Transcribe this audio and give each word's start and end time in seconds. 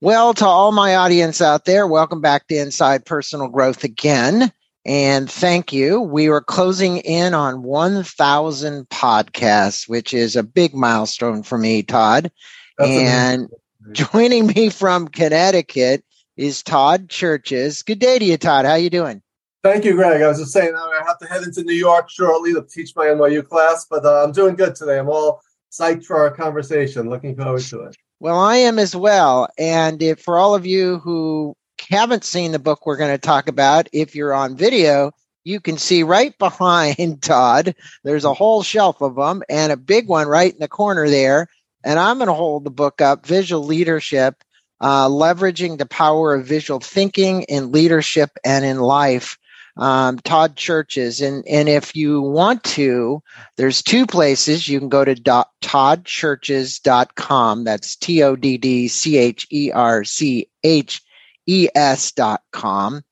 Well, 0.00 0.32
to 0.34 0.46
all 0.46 0.70
my 0.70 0.94
audience 0.94 1.40
out 1.40 1.64
there, 1.64 1.84
welcome 1.84 2.20
back 2.20 2.46
to 2.46 2.56
Inside 2.56 3.04
Personal 3.04 3.48
Growth 3.48 3.82
again. 3.82 4.52
And 4.86 5.28
thank 5.28 5.72
you. 5.72 6.00
We 6.00 6.28
are 6.28 6.40
closing 6.40 6.98
in 6.98 7.34
on 7.34 7.64
1,000 7.64 8.88
podcasts, 8.90 9.88
which 9.88 10.14
is 10.14 10.36
a 10.36 10.44
big 10.44 10.72
milestone 10.72 11.42
for 11.42 11.58
me, 11.58 11.82
Todd. 11.82 12.30
That's 12.78 12.90
and 12.90 13.48
amazing. 13.86 14.06
joining 14.12 14.46
me 14.46 14.70
from 14.70 15.08
Connecticut 15.08 16.04
is 16.36 16.62
Todd 16.62 17.08
Cherches. 17.08 17.84
Good 17.84 17.98
day 17.98 18.20
to 18.20 18.24
you, 18.24 18.36
Todd. 18.36 18.66
How 18.66 18.72
are 18.72 18.78
you 18.78 18.90
doing? 18.90 19.20
Thank 19.64 19.84
you, 19.84 19.94
Greg. 19.94 20.22
I 20.22 20.28
was 20.28 20.38
just 20.38 20.52
saying 20.52 20.76
I 20.76 21.02
have 21.08 21.18
to 21.18 21.26
head 21.26 21.42
into 21.42 21.64
New 21.64 21.74
York 21.74 22.08
shortly 22.08 22.54
to 22.54 22.62
teach 22.62 22.94
my 22.94 23.06
NYU 23.06 23.44
class, 23.44 23.84
but 23.90 24.04
uh, 24.04 24.22
I'm 24.22 24.30
doing 24.30 24.54
good 24.54 24.76
today. 24.76 25.00
I'm 25.00 25.08
all 25.08 25.42
psyched 25.72 26.04
for 26.04 26.18
our 26.18 26.30
conversation. 26.30 27.10
Looking 27.10 27.34
forward 27.34 27.62
to 27.62 27.80
it. 27.80 27.96
Well, 28.20 28.38
I 28.38 28.56
am 28.56 28.78
as 28.80 28.96
well. 28.96 29.48
And 29.58 30.02
if, 30.02 30.20
for 30.20 30.38
all 30.38 30.54
of 30.54 30.66
you 30.66 30.98
who 30.98 31.54
haven't 31.88 32.24
seen 32.24 32.50
the 32.50 32.58
book 32.58 32.84
we're 32.84 32.96
going 32.96 33.14
to 33.14 33.18
talk 33.18 33.48
about, 33.48 33.88
if 33.92 34.16
you're 34.16 34.34
on 34.34 34.56
video, 34.56 35.12
you 35.44 35.60
can 35.60 35.78
see 35.78 36.02
right 36.02 36.36
behind 36.38 37.22
Todd, 37.22 37.74
there's 38.02 38.24
a 38.24 38.34
whole 38.34 38.62
shelf 38.62 39.00
of 39.00 39.14
them 39.14 39.42
and 39.48 39.70
a 39.70 39.76
big 39.76 40.08
one 40.08 40.26
right 40.26 40.52
in 40.52 40.58
the 40.58 40.68
corner 40.68 41.08
there. 41.08 41.46
And 41.84 41.98
I'm 41.98 42.18
going 42.18 42.26
to 42.26 42.34
hold 42.34 42.64
the 42.64 42.70
book 42.70 43.00
up 43.00 43.24
Visual 43.24 43.62
Leadership, 43.62 44.42
uh, 44.80 45.08
leveraging 45.08 45.78
the 45.78 45.86
power 45.86 46.34
of 46.34 46.44
visual 46.44 46.80
thinking 46.80 47.42
in 47.42 47.70
leadership 47.70 48.30
and 48.44 48.64
in 48.64 48.80
life 48.80 49.38
um, 49.78 50.18
Todd 50.18 50.56
Cherches. 50.56 51.26
And, 51.26 51.46
and 51.46 51.66
if 51.68 51.96
you 51.96 52.20
want 52.20 52.64
to, 52.64 53.22
there's 53.56 53.82
two 53.82 54.06
places. 54.06 54.68
You 54.68 54.80
can 54.80 54.88
go 54.88 55.04
to 55.04 55.14
dot, 55.14 55.50
toddcherches.com. 55.62 57.64
That's 57.64 57.96
T 57.96 58.22
O 58.22 58.36
D 58.36 58.58
D 58.58 58.88
C 58.88 59.16
H 59.16 59.46
E 59.50 59.70
R 59.72 60.04
C 60.04 60.48
H 60.62 61.02
E 61.46 61.68
S.com. 61.74 63.02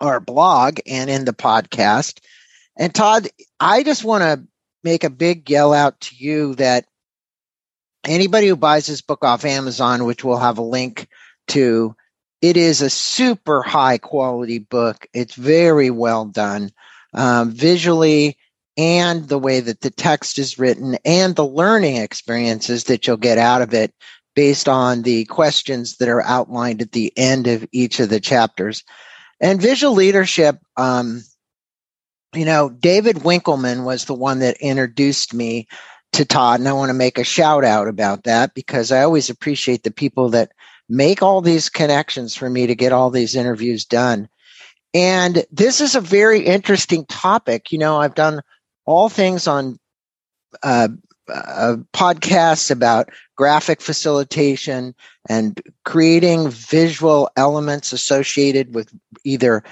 our 0.00 0.20
blog 0.20 0.78
and 0.86 1.10
in 1.10 1.26
the 1.26 1.34
podcast. 1.34 2.20
And 2.78 2.94
Todd, 2.94 3.28
I 3.58 3.82
just 3.82 4.04
want 4.04 4.22
to 4.22 4.42
make 4.82 5.04
a 5.04 5.10
big 5.10 5.48
yell 5.50 5.72
out 5.72 6.00
to 6.00 6.16
you 6.16 6.54
that 6.56 6.86
anybody 8.04 8.48
who 8.48 8.56
buys 8.56 8.86
this 8.86 9.02
book 9.02 9.24
off 9.24 9.44
Amazon, 9.44 10.04
which 10.04 10.24
we'll 10.24 10.38
have 10.38 10.58
a 10.58 10.62
link 10.62 11.08
to, 11.48 11.94
it 12.40 12.56
is 12.56 12.80
a 12.80 12.90
super 12.90 13.62
high 13.62 13.98
quality 13.98 14.58
book. 14.58 15.06
It's 15.12 15.34
very 15.34 15.90
well 15.90 16.24
done 16.24 16.70
um, 17.12 17.50
visually 17.50 18.38
and 18.76 19.28
the 19.28 19.38
way 19.38 19.60
that 19.60 19.80
the 19.80 19.90
text 19.90 20.38
is 20.38 20.58
written 20.58 20.96
and 21.04 21.36
the 21.36 21.44
learning 21.44 21.96
experiences 21.96 22.84
that 22.84 23.06
you'll 23.06 23.16
get 23.16 23.36
out 23.36 23.62
of 23.62 23.74
it 23.74 23.92
based 24.34 24.68
on 24.68 25.02
the 25.02 25.24
questions 25.26 25.96
that 25.96 26.08
are 26.08 26.22
outlined 26.22 26.80
at 26.80 26.92
the 26.92 27.12
end 27.16 27.46
of 27.46 27.66
each 27.72 28.00
of 28.00 28.08
the 28.08 28.20
chapters. 28.20 28.84
And 29.40 29.60
visual 29.60 29.94
leadership, 29.94 30.58
um, 30.76 31.22
you 32.34 32.44
know, 32.44 32.70
David 32.70 33.16
Winkelman 33.16 33.84
was 33.84 34.04
the 34.04 34.14
one 34.14 34.38
that 34.40 34.56
introduced 34.60 35.34
me 35.34 35.66
to 36.12 36.24
Todd, 36.24 36.60
and 36.60 36.68
I 36.68 36.72
want 36.72 36.90
to 36.90 36.94
make 36.94 37.18
a 37.18 37.24
shout 37.24 37.64
out 37.64 37.88
about 37.88 38.24
that 38.24 38.54
because 38.54 38.92
I 38.92 39.02
always 39.02 39.30
appreciate 39.30 39.82
the 39.82 39.90
people 39.90 40.28
that 40.30 40.52
make 40.88 41.22
all 41.22 41.40
these 41.40 41.68
connections 41.68 42.34
for 42.34 42.50
me 42.50 42.66
to 42.66 42.74
get 42.74 42.92
all 42.92 43.10
these 43.10 43.36
interviews 43.36 43.84
done. 43.84 44.28
And 44.92 45.44
this 45.52 45.80
is 45.80 45.94
a 45.94 46.00
very 46.00 46.40
interesting 46.40 47.06
topic. 47.06 47.70
You 47.70 47.78
know, 47.78 47.98
I've 47.98 48.16
done 48.16 48.40
all 48.86 49.08
things 49.08 49.46
on 49.46 49.78
uh, 50.64 50.88
uh, 51.32 51.76
podcasts 51.92 52.70
about 52.72 53.08
graphic 53.36 53.80
facilitation 53.80 54.94
and 55.28 55.60
creating 55.84 56.50
visual 56.50 57.30
elements 57.36 57.92
associated 57.92 58.74
with 58.74 58.92
either 59.24 59.62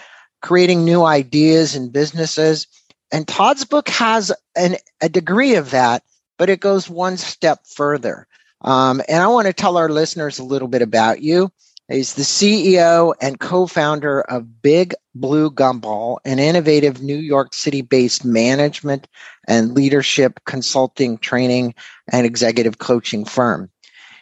creating 0.41 0.84
new 0.84 1.04
ideas 1.04 1.75
and 1.75 1.93
businesses. 1.93 2.66
And 3.12 3.26
Todd's 3.26 3.65
book 3.65 3.88
has 3.88 4.32
an, 4.56 4.76
a 5.00 5.09
degree 5.09 5.54
of 5.54 5.71
that, 5.71 6.03
but 6.37 6.50
it 6.50 6.60
goes 6.60 6.88
one 6.88 7.16
step 7.16 7.66
further. 7.66 8.26
Um, 8.62 9.00
and 9.09 9.22
I 9.22 9.28
want 9.28 9.47
to 9.47 9.53
tell 9.53 9.76
our 9.76 9.88
listeners 9.88 10.38
a 10.38 10.44
little 10.44 10.69
bit 10.69 10.82
about 10.82 11.22
you. 11.22 11.50
He's 11.88 12.15
the 12.15 12.22
CEO 12.22 13.15
and 13.22 13.41
co-founder 13.41 14.21
of 14.22 14.60
Big 14.60 14.94
Blue 15.15 15.50
Gumball, 15.50 16.19
an 16.26 16.38
innovative 16.38 17.00
New 17.00 17.16
York 17.16 17.55
City-based 17.55 18.26
management 18.26 19.09
and 19.47 19.72
leadership 19.72 20.41
consulting, 20.44 21.16
training, 21.16 21.75
and 22.12 22.26
executive 22.26 22.76
coaching 22.76 23.25
firm. 23.25 23.70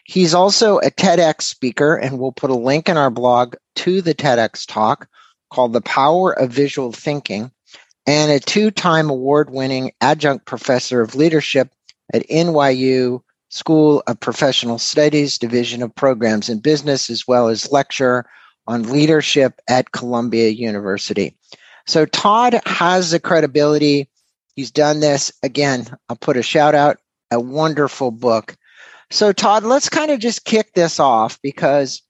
He's 0.04 0.32
also 0.32 0.78
a 0.78 0.92
TEDx 0.92 1.42
speaker, 1.42 1.96
and 1.96 2.20
we'll 2.20 2.30
put 2.30 2.50
a 2.50 2.54
link 2.54 2.88
in 2.88 2.96
our 2.96 3.10
blog 3.10 3.56
to 3.76 4.00
the 4.00 4.14
TEDx 4.14 4.64
talk 4.64 5.08
called 5.50 5.72
The 5.72 5.80
Power 5.80 6.32
of 6.32 6.50
Visual 6.50 6.92
Thinking, 6.92 7.50
and 8.06 8.30
a 8.30 8.40
two 8.40 8.70
time 8.70 9.10
award 9.10 9.50
winning 9.50 9.92
adjunct 10.00 10.46
professor 10.46 11.00
of 11.00 11.14
leadership 11.14 11.70
at 12.12 12.28
NYU 12.28 13.20
School 13.48 14.02
of 14.06 14.20
Professional 14.20 14.78
Studies, 14.78 15.38
Division 15.38 15.82
of 15.82 15.94
Programs 15.94 16.48
in 16.48 16.60
Business, 16.60 17.10
as 17.10 17.26
well 17.26 17.48
as 17.48 17.72
lecturer 17.72 18.26
on 18.66 18.92
leadership 18.92 19.60
at 19.68 19.92
Columbia 19.92 20.48
University. 20.48 21.36
So 21.86 22.04
Todd 22.04 22.60
has 22.66 23.12
the 23.12 23.20
credibility. 23.20 24.10
He's 24.56 24.70
done 24.70 25.00
this. 25.00 25.32
Again, 25.42 25.86
I'll 26.08 26.16
put 26.16 26.36
a 26.36 26.42
shout 26.42 26.74
out, 26.74 26.98
a 27.30 27.38
wonderful 27.38 28.10
book. 28.10 28.56
So 29.10 29.32
Todd, 29.32 29.62
let's 29.62 29.88
kind 29.88 30.10
of 30.10 30.18
just 30.18 30.44
kick 30.44 30.72
this 30.74 30.98
off 30.98 31.40
because 31.42 32.02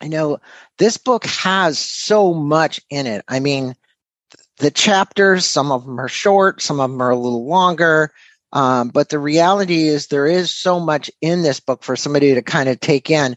I 0.00 0.08
know 0.08 0.38
this 0.78 0.96
book 0.96 1.26
has 1.26 1.78
so 1.78 2.32
much 2.32 2.80
in 2.90 3.06
it. 3.06 3.24
I 3.28 3.40
mean, 3.40 3.74
the 4.58 4.70
chapters, 4.70 5.44
some 5.44 5.72
of 5.72 5.84
them 5.84 6.00
are 6.00 6.08
short, 6.08 6.62
some 6.62 6.80
of 6.80 6.90
them 6.90 7.00
are 7.00 7.10
a 7.10 7.16
little 7.16 7.46
longer. 7.46 8.12
Um, 8.52 8.88
but 8.88 9.08
the 9.10 9.18
reality 9.18 9.88
is 9.88 10.06
there 10.06 10.26
is 10.26 10.50
so 10.50 10.80
much 10.80 11.10
in 11.20 11.42
this 11.42 11.60
book 11.60 11.82
for 11.82 11.96
somebody 11.96 12.34
to 12.34 12.42
kind 12.42 12.68
of 12.68 12.80
take 12.80 13.10
in. 13.10 13.36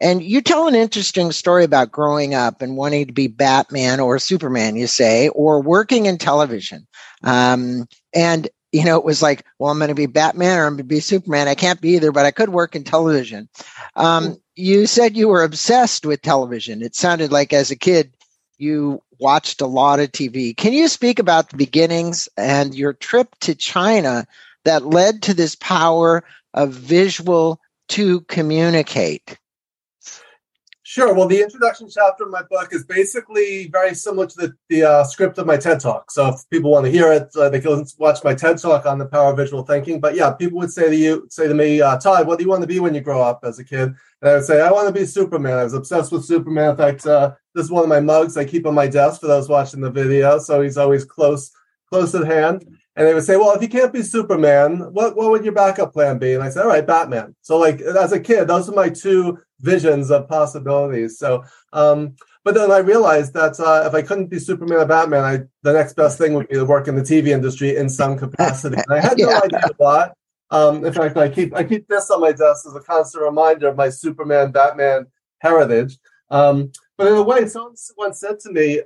And 0.00 0.22
you 0.22 0.40
tell 0.40 0.66
an 0.66 0.74
interesting 0.74 1.30
story 1.32 1.64
about 1.64 1.92
growing 1.92 2.34
up 2.34 2.60
and 2.60 2.76
wanting 2.76 3.06
to 3.06 3.12
be 3.12 3.28
Batman 3.28 4.00
or 4.00 4.18
Superman, 4.18 4.76
you 4.76 4.86
say, 4.86 5.28
or 5.28 5.62
working 5.62 6.06
in 6.06 6.18
television. 6.18 6.86
Um, 7.22 7.86
and 8.14 8.48
you 8.72 8.84
know, 8.84 8.96
it 8.96 9.04
was 9.04 9.22
like, 9.22 9.44
well, 9.58 9.70
I'm 9.70 9.78
going 9.78 9.88
to 9.88 9.94
be 9.94 10.06
Batman 10.06 10.58
or 10.58 10.64
I'm 10.64 10.72
going 10.72 10.78
to 10.78 10.84
be 10.84 11.00
Superman. 11.00 11.46
I 11.46 11.54
can't 11.54 11.80
be 11.80 11.90
either, 11.90 12.10
but 12.10 12.24
I 12.24 12.30
could 12.30 12.48
work 12.48 12.74
in 12.74 12.84
television. 12.84 13.48
Um, 13.94 14.38
you 14.54 14.86
said 14.86 15.16
you 15.16 15.28
were 15.28 15.42
obsessed 15.42 16.04
with 16.04 16.22
television. 16.22 16.82
It 16.82 16.94
sounded 16.94 17.32
like 17.32 17.52
as 17.52 17.70
a 17.70 17.76
kid 17.76 18.12
you 18.58 19.02
watched 19.18 19.60
a 19.60 19.66
lot 19.66 20.00
of 20.00 20.12
TV. 20.12 20.56
Can 20.56 20.72
you 20.72 20.88
speak 20.88 21.18
about 21.18 21.50
the 21.50 21.56
beginnings 21.56 22.28
and 22.36 22.74
your 22.74 22.92
trip 22.92 23.34
to 23.40 23.54
China 23.54 24.26
that 24.64 24.86
led 24.86 25.22
to 25.22 25.34
this 25.34 25.54
power 25.56 26.24
of 26.54 26.72
visual 26.72 27.60
to 27.88 28.20
communicate? 28.22 29.38
Sure. 30.92 31.14
Well, 31.14 31.26
the 31.26 31.40
introduction 31.40 31.88
chapter 31.88 32.24
of 32.24 32.30
my 32.30 32.42
book 32.50 32.68
is 32.70 32.84
basically 32.84 33.68
very 33.68 33.94
similar 33.94 34.26
to 34.26 34.36
the, 34.36 34.52
the 34.68 34.84
uh, 34.84 35.04
script 35.04 35.38
of 35.38 35.46
my 35.46 35.56
TED 35.56 35.80
Talk. 35.80 36.10
So 36.10 36.28
if 36.28 36.40
people 36.50 36.70
want 36.70 36.84
to 36.84 36.92
hear 36.92 37.10
it, 37.10 37.30
uh, 37.34 37.48
they 37.48 37.60
can 37.62 37.86
watch 37.96 38.22
my 38.22 38.34
TED 38.34 38.60
Talk 38.60 38.84
on 38.84 38.98
the 38.98 39.06
power 39.06 39.30
of 39.30 39.38
visual 39.38 39.62
thinking. 39.62 40.00
But 40.00 40.16
yeah, 40.16 40.32
people 40.34 40.58
would 40.58 40.70
say 40.70 40.90
to 40.90 40.94
you, 40.94 41.26
say 41.30 41.48
to 41.48 41.54
me, 41.54 41.80
uh, 41.80 41.96
Todd, 41.96 42.26
what 42.26 42.38
do 42.38 42.44
you 42.44 42.50
want 42.50 42.60
to 42.60 42.66
be 42.66 42.78
when 42.78 42.94
you 42.94 43.00
grow 43.00 43.22
up 43.22 43.40
as 43.42 43.58
a 43.58 43.64
kid? 43.64 43.94
And 44.20 44.30
I 44.30 44.34
would 44.34 44.44
say, 44.44 44.60
I 44.60 44.70
want 44.70 44.86
to 44.86 44.92
be 44.92 45.06
Superman. 45.06 45.56
I 45.56 45.64
was 45.64 45.72
obsessed 45.72 46.12
with 46.12 46.26
Superman. 46.26 46.72
In 46.72 46.76
fact, 46.76 47.06
uh, 47.06 47.32
this 47.54 47.64
is 47.64 47.70
one 47.70 47.84
of 47.84 47.88
my 47.88 48.00
mugs 48.00 48.36
I 48.36 48.44
keep 48.44 48.66
on 48.66 48.74
my 48.74 48.86
desk 48.86 49.22
for 49.22 49.28
those 49.28 49.48
watching 49.48 49.80
the 49.80 49.90
video. 49.90 50.38
So 50.40 50.60
he's 50.60 50.76
always 50.76 51.06
close, 51.06 51.52
close 51.88 52.14
at 52.14 52.26
hand. 52.26 52.66
And 52.94 53.06
they 53.06 53.14
would 53.14 53.24
say, 53.24 53.36
well, 53.36 53.52
if 53.52 53.62
you 53.62 53.68
can't 53.68 53.92
be 53.92 54.02
Superman, 54.02 54.92
what, 54.92 55.16
what 55.16 55.30
would 55.30 55.44
your 55.44 55.54
backup 55.54 55.94
plan 55.94 56.18
be? 56.18 56.34
And 56.34 56.42
I 56.42 56.50
said, 56.50 56.62
all 56.62 56.68
right, 56.68 56.86
Batman. 56.86 57.34
So 57.40 57.58
like 57.58 57.80
as 57.80 58.12
a 58.12 58.20
kid, 58.20 58.48
those 58.48 58.68
are 58.68 58.74
my 58.74 58.90
two 58.90 59.38
visions 59.60 60.10
of 60.10 60.28
possibilities. 60.28 61.18
So, 61.18 61.44
um, 61.72 62.16
but 62.44 62.54
then 62.54 62.70
I 62.70 62.78
realized 62.78 63.32
that 63.34 63.58
uh, 63.60 63.86
if 63.86 63.94
I 63.94 64.02
couldn't 64.02 64.26
be 64.26 64.38
Superman 64.38 64.78
or 64.78 64.86
Batman, 64.86 65.24
I, 65.24 65.38
the 65.62 65.72
next 65.72 65.94
best 65.94 66.18
thing 66.18 66.34
would 66.34 66.48
be 66.48 66.56
to 66.56 66.64
work 66.64 66.88
in 66.88 66.96
the 66.96 67.02
TV 67.02 67.28
industry 67.28 67.76
in 67.76 67.88
some 67.88 68.18
capacity. 68.18 68.76
And 68.76 68.98
I 68.98 69.00
had 69.00 69.16
no 69.16 69.30
yeah. 69.30 69.40
idea 69.42 69.70
what. 69.78 70.14
Um, 70.50 70.84
in 70.84 70.92
fact, 70.92 71.16
I 71.16 71.30
keep 71.30 71.54
I 71.54 71.64
keep 71.64 71.88
this 71.88 72.10
on 72.10 72.20
my 72.20 72.32
desk 72.32 72.66
as 72.66 72.74
a 72.74 72.80
constant 72.80 73.24
reminder 73.24 73.68
of 73.68 73.76
my 73.76 73.88
Superman 73.88 74.52
Batman 74.52 75.06
heritage. 75.38 75.98
Um, 76.30 76.72
but 76.98 77.06
in 77.06 77.14
a 77.14 77.22
way, 77.22 77.48
someone 77.48 77.74
once 77.96 78.20
said 78.20 78.38
to 78.40 78.52
me, 78.52 78.82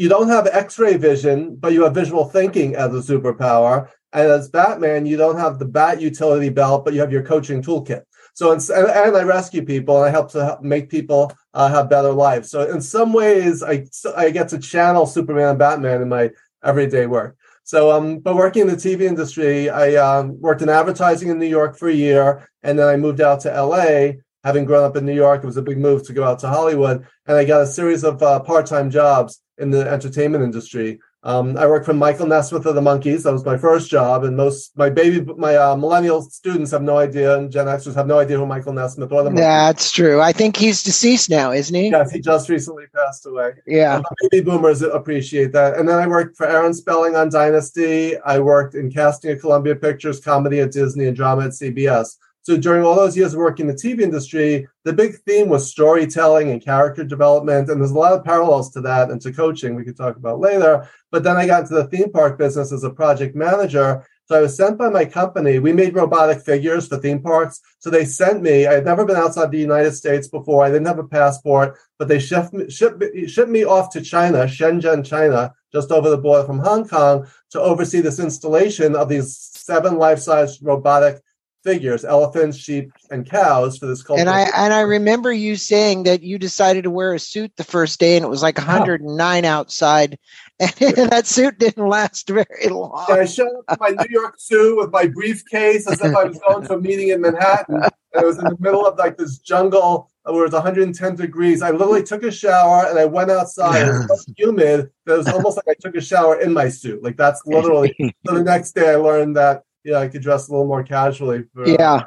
"You 0.00 0.08
don't 0.08 0.28
have 0.28 0.46
X-ray 0.46 0.96
vision, 0.96 1.56
but 1.56 1.72
you 1.72 1.84
have 1.84 1.94
visual 1.94 2.24
thinking 2.24 2.74
as 2.74 2.90
a 2.94 3.12
superpower." 3.12 3.88
And 4.12 4.28
as 4.28 4.48
Batman, 4.48 5.06
you 5.06 5.16
don't 5.16 5.38
have 5.38 5.58
the 5.58 5.66
bat 5.66 6.00
utility 6.00 6.48
belt, 6.48 6.84
but 6.84 6.94
you 6.94 7.00
have 7.00 7.12
your 7.12 7.22
coaching 7.22 7.62
toolkit. 7.62 8.02
So 8.34 8.52
and, 8.52 8.62
and 8.70 9.16
I 9.16 9.22
rescue 9.22 9.64
people 9.64 9.98
and 9.98 10.06
I 10.06 10.10
help 10.10 10.30
to 10.32 10.44
help 10.44 10.62
make 10.62 10.88
people 10.88 11.32
uh, 11.54 11.68
have 11.68 11.90
better 11.90 12.12
lives. 12.12 12.50
So 12.50 12.70
in 12.70 12.80
some 12.80 13.12
ways, 13.12 13.62
I 13.62 13.86
I 14.16 14.30
get 14.30 14.48
to 14.50 14.58
channel 14.58 15.06
Superman 15.06 15.50
and 15.50 15.58
Batman 15.58 16.02
in 16.02 16.08
my 16.08 16.30
everyday 16.64 17.06
work. 17.06 17.36
So, 17.64 17.92
um, 17.92 18.18
but 18.18 18.34
working 18.34 18.62
in 18.62 18.68
the 18.68 18.74
TV 18.74 19.02
industry, 19.02 19.70
I 19.70 19.94
um, 19.94 20.40
worked 20.40 20.62
in 20.62 20.68
advertising 20.68 21.28
in 21.28 21.38
New 21.38 21.46
York 21.46 21.76
for 21.76 21.88
a 21.88 21.94
year, 21.94 22.48
and 22.62 22.78
then 22.78 22.88
I 22.88 22.96
moved 22.96 23.20
out 23.20 23.40
to 23.40 23.62
LA. 23.62 24.12
Having 24.42 24.64
grown 24.64 24.84
up 24.84 24.96
in 24.96 25.04
New 25.04 25.14
York, 25.14 25.42
it 25.42 25.46
was 25.46 25.58
a 25.58 25.62
big 25.62 25.76
move 25.76 26.04
to 26.06 26.14
go 26.14 26.24
out 26.24 26.38
to 26.38 26.48
Hollywood, 26.48 27.06
and 27.26 27.36
I 27.36 27.44
got 27.44 27.60
a 27.60 27.66
series 27.66 28.04
of 28.04 28.22
uh, 28.22 28.40
part-time 28.40 28.90
jobs 28.90 29.40
in 29.60 29.70
the 29.70 29.88
entertainment 29.88 30.42
industry. 30.44 30.98
Um, 31.22 31.58
I 31.58 31.66
worked 31.66 31.84
for 31.84 31.92
Michael 31.92 32.26
Nesmith 32.26 32.64
of 32.64 32.74
the 32.74 32.80
Monkees. 32.80 33.24
That 33.24 33.32
was 33.32 33.44
my 33.44 33.58
first 33.58 33.90
job, 33.90 34.24
and 34.24 34.34
most 34.34 34.72
my 34.78 34.88
baby, 34.88 35.20
my 35.36 35.54
uh, 35.54 35.76
millennial 35.76 36.22
students 36.22 36.70
have 36.70 36.80
no 36.80 36.96
idea, 36.96 37.36
and 37.36 37.52
Gen 37.52 37.66
Xers 37.66 37.94
have 37.94 38.06
no 38.06 38.18
idea 38.18 38.38
who 38.38 38.46
Michael 38.46 38.72
Nesmith 38.72 39.12
or 39.12 39.22
the 39.22 39.28
Monkees. 39.28 39.38
Yeah, 39.38 39.66
that's 39.66 39.92
true. 39.92 40.22
I 40.22 40.32
think 40.32 40.56
he's 40.56 40.82
deceased 40.82 41.28
now, 41.28 41.52
isn't 41.52 41.74
he? 41.74 41.90
Yes, 41.90 42.10
he 42.10 42.20
just 42.20 42.48
recently 42.48 42.84
passed 42.94 43.26
away. 43.26 43.52
Yeah, 43.66 43.96
um, 43.96 44.04
baby 44.30 44.42
boomers 44.42 44.80
appreciate 44.80 45.52
that. 45.52 45.76
And 45.76 45.86
then 45.86 45.98
I 45.98 46.06
worked 46.06 46.38
for 46.38 46.46
Aaron 46.46 46.72
Spelling 46.72 47.16
on 47.16 47.28
Dynasty. 47.28 48.16
I 48.20 48.38
worked 48.38 48.74
in 48.74 48.90
casting 48.90 49.32
at 49.32 49.40
Columbia 49.40 49.76
Pictures, 49.76 50.20
comedy 50.20 50.60
at 50.60 50.72
Disney, 50.72 51.06
and 51.06 51.14
drama 51.14 51.44
at 51.44 51.50
CBS. 51.50 52.16
So 52.50 52.56
during 52.56 52.84
all 52.84 52.96
those 52.96 53.16
years 53.16 53.32
of 53.32 53.38
working 53.38 53.68
in 53.68 53.76
the 53.76 53.80
TV 53.80 54.00
industry, 54.00 54.66
the 54.82 54.92
big 54.92 55.14
theme 55.18 55.48
was 55.48 55.70
storytelling 55.70 56.50
and 56.50 56.60
character 56.60 57.04
development. 57.04 57.70
And 57.70 57.80
there's 57.80 57.92
a 57.92 57.94
lot 57.94 58.12
of 58.12 58.24
parallels 58.24 58.72
to 58.72 58.80
that 58.80 59.08
and 59.08 59.20
to 59.20 59.32
coaching 59.32 59.76
we 59.76 59.84
could 59.84 59.96
talk 59.96 60.16
about 60.16 60.40
later. 60.40 60.88
But 61.12 61.22
then 61.22 61.36
I 61.36 61.46
got 61.46 61.60
into 61.62 61.74
the 61.74 61.84
theme 61.84 62.10
park 62.10 62.38
business 62.38 62.72
as 62.72 62.82
a 62.82 62.90
project 62.90 63.36
manager. 63.36 64.04
So 64.24 64.36
I 64.36 64.40
was 64.40 64.56
sent 64.56 64.78
by 64.78 64.88
my 64.88 65.04
company. 65.04 65.60
We 65.60 65.72
made 65.72 65.94
robotic 65.94 66.40
figures 66.40 66.88
for 66.88 66.96
theme 66.96 67.22
parks. 67.22 67.60
So 67.78 67.88
they 67.88 68.04
sent 68.04 68.42
me. 68.42 68.66
I 68.66 68.72
had 68.72 68.84
never 68.84 69.04
been 69.04 69.14
outside 69.14 69.52
the 69.52 69.58
United 69.58 69.92
States 69.92 70.26
before. 70.26 70.64
I 70.64 70.72
didn't 70.72 70.88
have 70.88 70.98
a 70.98 71.04
passport, 71.04 71.78
but 72.00 72.08
they 72.08 72.18
shipped 72.18 72.52
me, 72.52 72.68
shipped, 72.68 73.00
shipped 73.28 73.48
me 73.48 73.64
off 73.64 73.92
to 73.92 74.00
China, 74.00 74.38
Shenzhen, 74.38 75.06
China, 75.06 75.54
just 75.72 75.92
over 75.92 76.10
the 76.10 76.18
border 76.18 76.48
from 76.48 76.58
Hong 76.58 76.88
Kong, 76.88 77.28
to 77.50 77.60
oversee 77.60 78.00
this 78.00 78.18
installation 78.18 78.96
of 78.96 79.08
these 79.08 79.36
seven 79.36 79.98
life-size 79.98 80.60
robotic 80.62 81.22
figures 81.62 82.04
elephants 82.04 82.56
sheep 82.56 82.90
and 83.10 83.28
cows 83.28 83.76
for 83.76 83.86
this 83.86 84.02
culture 84.02 84.20
and 84.20 84.30
i 84.30 84.42
and 84.56 84.72
i 84.72 84.80
remember 84.80 85.32
you 85.32 85.56
saying 85.56 86.04
that 86.04 86.22
you 86.22 86.38
decided 86.38 86.84
to 86.84 86.90
wear 86.90 87.14
a 87.14 87.18
suit 87.18 87.52
the 87.56 87.64
first 87.64 88.00
day 88.00 88.16
and 88.16 88.24
it 88.24 88.28
was 88.28 88.42
like 88.42 88.58
109 88.58 89.44
outside. 89.44 90.18
And 90.60 91.10
that 91.10 91.26
suit 91.26 91.58
didn't 91.58 91.88
last 91.88 92.28
very 92.28 92.68
long. 92.68 93.06
I 93.08 93.24
showed 93.24 93.48
up 93.66 93.78
in 93.88 93.96
my 93.96 94.04
new 94.04 94.10
york 94.10 94.34
suit 94.38 94.76
with 94.76 94.92
my 94.92 95.06
briefcase 95.06 95.90
as 95.90 96.02
if 96.02 96.14
i 96.14 96.24
was 96.24 96.38
going 96.46 96.66
to 96.66 96.74
a 96.74 96.80
meeting 96.80 97.08
in 97.08 97.22
manhattan. 97.22 97.76
And 97.76 98.22
it 98.22 98.26
was 98.26 98.38
in 98.38 98.44
the 98.44 98.56
middle 98.60 98.86
of 98.86 98.98
like 98.98 99.16
this 99.16 99.38
jungle 99.38 100.10
where 100.24 100.40
it 100.40 100.42
was 100.42 100.52
110 100.52 101.16
degrees. 101.16 101.62
I 101.62 101.70
literally 101.70 102.02
took 102.02 102.22
a 102.24 102.30
shower 102.30 102.86
and 102.86 102.98
i 102.98 103.06
went 103.06 103.30
outside. 103.30 103.88
It 103.88 103.92
was 103.92 104.26
so 104.26 104.32
humid 104.36 104.90
that 105.06 105.14
it 105.14 105.16
was 105.16 105.28
almost 105.28 105.56
like 105.56 105.68
i 105.68 105.74
took 105.80 105.96
a 105.96 106.00
shower 106.02 106.38
in 106.38 106.52
my 106.52 106.68
suit. 106.68 107.02
Like 107.02 107.16
that's 107.16 107.40
literally 107.46 107.94
so 108.26 108.34
the 108.34 108.44
next 108.44 108.72
day 108.72 108.90
i 108.90 108.96
learned 108.96 109.36
that 109.36 109.64
yeah, 109.84 109.98
I 109.98 110.08
could 110.08 110.22
dress 110.22 110.48
a 110.48 110.52
little 110.52 110.66
more 110.66 110.82
casually. 110.82 111.44
For, 111.54 111.68
yeah. 111.68 111.92
Uh, 111.92 112.02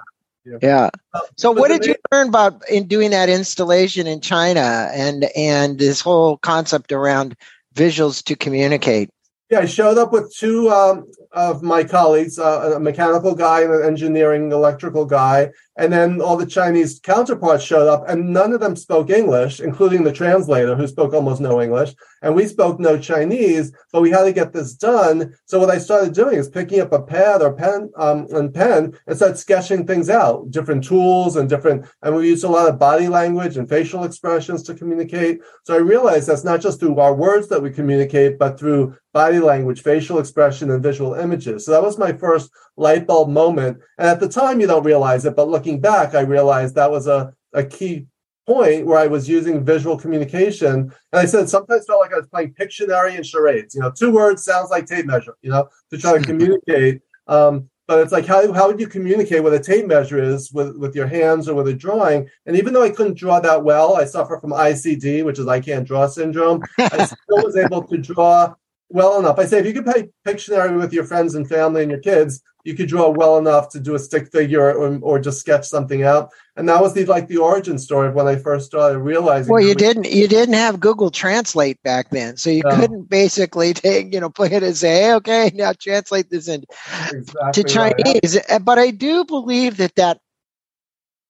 yeah. 0.46 0.58
yeah. 0.62 0.90
So, 1.38 1.52
what 1.52 1.70
did 1.70 1.86
you 1.86 1.96
learn 2.12 2.28
about 2.28 2.68
in 2.70 2.88
doing 2.88 3.12
that 3.12 3.30
installation 3.30 4.08
in 4.08 4.20
China 4.20 4.90
and 4.94 5.26
and 5.36 5.80
this 5.80 6.02
whole 6.02 6.38
concept 6.38 6.92
around 6.92 7.38
visuals 7.74 8.24
to 8.26 8.36
communicate? 8.36 9.10
Yeah, 9.54 9.60
I 9.60 9.66
showed 9.68 10.00
up 10.00 10.12
with 10.12 10.34
two 10.36 10.72
um, 10.72 11.06
of 11.32 11.62
my 11.62 11.84
colleagues, 11.84 12.40
uh, 12.40 12.74
a 12.76 12.80
mechanical 12.80 13.36
guy 13.36 13.62
and 13.62 13.72
an 13.72 13.84
engineering 13.84 14.52
electrical 14.52 15.06
guy, 15.06 15.52
and 15.78 15.94
then 15.94 16.22
all 16.22 16.38
the 16.38 16.48
Chinese 16.48 17.00
counterparts 17.00 17.64
showed 17.64 17.88
up, 17.88 18.10
and 18.10 18.34
none 18.34 18.54
of 18.54 18.62
them 18.62 18.76
spoke 18.76 19.12
English, 19.12 19.60
including 19.60 20.04
the 20.04 20.12
translator 20.12 20.76
who 20.76 20.88
spoke 20.88 21.14
almost 21.14 21.40
no 21.40 21.62
English. 21.62 21.94
And 22.24 22.34
we 22.34 22.48
spoke 22.48 22.80
no 22.80 22.98
Chinese, 22.98 23.72
but 23.92 24.02
we 24.02 24.10
had 24.10 24.24
to 24.24 24.34
get 24.34 24.54
this 24.54 24.74
done. 24.74 25.36
So 25.46 25.60
what 25.60 25.70
I 25.70 25.78
started 25.78 26.14
doing 26.14 26.38
is 26.38 26.50
picking 26.50 26.82
up 26.82 26.92
a 26.92 27.04
pad 27.04 27.44
or 27.44 27.54
pen 27.54 27.92
um, 27.96 28.26
and 28.32 28.52
pen 28.52 28.98
and 29.06 29.16
start 29.16 29.38
sketching 29.38 29.86
things 29.86 30.10
out, 30.10 30.50
different 30.50 30.84
tools 30.84 31.36
and 31.36 31.48
different. 31.48 31.86
And 32.02 32.16
we 32.16 32.28
used 32.28 32.44
a 32.44 32.48
lot 32.48 32.70
of 32.70 32.80
body 32.80 33.08
language 33.08 33.58
and 33.58 33.70
facial 33.70 34.04
expressions 34.04 34.64
to 34.64 34.74
communicate. 34.74 35.42
So 35.64 35.76
I 35.76 35.80
realized 35.80 36.28
that's 36.28 36.44
not 36.44 36.62
just 36.62 36.80
through 36.80 37.00
our 37.00 37.14
words 37.14 37.50
that 37.50 37.62
we 37.62 37.70
communicate, 37.70 38.40
but 38.40 38.58
through 38.58 38.96
body 39.14 39.40
language, 39.40 39.82
facial 39.82 40.20
expression, 40.20 40.72
and 40.72 40.84
visual 40.84 41.14
images. 41.14 41.66
So 41.66 41.72
that 41.72 41.84
was 41.84 41.98
my 41.98 42.12
first 42.12 42.52
light 42.76 43.08
bulb 43.08 43.30
moment. 43.30 43.78
And 43.98 44.10
at 44.10 44.20
the 44.20 44.28
time, 44.28 44.60
you 44.60 44.68
don't 44.68 44.84
realize 44.84 45.24
it, 45.26 45.36
but 45.36 45.48
looking 45.48 45.80
back, 45.80 46.16
I 46.16 46.22
realized 46.22 46.76
that 46.76 46.92
was 46.92 47.08
a, 47.08 47.34
a 47.54 47.64
key 47.64 48.08
point 48.46 48.86
where 48.86 48.98
I 48.98 49.08
was 49.08 49.30
using 49.30 49.64
visual 49.64 49.98
communication. 49.98 50.74
And 50.74 50.92
I 51.14 51.26
said 51.26 51.48
sometimes 51.48 51.86
felt 51.86 52.02
like 52.02 52.14
I 52.14 52.18
was 52.18 52.28
playing 52.28 52.56
Pictionary 52.56 53.16
and 53.16 53.26
charades. 53.26 53.76
You 53.76 53.82
know, 53.82 53.92
two 53.92 54.12
words 54.12 54.44
sounds 54.44 54.70
like 54.70 54.86
tape 54.86 55.06
measure, 55.06 55.36
you 55.42 55.52
know, 55.52 55.70
to 55.92 55.98
try 55.98 56.18
to 56.18 56.24
communicate. 56.26 57.02
Um, 57.28 57.70
but 57.88 58.00
it's 58.00 58.14
like 58.14 58.26
how, 58.26 58.52
how 58.54 58.68
would 58.68 58.80
you 58.80 58.88
communicate 58.88 59.44
what 59.44 59.54
a 59.54 59.60
tape 59.60 59.86
measure 59.86 60.18
is 60.22 60.52
with, 60.54 60.78
with 60.78 60.96
your 60.96 61.06
hands 61.08 61.48
or 61.48 61.54
with 61.54 61.68
a 61.68 61.74
drawing? 61.74 62.30
And 62.46 62.56
even 62.56 62.74
though 62.74 62.84
I 62.84 62.90
couldn't 62.90 63.18
draw 63.18 63.40
that 63.42 63.64
well, 63.64 63.96
I 63.96 64.06
suffer 64.06 64.40
from 64.40 64.52
ICD, 64.52 65.24
which 65.26 65.38
is 65.38 65.48
I 65.48 65.60
can't 65.60 65.86
draw 65.86 66.08
syndrome. 66.08 66.64
I 66.80 67.06
still 67.06 67.44
was 67.44 67.58
able 67.58 67.84
to 67.84 67.98
draw 67.98 68.56
well 68.94 69.20
enough. 69.20 69.40
I 69.40 69.46
say 69.46 69.60
if 69.60 69.66
you 69.66 69.74
could 69.74 69.86
play 69.86 70.10
Pictionary 70.26 70.78
with 70.78 70.94
your 70.94 71.04
friends 71.04 71.36
and 71.36 71.50
family 71.50 71.82
and 71.82 71.92
your 71.92 72.00
kids, 72.00 72.42
you 72.64 72.76
could 72.76 72.88
draw 72.88 73.10
well 73.10 73.38
enough 73.38 73.70
to 73.70 73.80
do 73.80 73.96
a 73.96 74.00
stick 74.00 74.32
figure 74.32 74.74
or, 74.74 74.98
or 75.02 75.20
just 75.20 75.40
sketch 75.40 75.66
something 75.66 76.04
out. 76.04 76.30
And 76.56 76.70
that 76.70 76.82
was 76.82 76.94
the 76.94 77.04
like 77.06 77.28
the 77.28 77.38
origin 77.38 77.78
story 77.78 78.08
of 78.08 78.14
when 78.14 78.28
I 78.28 78.36
first 78.38 78.68
started 78.68 79.00
realizing. 79.00 79.52
Well, 79.52 79.64
you 79.64 79.76
didn't 79.76 80.06
you 80.06 80.28
didn't 80.28 80.54
have 80.54 80.80
Google 80.80 81.10
Translate 81.10 81.82
back 81.82 82.12
then, 82.12 82.38
so 82.38 82.52
you 82.52 82.62
no. 82.64 82.76
couldn't 82.76 83.10
basically 83.10 83.74
take 83.74 84.14
you 84.14 84.20
know 84.20 84.30
play 84.30 84.52
it 84.52 84.64
and 84.64 84.78
say, 84.78 85.02
hey, 85.02 85.14
okay, 85.16 85.52
now 85.56 85.74
translate 85.74 86.30
this 86.30 86.48
into 86.48 86.68
exactly 87.12 87.64
to 87.64 87.64
Chinese. 87.64 88.38
Right. 88.50 88.64
But 88.64 88.78
I 88.80 88.92
do 88.92 89.26
believe 89.26 89.78
that 89.78 89.96
that 89.96 90.20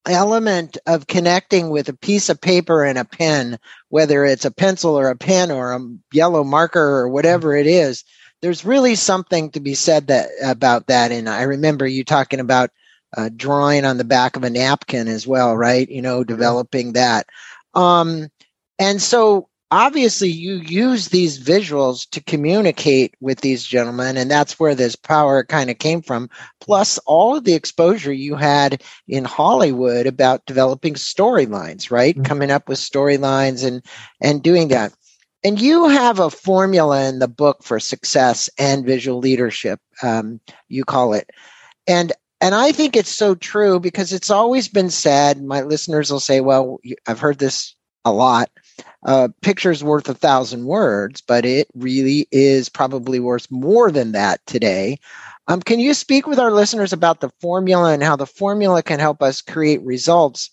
element 0.06 0.78
of 0.86 1.08
connecting 1.08 1.70
with 1.70 1.90
a 1.90 1.98
piece 1.98 2.30
of 2.30 2.42
paper 2.42 2.84
and 2.84 2.98
a 2.98 3.06
pen, 3.06 3.58
whether 3.90 4.26
it's 4.26 4.46
a 4.46 4.52
pencil 4.52 4.98
or 4.98 5.10
a 5.10 5.16
pen 5.16 5.52
or 5.52 5.74
a 5.74 5.80
yellow 6.12 6.44
marker 6.44 6.82
or 6.82 7.10
whatever 7.10 7.56
it 7.56 7.68
is, 7.68 8.04
there's 8.42 8.66
really 8.66 8.96
something 8.96 9.52
to 9.52 9.60
be 9.62 9.74
said 9.74 10.08
that 10.08 10.30
about 10.44 10.88
that. 10.88 11.12
And 11.12 11.30
I 11.30 11.44
remember 11.44 11.88
you 11.88 12.04
talking 12.04 12.42
about 12.42 12.72
uh, 13.16 13.30
drawing 13.36 13.86
on 13.86 13.98
the 13.98 14.04
back 14.04 14.36
of 14.36 14.44
a 14.44 14.50
napkin 14.50 15.08
as 15.08 15.26
well, 15.26 15.56
right? 15.56 15.88
You 15.90 16.02
know, 16.02 16.24
developing 16.24 16.94
that. 16.94 17.28
Um, 17.74 18.30
and 18.80 19.02
so 19.02 19.48
obviously 19.74 20.30
you 20.30 20.58
use 20.58 21.08
these 21.08 21.40
visuals 21.40 22.08
to 22.12 22.22
communicate 22.22 23.16
with 23.22 23.42
these 23.42 23.66
gentlemen 23.66 24.18
and 24.18 24.30
that's 24.30 24.60
where 24.60 24.76
this 24.76 24.96
power 24.96 25.44
kind 25.44 25.72
of 25.72 25.80
came 25.80 26.00
from 26.00 26.30
plus 26.62 27.00
all 27.08 27.36
of 27.36 27.44
the 27.44 27.56
exposure 27.56 28.14
you 28.14 28.36
had 28.36 28.84
in 29.08 29.26
hollywood 29.26 30.06
about 30.06 30.46
developing 30.46 30.94
storylines 30.94 31.90
right? 31.90 32.14
Mm-hmm. 32.14 32.24
coming 32.24 32.52
up 32.52 32.70
with 32.70 32.78
storylines 32.78 33.66
and 33.66 33.84
and 34.22 34.44
doing 34.44 34.68
that. 34.68 34.94
And 35.44 35.60
you 35.60 35.90
have 35.90 36.20
a 36.20 36.30
formula 36.30 37.10
in 37.10 37.18
the 37.18 37.28
book 37.28 37.64
for 37.64 37.80
success 37.80 38.52
and 38.60 38.86
visual 38.86 39.18
leadership 39.18 39.80
um, 40.04 40.40
you 40.70 40.86
call 40.86 41.14
it. 41.14 41.32
And 41.88 42.14
and 42.42 42.54
i 42.54 42.72
think 42.72 42.96
it's 42.96 43.16
so 43.16 43.34
true 43.34 43.80
because 43.80 44.14
it's 44.14 44.30
always 44.30 44.68
been 44.68 44.92
said 44.92 45.42
my 45.42 45.62
listeners 45.62 46.12
will 46.12 46.20
say 46.20 46.42
well 46.42 46.80
i've 47.08 47.20
heard 47.20 47.40
this 47.40 47.76
a 48.06 48.12
lot 48.12 48.50
uh, 49.06 49.30
picture's 49.42 49.84
worth 49.84 50.08
a 50.10 50.14
thousand 50.14 50.66
words, 50.66 51.22
but 51.22 51.46
it 51.46 51.68
really 51.76 52.28
is 52.32 52.70
probably 52.70 53.20
worth 53.20 53.50
more 53.52 53.92
than 53.92 54.14
that 54.14 54.46
today. 54.46 54.98
Um, 55.48 55.62
can 55.62 55.80
you 55.80 55.94
speak 55.94 56.26
with 56.26 56.40
our 56.40 56.52
listeners 56.52 56.94
about 56.94 57.20
the 57.20 57.32
formula 57.42 57.94
and 57.94 58.02
how 58.02 58.16
the 58.16 58.26
formula 58.26 58.82
can 58.82 59.00
help 59.00 59.22
us 59.22 59.42
create 59.42 59.82
results 59.84 60.50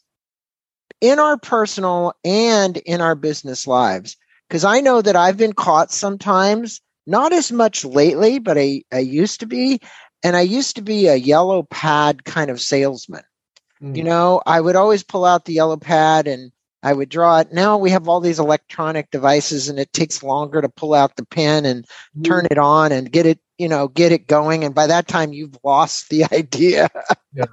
in 1.00 1.18
our 1.18 1.36
personal 1.36 2.12
and 2.24 2.76
in 2.78 3.00
our 3.00 3.14
business 3.14 3.66
lives? 3.66 4.16
Because 4.48 4.64
I 4.64 4.80
know 4.80 5.00
that 5.00 5.14
I've 5.14 5.36
been 5.36 5.52
caught 5.52 5.92
sometimes, 5.92 6.80
not 7.06 7.32
as 7.32 7.52
much 7.52 7.84
lately, 7.84 8.40
but 8.40 8.58
I, 8.58 8.82
I 8.92 8.98
used 8.98 9.40
to 9.40 9.46
be. 9.46 9.80
And 10.22 10.36
I 10.36 10.42
used 10.42 10.76
to 10.76 10.82
be 10.82 11.06
a 11.06 11.14
yellow 11.14 11.62
pad 11.62 12.24
kind 12.24 12.50
of 12.50 12.60
salesman. 12.60 13.22
Mm. 13.82 13.96
You 13.96 14.04
know, 14.04 14.42
I 14.44 14.60
would 14.60 14.76
always 14.76 15.02
pull 15.02 15.24
out 15.24 15.44
the 15.44 15.54
yellow 15.54 15.78
pad 15.78 16.26
and 16.26 16.52
I 16.82 16.92
would 16.92 17.08
draw 17.08 17.40
it. 17.40 17.52
Now 17.52 17.76
we 17.76 17.90
have 17.90 18.08
all 18.08 18.20
these 18.20 18.38
electronic 18.38 19.10
devices 19.10 19.68
and 19.68 19.78
it 19.78 19.92
takes 19.92 20.22
longer 20.22 20.62
to 20.62 20.68
pull 20.68 20.94
out 20.94 21.16
the 21.16 21.26
pen 21.26 21.66
and 21.66 21.84
mm-hmm. 21.84 22.22
turn 22.22 22.46
it 22.50 22.58
on 22.58 22.92
and 22.92 23.12
get 23.12 23.26
it, 23.26 23.38
you 23.58 23.68
know, 23.68 23.88
get 23.88 24.12
it 24.12 24.26
going. 24.26 24.64
And 24.64 24.74
by 24.74 24.86
that 24.86 25.06
time 25.06 25.32
you've 25.32 25.58
lost 25.62 26.08
the 26.08 26.24
idea. 26.32 26.88
yeah. 27.34 27.44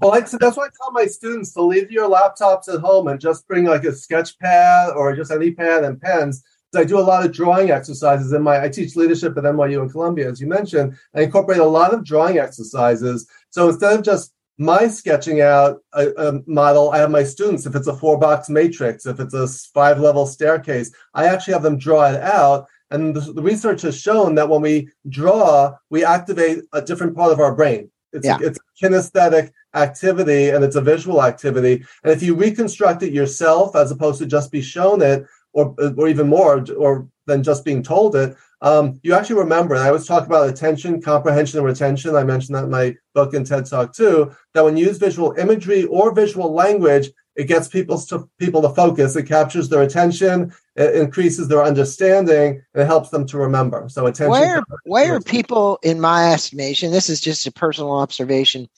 Well, 0.00 0.12
that's 0.12 0.32
why 0.32 0.66
I 0.66 0.68
tell 0.76 0.92
my 0.92 1.06
students 1.06 1.52
to 1.54 1.62
leave 1.62 1.90
your 1.90 2.08
laptops 2.08 2.72
at 2.72 2.80
home 2.80 3.08
and 3.08 3.20
just 3.20 3.46
bring 3.46 3.64
like 3.64 3.84
a 3.84 3.92
sketch 3.92 4.38
pad 4.38 4.92
or 4.94 5.14
just 5.14 5.30
any 5.30 5.52
pad 5.52 5.84
and 5.84 6.00
pens. 6.00 6.42
I 6.74 6.84
do 6.84 6.98
a 6.98 7.00
lot 7.00 7.24
of 7.24 7.32
drawing 7.32 7.70
exercises 7.70 8.32
in 8.32 8.42
my, 8.42 8.62
I 8.62 8.68
teach 8.68 8.96
leadership 8.96 9.36
at 9.38 9.44
NYU 9.44 9.82
in 9.82 9.88
Columbia, 9.88 10.30
as 10.30 10.40
you 10.40 10.46
mentioned. 10.46 10.96
I 11.14 11.22
incorporate 11.22 11.60
a 11.60 11.64
lot 11.64 11.94
of 11.94 12.04
drawing 12.04 12.38
exercises. 12.38 13.26
So 13.48 13.70
instead 13.70 13.98
of 13.98 14.04
just 14.04 14.32
my 14.58 14.88
sketching 14.88 15.40
out 15.40 15.82
a, 15.92 16.08
a, 16.12 16.40
model, 16.46 16.90
I 16.90 16.98
have 16.98 17.10
my 17.10 17.24
students, 17.24 17.66
if 17.66 17.74
it's 17.74 17.88
a 17.88 17.96
four 17.96 18.18
box 18.18 18.48
matrix, 18.48 19.06
if 19.06 19.20
it's 19.20 19.34
a 19.34 19.46
five 19.46 20.00
level 20.00 20.26
staircase, 20.26 20.90
I 21.14 21.26
actually 21.26 21.54
have 21.54 21.62
them 21.62 21.78
draw 21.78 22.06
it 22.06 22.20
out. 22.20 22.66
And 22.90 23.14
the, 23.14 23.32
the, 23.32 23.42
research 23.42 23.82
has 23.82 24.00
shown 24.00 24.34
that 24.36 24.48
when 24.48 24.62
we 24.62 24.88
draw, 25.08 25.76
we 25.90 26.04
activate 26.04 26.64
a 26.72 26.80
different 26.80 27.16
part 27.16 27.32
of 27.32 27.40
our 27.40 27.54
brain. 27.54 27.90
It's, 28.12 28.24
yeah. 28.24 28.38
it's 28.40 28.58
kinesthetic 28.82 29.50
activity 29.74 30.50
and 30.50 30.64
it's 30.64 30.76
a 30.76 30.80
visual 30.80 31.22
activity. 31.22 31.84
And 32.02 32.12
if 32.12 32.22
you 32.22 32.34
reconstruct 32.34 33.02
it 33.02 33.12
yourself, 33.12 33.76
as 33.76 33.90
opposed 33.90 34.18
to 34.20 34.26
just 34.26 34.50
be 34.50 34.62
shown 34.62 35.02
it, 35.02 35.26
or, 35.56 35.74
or 35.96 36.06
even 36.08 36.28
more, 36.28 36.64
or 36.76 37.08
than 37.26 37.42
just 37.42 37.64
being 37.64 37.82
told 37.82 38.14
it, 38.14 38.36
um, 38.60 39.00
you 39.02 39.14
actually 39.14 39.40
remember. 39.40 39.74
And 39.74 39.82
I 39.82 39.88
always 39.88 40.06
talk 40.06 40.26
about 40.26 40.48
attention, 40.48 41.02
comprehension, 41.02 41.58
and 41.58 41.66
retention. 41.66 42.14
I 42.14 42.24
mentioned 42.24 42.54
that 42.56 42.64
in 42.64 42.70
my 42.70 42.94
book 43.14 43.34
and 43.34 43.46
TED 43.46 43.66
Talk 43.66 43.92
too. 43.92 44.30
That 44.54 44.64
when 44.64 44.76
you 44.76 44.86
use 44.86 44.98
visual 44.98 45.32
imagery 45.32 45.84
or 45.84 46.14
visual 46.14 46.52
language, 46.52 47.10
it 47.34 47.48
gets 47.48 47.68
people 47.68 47.98
to 48.00 48.28
people 48.38 48.62
to 48.62 48.70
focus. 48.70 49.16
It 49.16 49.24
captures 49.24 49.68
their 49.68 49.82
attention. 49.82 50.54
It 50.76 50.94
increases 50.94 51.48
their 51.48 51.64
understanding, 51.64 52.62
and 52.72 52.82
it 52.82 52.86
helps 52.86 53.10
them 53.10 53.26
to 53.26 53.38
remember. 53.38 53.88
So 53.88 54.06
attention. 54.06 54.30
Why 54.30 54.46
are, 54.54 54.64
why 54.84 55.06
are 55.08 55.20
people, 55.20 55.78
in 55.82 56.00
my 56.00 56.32
estimation, 56.32 56.92
this 56.92 57.10
is 57.10 57.20
just 57.20 57.46
a 57.46 57.52
personal 57.52 57.92
observation, 57.92 58.68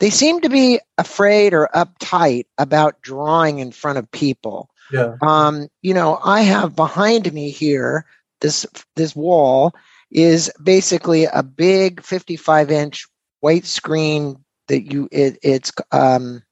they 0.00 0.10
seem 0.10 0.40
to 0.40 0.48
be 0.48 0.80
afraid 0.98 1.54
or 1.54 1.70
uptight 1.74 2.46
about 2.58 3.00
drawing 3.02 3.60
in 3.60 3.70
front 3.70 3.98
of 3.98 4.10
people. 4.10 4.68
Yeah. 4.92 5.16
Um, 5.22 5.68
you 5.80 5.94
know, 5.94 6.20
I 6.22 6.42
have 6.42 6.76
behind 6.76 7.32
me 7.32 7.50
here 7.50 8.04
this 8.40 8.66
this 8.96 9.16
wall 9.16 9.74
is 10.10 10.52
basically 10.62 11.24
a 11.24 11.42
big 11.42 12.02
55 12.02 12.70
inch 12.70 13.06
white 13.40 13.64
screen 13.64 14.36
that 14.68 14.92
you 14.92 15.08
it, 15.10 15.38
it's 15.42 15.72
um 15.90 16.42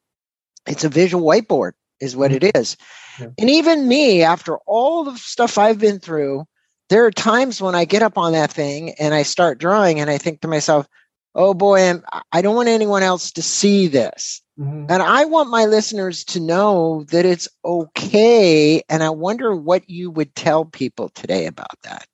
it's 0.66 0.84
a 0.84 0.88
visual 0.88 1.26
whiteboard 1.26 1.72
is 2.00 2.16
what 2.16 2.32
it 2.32 2.56
is. 2.56 2.76
Yeah. 3.18 3.28
And 3.38 3.50
even 3.50 3.88
me 3.88 4.22
after 4.22 4.56
all 4.66 5.04
the 5.04 5.16
stuff 5.18 5.58
I've 5.58 5.78
been 5.78 5.98
through, 5.98 6.46
there 6.88 7.04
are 7.04 7.10
times 7.10 7.60
when 7.60 7.74
I 7.74 7.84
get 7.84 8.02
up 8.02 8.16
on 8.16 8.32
that 8.32 8.50
thing 8.50 8.94
and 8.98 9.12
I 9.12 9.22
start 9.22 9.58
drawing 9.58 10.00
and 10.00 10.08
I 10.08 10.16
think 10.16 10.40
to 10.40 10.48
myself, 10.48 10.86
oh 11.34 11.54
boy, 11.54 11.88
I'm, 11.88 12.02
I 12.32 12.40
don't 12.40 12.56
want 12.56 12.68
anyone 12.68 13.02
else 13.02 13.32
to 13.32 13.42
see 13.42 13.86
this. 13.86 14.42
Mm-hmm. 14.60 14.86
And 14.90 15.02
I 15.02 15.24
want 15.24 15.48
my 15.48 15.64
listeners 15.64 16.22
to 16.24 16.40
know 16.40 17.04
that 17.10 17.24
it's 17.24 17.48
okay. 17.64 18.82
And 18.90 19.02
I 19.02 19.08
wonder 19.08 19.56
what 19.56 19.88
you 19.88 20.10
would 20.10 20.34
tell 20.34 20.66
people 20.66 21.08
today 21.08 21.46
about 21.46 21.80
that. 21.82 22.06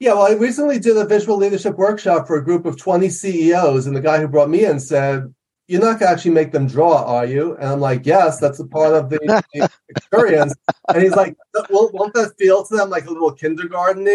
Yeah, 0.00 0.12
well, 0.12 0.26
I 0.26 0.32
recently 0.32 0.78
did 0.78 0.98
a 0.98 1.06
visual 1.06 1.38
leadership 1.38 1.76
workshop 1.78 2.26
for 2.26 2.36
a 2.36 2.44
group 2.44 2.66
of 2.66 2.76
20 2.76 3.08
CEOs. 3.08 3.86
And 3.86 3.96
the 3.96 4.02
guy 4.02 4.20
who 4.20 4.28
brought 4.28 4.50
me 4.50 4.66
in 4.66 4.80
said, 4.80 5.32
You're 5.66 5.80
not 5.80 5.98
going 5.98 6.00
to 6.00 6.10
actually 6.10 6.32
make 6.32 6.52
them 6.52 6.66
draw, 6.66 7.04
are 7.04 7.24
you? 7.24 7.54
And 7.56 7.70
I'm 7.70 7.80
like, 7.80 8.04
Yes, 8.04 8.38
that's 8.38 8.58
a 8.58 8.66
part 8.66 8.92
of 8.92 9.08
the, 9.08 9.18
the 9.54 9.70
experience. 9.88 10.54
And 10.92 11.02
he's 11.02 11.16
like, 11.16 11.36
well, 11.70 11.90
Won't 11.94 12.12
that 12.14 12.34
feel 12.38 12.66
to 12.66 12.76
them 12.76 12.90
like 12.90 13.06
a 13.06 13.12
little 13.12 13.32
kindergarten 13.32 14.06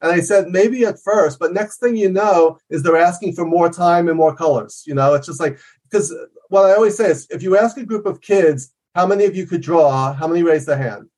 and 0.00 0.12
I 0.12 0.20
said, 0.20 0.48
maybe 0.48 0.84
at 0.84 1.00
first, 1.00 1.38
but 1.38 1.52
next 1.52 1.78
thing 1.78 1.96
you 1.96 2.10
know 2.10 2.58
is 2.70 2.82
they're 2.82 2.96
asking 2.96 3.32
for 3.32 3.44
more 3.44 3.68
time 3.68 4.08
and 4.08 4.16
more 4.16 4.34
colors. 4.34 4.84
You 4.86 4.94
know, 4.94 5.14
it's 5.14 5.26
just 5.26 5.40
like, 5.40 5.58
because 5.90 6.14
what 6.48 6.66
I 6.66 6.74
always 6.74 6.96
say 6.96 7.10
is 7.10 7.26
if 7.30 7.42
you 7.42 7.56
ask 7.56 7.76
a 7.76 7.84
group 7.84 8.06
of 8.06 8.20
kids, 8.20 8.72
how 8.94 9.06
many 9.06 9.24
of 9.24 9.36
you 9.36 9.46
could 9.46 9.60
draw, 9.60 10.12
how 10.12 10.26
many 10.26 10.42
raise 10.42 10.66
their 10.66 10.78
hand? 10.78 11.08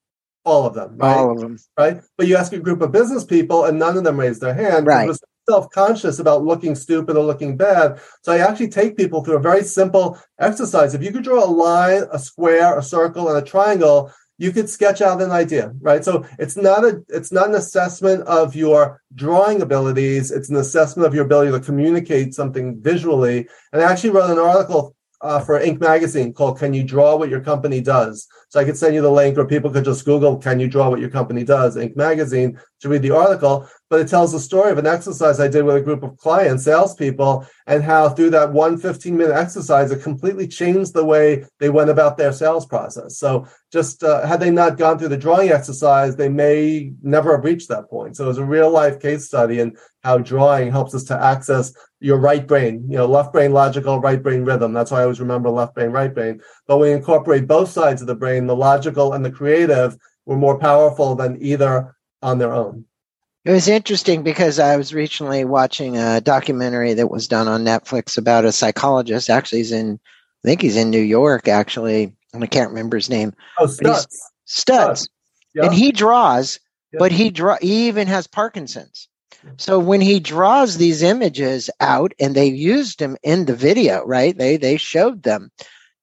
All 0.45 0.67
of 0.67 0.75
them, 0.75 0.97
right? 0.97 1.17
All 1.17 1.33
of 1.33 1.41
them. 1.41 1.59
Right. 1.79 2.01
But 2.17 2.27
you 2.27 2.37
ask 2.37 2.53
a 2.53 2.59
group 2.59 2.81
of 2.81 2.93
business 2.93 3.25
people 3.25 3.67
and 3.67 3.79
none 3.79 3.97
of 3.97 4.05
them 4.05 4.19
raise 4.19 4.39
their 4.41 4.55
hand. 4.55 4.87
Right. 4.87 5.11
Self-conscious 5.49 6.19
about 6.19 6.45
looking 6.45 6.75
stupid 6.75 7.17
or 7.17 7.25
looking 7.25 7.57
bad. 7.57 8.01
So 8.23 8.33
I 8.33 8.39
actually 8.39 8.69
take 8.69 8.97
people 8.97 9.23
through 9.23 9.37
a 9.37 9.41
very 9.41 9.65
simple 9.65 10.19
exercise. 10.39 10.95
If 10.95 11.03
you 11.03 11.13
could 11.13 11.25
draw 11.25 11.45
a 11.45 11.51
line, 11.51 12.05
a 12.13 12.19
square, 12.19 12.79
a 12.79 12.83
circle, 12.83 13.29
and 13.29 13.39
a 13.39 13.43
triangle, 13.43 14.13
you 14.39 14.53
could 14.53 14.71
sketch 14.71 15.03
out 15.03 15.21
an 15.21 15.31
idea, 15.31 15.73
right? 15.81 16.03
So 16.03 16.25
it's 16.39 16.57
not 16.57 16.85
a 16.85 17.03
it's 17.09 17.31
not 17.31 17.49
an 17.49 17.57
assessment 17.57 18.23
of 18.23 18.55
your 18.55 19.03
drawing 19.15 19.61
abilities. 19.61 20.31
It's 20.31 20.49
an 20.49 20.57
assessment 20.57 21.07
of 21.07 21.15
your 21.15 21.27
ability 21.27 21.51
to 21.53 21.61
communicate 21.61 22.33
something 22.33 22.81
visually. 22.81 23.49
And 23.73 23.83
I 23.83 23.91
actually 23.91 24.11
wrote 24.11 24.31
an 24.31 24.39
article 24.39 24.97
uh, 25.23 25.41
for 25.41 25.61
Inc. 25.61 25.81
magazine 25.81 26.33
called 26.33 26.59
"Can 26.59 26.73
You 26.75 26.85
Draw 26.85 27.17
What 27.17 27.29
Your 27.29 27.41
Company 27.41 27.81
Does?" 27.81 28.27
So 28.49 28.61
I 28.61 28.65
could 28.65 28.77
send 28.77 28.95
you 28.95 29.03
the 29.03 29.11
link, 29.11 29.39
or 29.39 29.45
people 29.45 29.71
could 29.71 29.85
just 29.85 30.05
Google 30.05 30.37
"Can 30.37 30.61
you 30.61 30.69
draw 30.69 30.89
what 30.89 31.01
your 31.01 31.11
company 31.11 31.45
does?" 31.45 31.77
Inc. 31.77 31.97
magazine 31.97 32.59
to 32.81 32.89
read 32.89 33.03
the 33.03 33.11
article. 33.11 33.69
But 33.89 34.01
it 34.01 34.09
tells 34.09 34.33
the 34.33 34.39
story 34.39 34.71
of 34.71 34.79
an 34.79 34.87
exercise 34.87 35.41
I 35.41 35.49
did 35.49 35.65
with 35.65 35.77
a 35.77 35.81
group 35.81 36.03
of 36.03 36.17
clients, 36.17 36.65
salespeople, 36.65 37.47
and 37.67 37.83
how 37.83 38.09
through 38.09 38.31
that 38.31 38.53
one 38.53 38.79
15 38.79 39.17
minute 39.17 39.35
exercise, 39.35 39.91
it 39.91 40.03
completely 40.03 40.47
changed 40.47 40.95
the 40.95 41.05
way 41.05 41.45
they 41.59 41.71
went 41.71 41.91
about 41.91 42.17
their 42.17 42.33
sales 42.33 42.67
process. 42.67 43.19
So 43.19 43.47
just 43.73 44.05
uh, 44.05 44.27
had 44.27 44.41
they 44.41 44.51
not 44.51 44.79
gone 44.79 44.99
through 44.99 45.09
the 45.09 45.17
drawing 45.17 45.51
exercise, 45.51 46.15
they 46.15 46.29
may 46.29 46.93
never 47.03 47.33
have 47.33 47.45
reached 47.45 47.69
that 47.69 47.91
point. 47.91 48.17
So 48.17 48.25
it 48.25 48.29
was 48.29 48.39
a 48.39 48.45
real 48.45 48.71
life 48.71 49.01
case 49.01 49.27
study 49.27 49.61
and 49.61 49.77
how 50.03 50.19
drawing 50.19 50.71
helps 50.71 50.95
us 50.95 51.05
to 51.05 51.23
access 51.23 51.73
your 51.99 52.19
right 52.19 52.47
brain, 52.47 52.87
you 52.89 52.97
know, 52.97 53.07
left 53.07 53.33
brain 53.33 53.53
logical, 53.53 54.01
right 54.01 54.23
brain 54.23 54.45
rhythm. 54.45 54.73
That's 54.73 54.91
why 54.91 55.01
I 55.01 55.03
always 55.03 55.21
remember 55.21 55.51
left 55.51 55.75
brain, 55.75 55.91
right 55.91 56.13
brain. 56.13 56.41
But 56.67 56.79
we 56.79 56.93
incorporate 56.93 57.47
both 57.47 57.69
sides 57.69 58.01
of 58.01 58.07
the 58.07 58.15
brain, 58.15 58.47
the 58.47 58.57
logical 58.57 59.13
and 59.13 59.25
the 59.25 59.31
creative, 59.31 59.97
were 60.27 60.37
more 60.37 60.59
powerful 60.59 61.15
than 61.15 61.43
either 61.43 61.95
on 62.23 62.39
their 62.39 62.53
own. 62.53 62.85
It 63.45 63.53
was 63.53 63.69
interesting 63.69 64.23
because 64.23 64.59
I 64.59 64.77
was 64.77 64.93
recently 64.93 65.45
watching 65.45 65.97
a 65.97 66.21
documentary 66.21 66.93
that 66.95 67.11
was 67.11 67.27
done 67.27 67.49
on 67.49 67.65
Netflix 67.65 68.19
about 68.19 68.45
a 68.45 68.53
psychologist. 68.53 69.31
Actually, 69.31 69.59
he's 69.59 69.73
in, 69.73 69.99
I 70.45 70.49
think 70.49 70.61
he's 70.61 70.77
in 70.77 70.91
New 70.91 71.01
York, 71.01 71.49
actually. 71.49 72.13
And 72.35 72.45
I 72.45 72.47
can't 72.47 72.69
remember 72.69 72.97
his 72.97 73.09
name. 73.09 73.33
Oh, 73.59 73.65
Stutz. 73.65 74.15
Stutz. 74.47 75.09
Yeah. 75.55 75.65
And 75.65 75.75
he 75.75 75.91
draws, 75.91 76.61
yeah. 76.93 76.99
but 76.99 77.13
he 77.13 77.31
draw. 77.31 77.57
He 77.61 77.89
even 77.89 78.07
has 78.07 78.27
Parkinson's. 78.27 79.09
So 79.57 79.79
when 79.79 80.03
he 80.03 80.21
draws 80.21 80.77
these 80.77 81.03
images 81.03 81.71
out, 81.81 82.13
and 82.21 82.35
they 82.35 82.47
used 82.47 82.99
them 82.99 83.17
in 83.23 83.47
the 83.47 83.55
video, 83.57 84.05
right? 84.05 84.37
They 84.37 84.59
they 84.59 84.77
showed 84.77 85.23
them. 85.23 85.51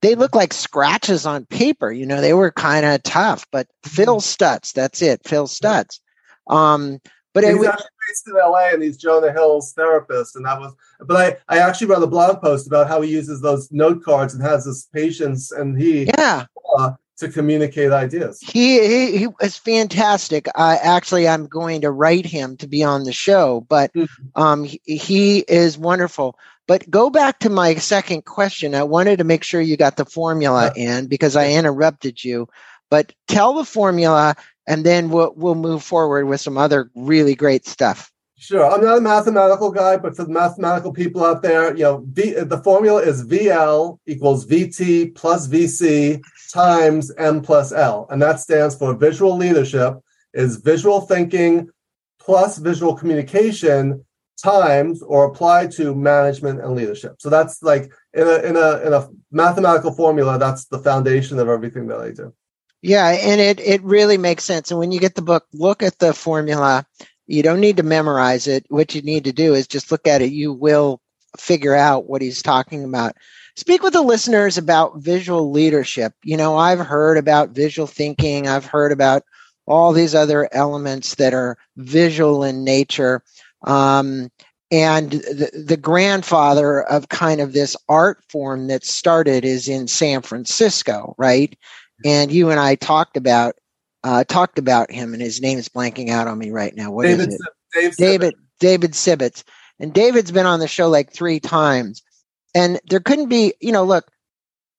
They 0.01 0.15
look 0.15 0.35
like 0.35 0.53
scratches 0.53 1.25
on 1.25 1.45
paper. 1.45 1.91
You 1.91 2.05
know, 2.05 2.19
they 2.19 2.33
were 2.33 2.51
kind 2.51 2.85
of 2.85 3.03
tough. 3.03 3.45
But 3.51 3.67
Phil 3.83 4.17
mm-hmm. 4.17 4.43
Stutz, 4.43 4.73
that's 4.73 5.01
it, 5.01 5.21
Phil 5.23 5.47
Stutz. 5.47 5.99
Um, 6.49 6.99
but 7.33 7.43
he's 7.43 7.65
actually 7.65 7.85
based 8.09 8.27
in 8.27 8.33
LA, 8.33 8.69
and 8.73 8.81
he's 8.81 8.97
Jonah 8.97 9.31
Hill's 9.31 9.73
therapist, 9.73 10.35
and 10.35 10.45
that 10.45 10.59
was. 10.59 10.73
But 11.01 11.39
I 11.49 11.57
I 11.57 11.59
actually 11.59 11.87
wrote 11.87 12.01
a 12.01 12.07
blog 12.07 12.41
post 12.41 12.65
about 12.65 12.87
how 12.87 13.01
he 13.01 13.11
uses 13.11 13.41
those 13.41 13.71
note 13.71 14.03
cards 14.03 14.33
and 14.33 14.41
has 14.41 14.65
his 14.65 14.87
patients, 14.93 15.51
and 15.51 15.79
he 15.79 16.05
yeah. 16.05 16.45
Uh, 16.79 16.93
to 17.17 17.29
communicate 17.29 17.91
ideas. 17.91 18.39
He, 18.41 18.79
he, 18.79 19.17
he 19.17 19.27
was 19.41 19.57
fantastic. 19.57 20.47
I 20.55 20.77
actually 20.77 21.27
I'm 21.27 21.47
going 21.47 21.81
to 21.81 21.91
write 21.91 22.25
him 22.25 22.57
to 22.57 22.67
be 22.67 22.83
on 22.83 23.03
the 23.03 23.13
show, 23.13 23.65
but 23.67 23.91
mm-hmm. 23.93 24.41
um, 24.41 24.63
he, 24.63 24.79
he, 24.85 25.39
is 25.39 25.77
wonderful. 25.77 26.37
But 26.67 26.87
go 26.89 27.09
back 27.09 27.39
to 27.39 27.49
my 27.49 27.75
second 27.75 28.25
question. 28.25 28.75
I 28.75 28.83
wanted 28.83 29.17
to 29.17 29.23
make 29.23 29.43
sure 29.43 29.61
you 29.61 29.77
got 29.77 29.97
the 29.97 30.05
formula 30.05 30.71
yeah. 30.75 30.99
in 30.99 31.07
because 31.07 31.35
I 31.35 31.51
interrupted 31.51 32.23
you. 32.23 32.47
But 32.89 33.13
tell 33.27 33.53
the 33.53 33.65
formula, 33.65 34.35
and 34.67 34.85
then 34.85 35.09
we'll 35.09 35.33
we'll 35.35 35.55
move 35.55 35.83
forward 35.83 36.25
with 36.25 36.41
some 36.41 36.57
other 36.57 36.91
really 36.95 37.35
great 37.35 37.65
stuff. 37.65 38.11
Sure. 38.39 38.69
I'm 38.69 38.83
not 38.83 38.99
a 38.99 39.01
mathematical 39.01 39.71
guy, 39.71 39.97
but 39.97 40.15
for 40.15 40.23
the 40.23 40.31
mathematical 40.31 40.93
people 40.93 41.25
out 41.25 41.41
there, 41.41 41.75
you 41.75 41.83
know, 41.83 42.05
v, 42.11 42.33
the 42.33 42.59
formula 42.59 43.01
is 43.01 43.25
VL 43.25 43.97
equals 44.05 44.45
VT 44.45 45.15
plus 45.15 45.47
VC 45.47 46.21
times 46.53 47.11
M 47.17 47.41
plus 47.41 47.71
L. 47.71 48.05
And 48.11 48.21
that 48.21 48.39
stands 48.39 48.75
for 48.75 48.93
visual 48.95 49.35
leadership 49.35 49.95
is 50.35 50.57
visual 50.57 51.01
thinking 51.01 51.67
plus 52.19 52.59
visual 52.59 52.93
communication 52.93 54.05
times 54.37 55.01
or 55.01 55.25
applied 55.25 55.71
to 55.71 55.95
management 55.95 56.61
and 56.61 56.75
leadership. 56.75 57.15
So 57.19 57.31
that's 57.31 57.63
like 57.63 57.91
in 58.13 58.27
a 58.27 58.35
in 58.43 58.55
a 58.55 58.85
in 58.85 58.93
a 58.93 59.09
mathematical 59.31 59.91
formula, 59.91 60.37
that's 60.37 60.65
the 60.65 60.77
foundation 60.77 61.39
of 61.39 61.49
everything 61.49 61.87
that 61.87 61.99
I 61.99 62.11
do. 62.11 62.31
Yeah, 62.87 63.07
and 63.09 63.41
it 63.41 63.59
it 63.59 63.83
really 63.83 64.17
makes 64.17 64.43
sense. 64.45 64.71
And 64.71 64.79
when 64.79 64.91
you 64.91 64.99
get 64.99 65.15
the 65.15 65.21
book, 65.21 65.45
look 65.53 65.83
at 65.83 65.99
the 65.99 66.13
formula 66.13 66.85
you 67.27 67.43
don't 67.43 67.59
need 67.59 67.77
to 67.77 67.83
memorize 67.83 68.47
it. 68.47 68.65
What 68.69 68.95
you 68.95 69.01
need 69.01 69.25
to 69.25 69.33
do 69.33 69.53
is 69.53 69.67
just 69.67 69.91
look 69.91 70.07
at 70.07 70.21
it. 70.21 70.31
You 70.31 70.53
will 70.53 71.01
figure 71.37 71.75
out 71.75 72.09
what 72.09 72.21
he's 72.21 72.41
talking 72.41 72.83
about. 72.83 73.15
Speak 73.55 73.83
with 73.83 73.93
the 73.93 74.01
listeners 74.01 74.57
about 74.57 74.99
visual 74.99 75.51
leadership. 75.51 76.13
You 76.23 76.37
know, 76.37 76.57
I've 76.57 76.79
heard 76.79 77.17
about 77.17 77.49
visual 77.49 77.87
thinking, 77.87 78.47
I've 78.47 78.65
heard 78.65 78.91
about 78.91 79.23
all 79.65 79.91
these 79.91 80.15
other 80.15 80.47
elements 80.53 81.15
that 81.15 81.33
are 81.33 81.57
visual 81.75 82.43
in 82.43 82.63
nature. 82.63 83.21
Um, 83.65 84.29
and 84.71 85.11
the, 85.11 85.65
the 85.67 85.77
grandfather 85.77 86.83
of 86.83 87.09
kind 87.09 87.41
of 87.41 87.53
this 87.53 87.75
art 87.89 88.23
form 88.29 88.67
that 88.67 88.85
started 88.85 89.43
is 89.43 89.67
in 89.67 89.87
San 89.87 90.21
Francisco, 90.21 91.13
right? 91.17 91.57
And 92.05 92.31
you 92.31 92.49
and 92.51 92.59
I 92.59 92.75
talked 92.75 93.17
about 93.17 93.55
uh, 94.03 94.23
talked 94.23 94.59
about 94.59 94.91
him, 94.91 95.13
and 95.13 95.21
his 95.21 95.41
name 95.41 95.57
is 95.57 95.69
blanking 95.69 96.09
out 96.09 96.27
on 96.27 96.37
me 96.37 96.51
right 96.51 96.75
now. 96.75 96.91
What 96.91 97.03
David, 97.03 97.29
is 97.29 97.41
it? 97.73 97.97
David 97.97 98.35
David 98.59 98.91
Sibbet, 98.91 99.43
and 99.79 99.93
David's 99.93 100.31
been 100.31 100.45
on 100.45 100.59
the 100.59 100.67
show 100.67 100.89
like 100.89 101.11
three 101.11 101.39
times, 101.39 102.03
and 102.55 102.79
there 102.89 102.99
couldn't 102.99 103.29
be, 103.29 103.53
you 103.59 103.71
know, 103.71 103.83
look, 103.83 104.09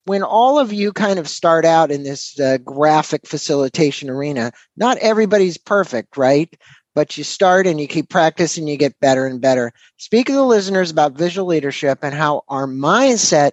when 0.05 0.23
all 0.23 0.57
of 0.57 0.73
you 0.73 0.91
kind 0.91 1.19
of 1.19 1.29
start 1.29 1.65
out 1.65 1.91
in 1.91 2.03
this 2.03 2.39
uh, 2.39 2.57
graphic 2.57 3.27
facilitation 3.27 4.09
arena, 4.09 4.51
not 4.75 4.97
everybody's 4.97 5.57
perfect, 5.57 6.17
right? 6.17 6.51
But 6.95 7.17
you 7.17 7.23
start 7.23 7.67
and 7.67 7.79
you 7.79 7.87
keep 7.87 8.09
practicing, 8.09 8.67
you 8.67 8.75
get 8.75 8.99
better 8.99 9.27
and 9.27 9.39
better. 9.39 9.71
Speak 9.97 10.25
to 10.27 10.33
the 10.33 10.43
listeners 10.43 10.89
about 10.89 11.13
visual 11.13 11.47
leadership 11.47 11.99
and 12.01 12.15
how 12.15 12.43
our 12.47 12.65
mindset 12.65 13.51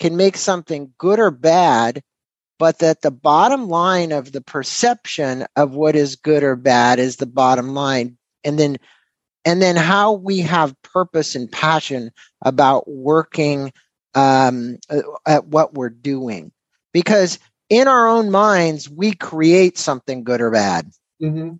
can 0.00 0.16
make 0.16 0.36
something 0.38 0.94
good 0.96 1.18
or 1.18 1.30
bad, 1.30 2.02
but 2.58 2.80
that 2.80 3.02
the 3.02 3.10
bottom 3.10 3.68
line 3.68 4.12
of 4.12 4.32
the 4.32 4.40
perception 4.40 5.46
of 5.56 5.74
what 5.74 5.96
is 5.96 6.16
good 6.16 6.42
or 6.42 6.56
bad 6.56 6.98
is 6.98 7.16
the 7.16 7.26
bottom 7.26 7.74
line. 7.74 8.16
And 8.44 8.58
then 8.58 8.78
and 9.44 9.62
then 9.62 9.76
how 9.76 10.12
we 10.12 10.40
have 10.40 10.80
purpose 10.82 11.34
and 11.34 11.50
passion 11.50 12.10
about 12.42 12.88
working 12.88 13.72
um, 14.14 14.78
at 15.26 15.46
what 15.46 15.74
we're 15.74 15.88
doing. 15.88 16.52
Because 16.92 17.38
in 17.70 17.88
our 17.88 18.08
own 18.08 18.30
minds, 18.30 18.90
we 18.90 19.12
create 19.14 19.78
something 19.78 20.24
good 20.24 20.40
or 20.40 20.50
bad. 20.50 20.90
Mm-hmm. 21.22 21.54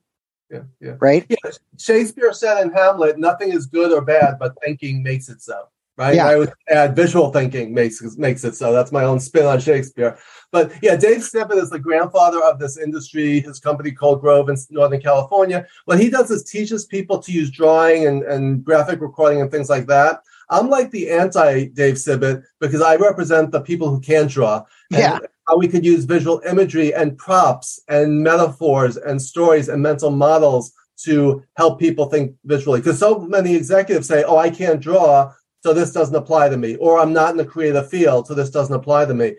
Yeah, 0.50 0.62
yeah. 0.80 0.96
Right? 0.98 1.26
Yeah. 1.28 1.50
Shakespeare 1.78 2.32
said 2.32 2.62
in 2.62 2.72
Hamlet, 2.72 3.18
nothing 3.18 3.52
is 3.52 3.66
good 3.66 3.92
or 3.92 4.00
bad, 4.00 4.38
but 4.38 4.54
thinking 4.64 5.02
makes 5.02 5.28
it 5.28 5.40
so. 5.42 5.68
Right? 5.98 6.14
Yeah. 6.14 6.28
I 6.28 6.36
would 6.36 6.52
add 6.68 6.96
visual 6.96 7.32
thinking 7.32 7.74
makes 7.74 8.00
makes 8.16 8.44
it 8.44 8.54
so. 8.54 8.72
That's 8.72 8.92
my 8.92 9.04
own 9.04 9.20
spin 9.20 9.44
on 9.44 9.60
Shakespeare. 9.60 10.16
But 10.52 10.72
yeah, 10.80 10.96
Dave 10.96 11.18
Sibbet 11.18 11.60
is 11.60 11.70
the 11.70 11.78
grandfather 11.78 12.42
of 12.42 12.58
this 12.58 12.78
industry. 12.78 13.40
His 13.40 13.58
company 13.58 13.90
called 13.90 14.20
Grove 14.20 14.48
in 14.48 14.56
Northern 14.70 15.00
California. 15.00 15.66
What 15.84 16.00
he 16.00 16.08
does 16.08 16.30
is 16.30 16.44
teaches 16.44 16.86
people 16.86 17.18
to 17.18 17.32
use 17.32 17.50
drawing 17.50 18.06
and, 18.06 18.22
and 18.22 18.64
graphic 18.64 19.00
recording 19.00 19.42
and 19.42 19.50
things 19.50 19.68
like 19.68 19.86
that 19.88 20.22
I'm 20.50 20.70
like 20.70 20.90
the 20.90 21.10
anti 21.10 21.66
Dave 21.66 21.94
Sibbet 21.94 22.42
because 22.60 22.80
I 22.80 22.96
represent 22.96 23.52
the 23.52 23.60
people 23.60 23.90
who 23.90 24.00
can 24.00 24.26
draw. 24.26 24.64
Yeah. 24.90 25.18
How 25.46 25.58
we 25.58 25.68
could 25.68 25.84
use 25.84 26.04
visual 26.04 26.42
imagery 26.46 26.94
and 26.94 27.16
props 27.16 27.80
and 27.88 28.22
metaphors 28.22 28.96
and 28.96 29.20
stories 29.20 29.68
and 29.68 29.82
mental 29.82 30.10
models 30.10 30.72
to 31.04 31.42
help 31.56 31.78
people 31.78 32.06
think 32.06 32.34
visually. 32.44 32.80
Because 32.80 32.98
so 32.98 33.20
many 33.20 33.54
executives 33.54 34.08
say, 34.08 34.24
oh, 34.24 34.36
I 34.36 34.50
can't 34.50 34.80
draw, 34.80 35.32
so 35.62 35.72
this 35.72 35.92
doesn't 35.92 36.14
apply 36.14 36.48
to 36.48 36.56
me. 36.56 36.76
Or 36.76 36.98
I'm 36.98 37.12
not 37.12 37.30
in 37.30 37.36
the 37.36 37.44
creative 37.44 37.88
field, 37.88 38.26
so 38.26 38.34
this 38.34 38.50
doesn't 38.50 38.74
apply 38.74 39.06
to 39.06 39.14
me. 39.14 39.36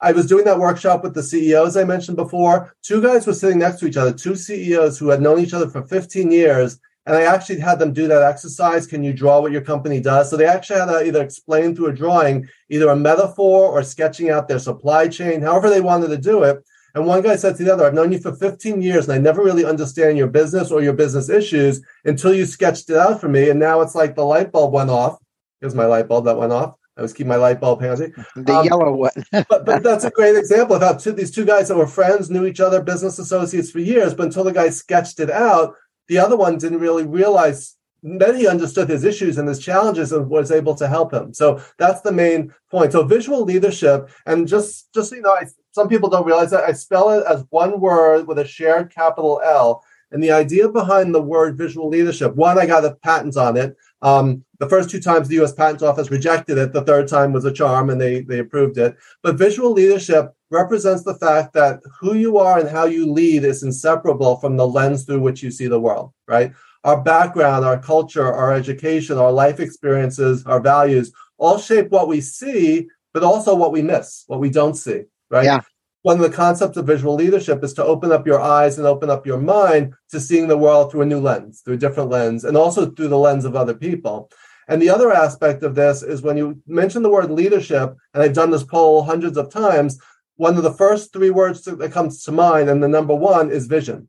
I 0.00 0.12
was 0.12 0.26
doing 0.26 0.44
that 0.44 0.58
workshop 0.58 1.02
with 1.02 1.14
the 1.14 1.22
CEOs 1.22 1.76
I 1.76 1.84
mentioned 1.84 2.16
before. 2.16 2.74
Two 2.82 3.02
guys 3.02 3.26
were 3.26 3.32
sitting 3.34 3.58
next 3.58 3.80
to 3.80 3.86
each 3.86 3.96
other, 3.96 4.12
two 4.12 4.36
CEOs 4.36 4.98
who 4.98 5.08
had 5.08 5.20
known 5.20 5.40
each 5.40 5.54
other 5.54 5.68
for 5.68 5.82
15 5.82 6.30
years 6.30 6.78
and 7.08 7.16
I 7.16 7.22
actually 7.22 7.58
had 7.58 7.78
them 7.78 7.94
do 7.94 8.06
that 8.06 8.22
exercise. 8.22 8.86
Can 8.86 9.02
you 9.02 9.14
draw 9.14 9.40
what 9.40 9.50
your 9.50 9.62
company 9.62 9.98
does? 9.98 10.28
So 10.28 10.36
they 10.36 10.44
actually 10.44 10.80
had 10.80 10.86
to 10.86 11.06
either 11.06 11.22
explain 11.22 11.74
through 11.74 11.86
a 11.86 11.94
drawing, 11.94 12.46
either 12.68 12.90
a 12.90 12.96
metaphor 12.96 13.66
or 13.66 13.82
sketching 13.82 14.28
out 14.28 14.46
their 14.46 14.58
supply 14.58 15.08
chain, 15.08 15.40
however 15.40 15.70
they 15.70 15.80
wanted 15.80 16.08
to 16.08 16.18
do 16.18 16.42
it. 16.42 16.62
And 16.94 17.06
one 17.06 17.22
guy 17.22 17.36
said 17.36 17.56
to 17.56 17.64
the 17.64 17.72
other, 17.72 17.86
I've 17.86 17.94
known 17.94 18.12
you 18.12 18.18
for 18.18 18.34
15 18.34 18.82
years 18.82 19.08
and 19.08 19.14
I 19.14 19.18
never 19.18 19.42
really 19.42 19.64
understand 19.64 20.18
your 20.18 20.26
business 20.26 20.70
or 20.70 20.82
your 20.82 20.92
business 20.92 21.30
issues 21.30 21.80
until 22.04 22.34
you 22.34 22.44
sketched 22.44 22.90
it 22.90 22.96
out 22.96 23.22
for 23.22 23.28
me. 23.28 23.48
And 23.48 23.58
now 23.58 23.80
it's 23.80 23.94
like 23.94 24.14
the 24.14 24.24
light 24.24 24.52
bulb 24.52 24.74
went 24.74 24.90
off. 24.90 25.18
Here's 25.60 25.74
my 25.74 25.86
light 25.86 26.08
bulb 26.08 26.24
that 26.26 26.36
went 26.36 26.52
off. 26.52 26.74
I 26.96 27.02
was 27.02 27.12
keeping 27.12 27.28
my 27.28 27.36
light 27.36 27.60
bulb 27.60 27.80
handy. 27.80 28.12
The 28.34 28.54
um, 28.54 28.66
yellow 28.66 28.92
one. 28.92 29.10
but, 29.32 29.64
but 29.64 29.82
that's 29.82 30.04
a 30.04 30.10
great 30.10 30.36
example 30.36 30.76
of 30.76 30.82
how 30.82 30.94
two, 30.94 31.12
these 31.12 31.30
two 31.30 31.44
guys 31.44 31.68
that 31.68 31.76
were 31.76 31.86
friends 31.86 32.28
knew 32.28 32.44
each 32.44 32.60
other, 32.60 32.82
business 32.82 33.18
associates 33.18 33.70
for 33.70 33.78
years, 33.78 34.14
but 34.14 34.26
until 34.26 34.44
the 34.44 34.52
guy 34.52 34.68
sketched 34.70 35.20
it 35.20 35.30
out, 35.30 35.74
the 36.08 36.18
other 36.18 36.36
one 36.36 36.58
didn't 36.58 36.80
really 36.80 37.06
realize 37.06 37.76
then 38.02 38.36
he 38.36 38.46
understood 38.46 38.88
his 38.88 39.04
issues 39.04 39.38
and 39.38 39.48
his 39.48 39.58
challenges 39.58 40.12
and 40.12 40.28
was 40.28 40.52
able 40.52 40.74
to 40.76 40.86
help 40.86 41.12
him. 41.12 41.34
So 41.34 41.60
that's 41.78 42.00
the 42.02 42.12
main 42.12 42.54
point. 42.70 42.92
So 42.92 43.04
visual 43.04 43.42
leadership, 43.42 44.08
and 44.26 44.46
just 44.46 44.92
just 44.94 45.10
so 45.10 45.16
you 45.16 45.22
know, 45.22 45.32
I, 45.32 45.46
some 45.72 45.88
people 45.88 46.08
don't 46.08 46.26
realize 46.26 46.50
that 46.50 46.64
I 46.64 46.72
spell 46.72 47.10
it 47.10 47.24
as 47.26 47.44
one 47.50 47.80
word 47.80 48.26
with 48.26 48.38
a 48.38 48.46
shared 48.46 48.94
capital 48.94 49.40
L. 49.44 49.82
And 50.10 50.22
the 50.22 50.30
idea 50.30 50.68
behind 50.68 51.14
the 51.14 51.22
word 51.22 51.58
visual 51.58 51.88
leadership, 51.88 52.34
one, 52.34 52.58
I 52.58 52.66
got 52.66 52.84
a 52.84 52.94
patent 52.96 53.36
on 53.36 53.56
it. 53.56 53.76
Um, 54.00 54.44
the 54.58 54.68
first 54.68 54.90
two 54.90 55.00
times 55.00 55.28
the 55.28 55.36
U.S. 55.36 55.52
Patent 55.52 55.82
Office 55.82 56.10
rejected 56.10 56.56
it. 56.56 56.72
The 56.72 56.82
third 56.82 57.08
time 57.08 57.32
was 57.32 57.44
a 57.44 57.52
charm, 57.52 57.90
and 57.90 58.00
they 58.00 58.22
they 58.22 58.38
approved 58.38 58.78
it. 58.78 58.96
But 59.22 59.36
visual 59.36 59.72
leadership 59.72 60.32
represents 60.50 61.04
the 61.04 61.14
fact 61.14 61.52
that 61.54 61.80
who 62.00 62.14
you 62.14 62.38
are 62.38 62.58
and 62.58 62.68
how 62.68 62.86
you 62.86 63.10
lead 63.12 63.44
is 63.44 63.62
inseparable 63.62 64.36
from 64.36 64.56
the 64.56 64.66
lens 64.66 65.04
through 65.04 65.20
which 65.20 65.42
you 65.42 65.50
see 65.50 65.66
the 65.66 65.80
world, 65.80 66.12
right? 66.26 66.52
Our 66.84 67.00
background, 67.02 67.64
our 67.64 67.78
culture, 67.78 68.32
our 68.32 68.52
education, 68.54 69.18
our 69.18 69.32
life 69.32 69.60
experiences, 69.60 70.44
our 70.46 70.60
values 70.60 71.12
all 71.38 71.58
shape 71.58 71.90
what 71.90 72.08
we 72.08 72.20
see, 72.20 72.88
but 73.14 73.22
also 73.22 73.54
what 73.54 73.72
we 73.72 73.80
miss, 73.80 74.24
what 74.26 74.40
we 74.40 74.50
don't 74.50 74.74
see, 74.74 75.04
right? 75.30 75.44
Yeah. 75.44 75.60
One 76.08 76.16
of 76.16 76.30
the 76.30 76.34
concepts 76.34 76.78
of 76.78 76.86
visual 76.86 77.14
leadership 77.14 77.62
is 77.62 77.74
to 77.74 77.84
open 77.84 78.12
up 78.12 78.26
your 78.26 78.40
eyes 78.40 78.78
and 78.78 78.86
open 78.86 79.10
up 79.10 79.26
your 79.26 79.36
mind 79.36 79.92
to 80.08 80.18
seeing 80.18 80.48
the 80.48 80.56
world 80.56 80.90
through 80.90 81.02
a 81.02 81.04
new 81.04 81.20
lens, 81.20 81.60
through 81.60 81.74
a 81.74 81.76
different 81.76 82.08
lens, 82.08 82.44
and 82.44 82.56
also 82.56 82.86
through 82.86 83.08
the 83.08 83.18
lens 83.18 83.44
of 83.44 83.54
other 83.54 83.74
people. 83.74 84.30
And 84.68 84.80
the 84.80 84.88
other 84.88 85.12
aspect 85.12 85.62
of 85.62 85.74
this 85.74 86.02
is 86.02 86.22
when 86.22 86.38
you 86.38 86.62
mention 86.66 87.02
the 87.02 87.10
word 87.10 87.30
leadership, 87.30 87.94
and 88.14 88.22
I've 88.22 88.32
done 88.32 88.50
this 88.50 88.64
poll 88.64 89.02
hundreds 89.02 89.36
of 89.36 89.50
times, 89.50 90.00
one 90.36 90.56
of 90.56 90.62
the 90.62 90.72
first 90.72 91.12
three 91.12 91.28
words 91.28 91.60
that 91.64 91.92
comes 91.92 92.24
to 92.24 92.32
mind, 92.32 92.70
and 92.70 92.82
the 92.82 92.88
number 92.88 93.14
one 93.14 93.50
is 93.50 93.66
vision. 93.66 94.08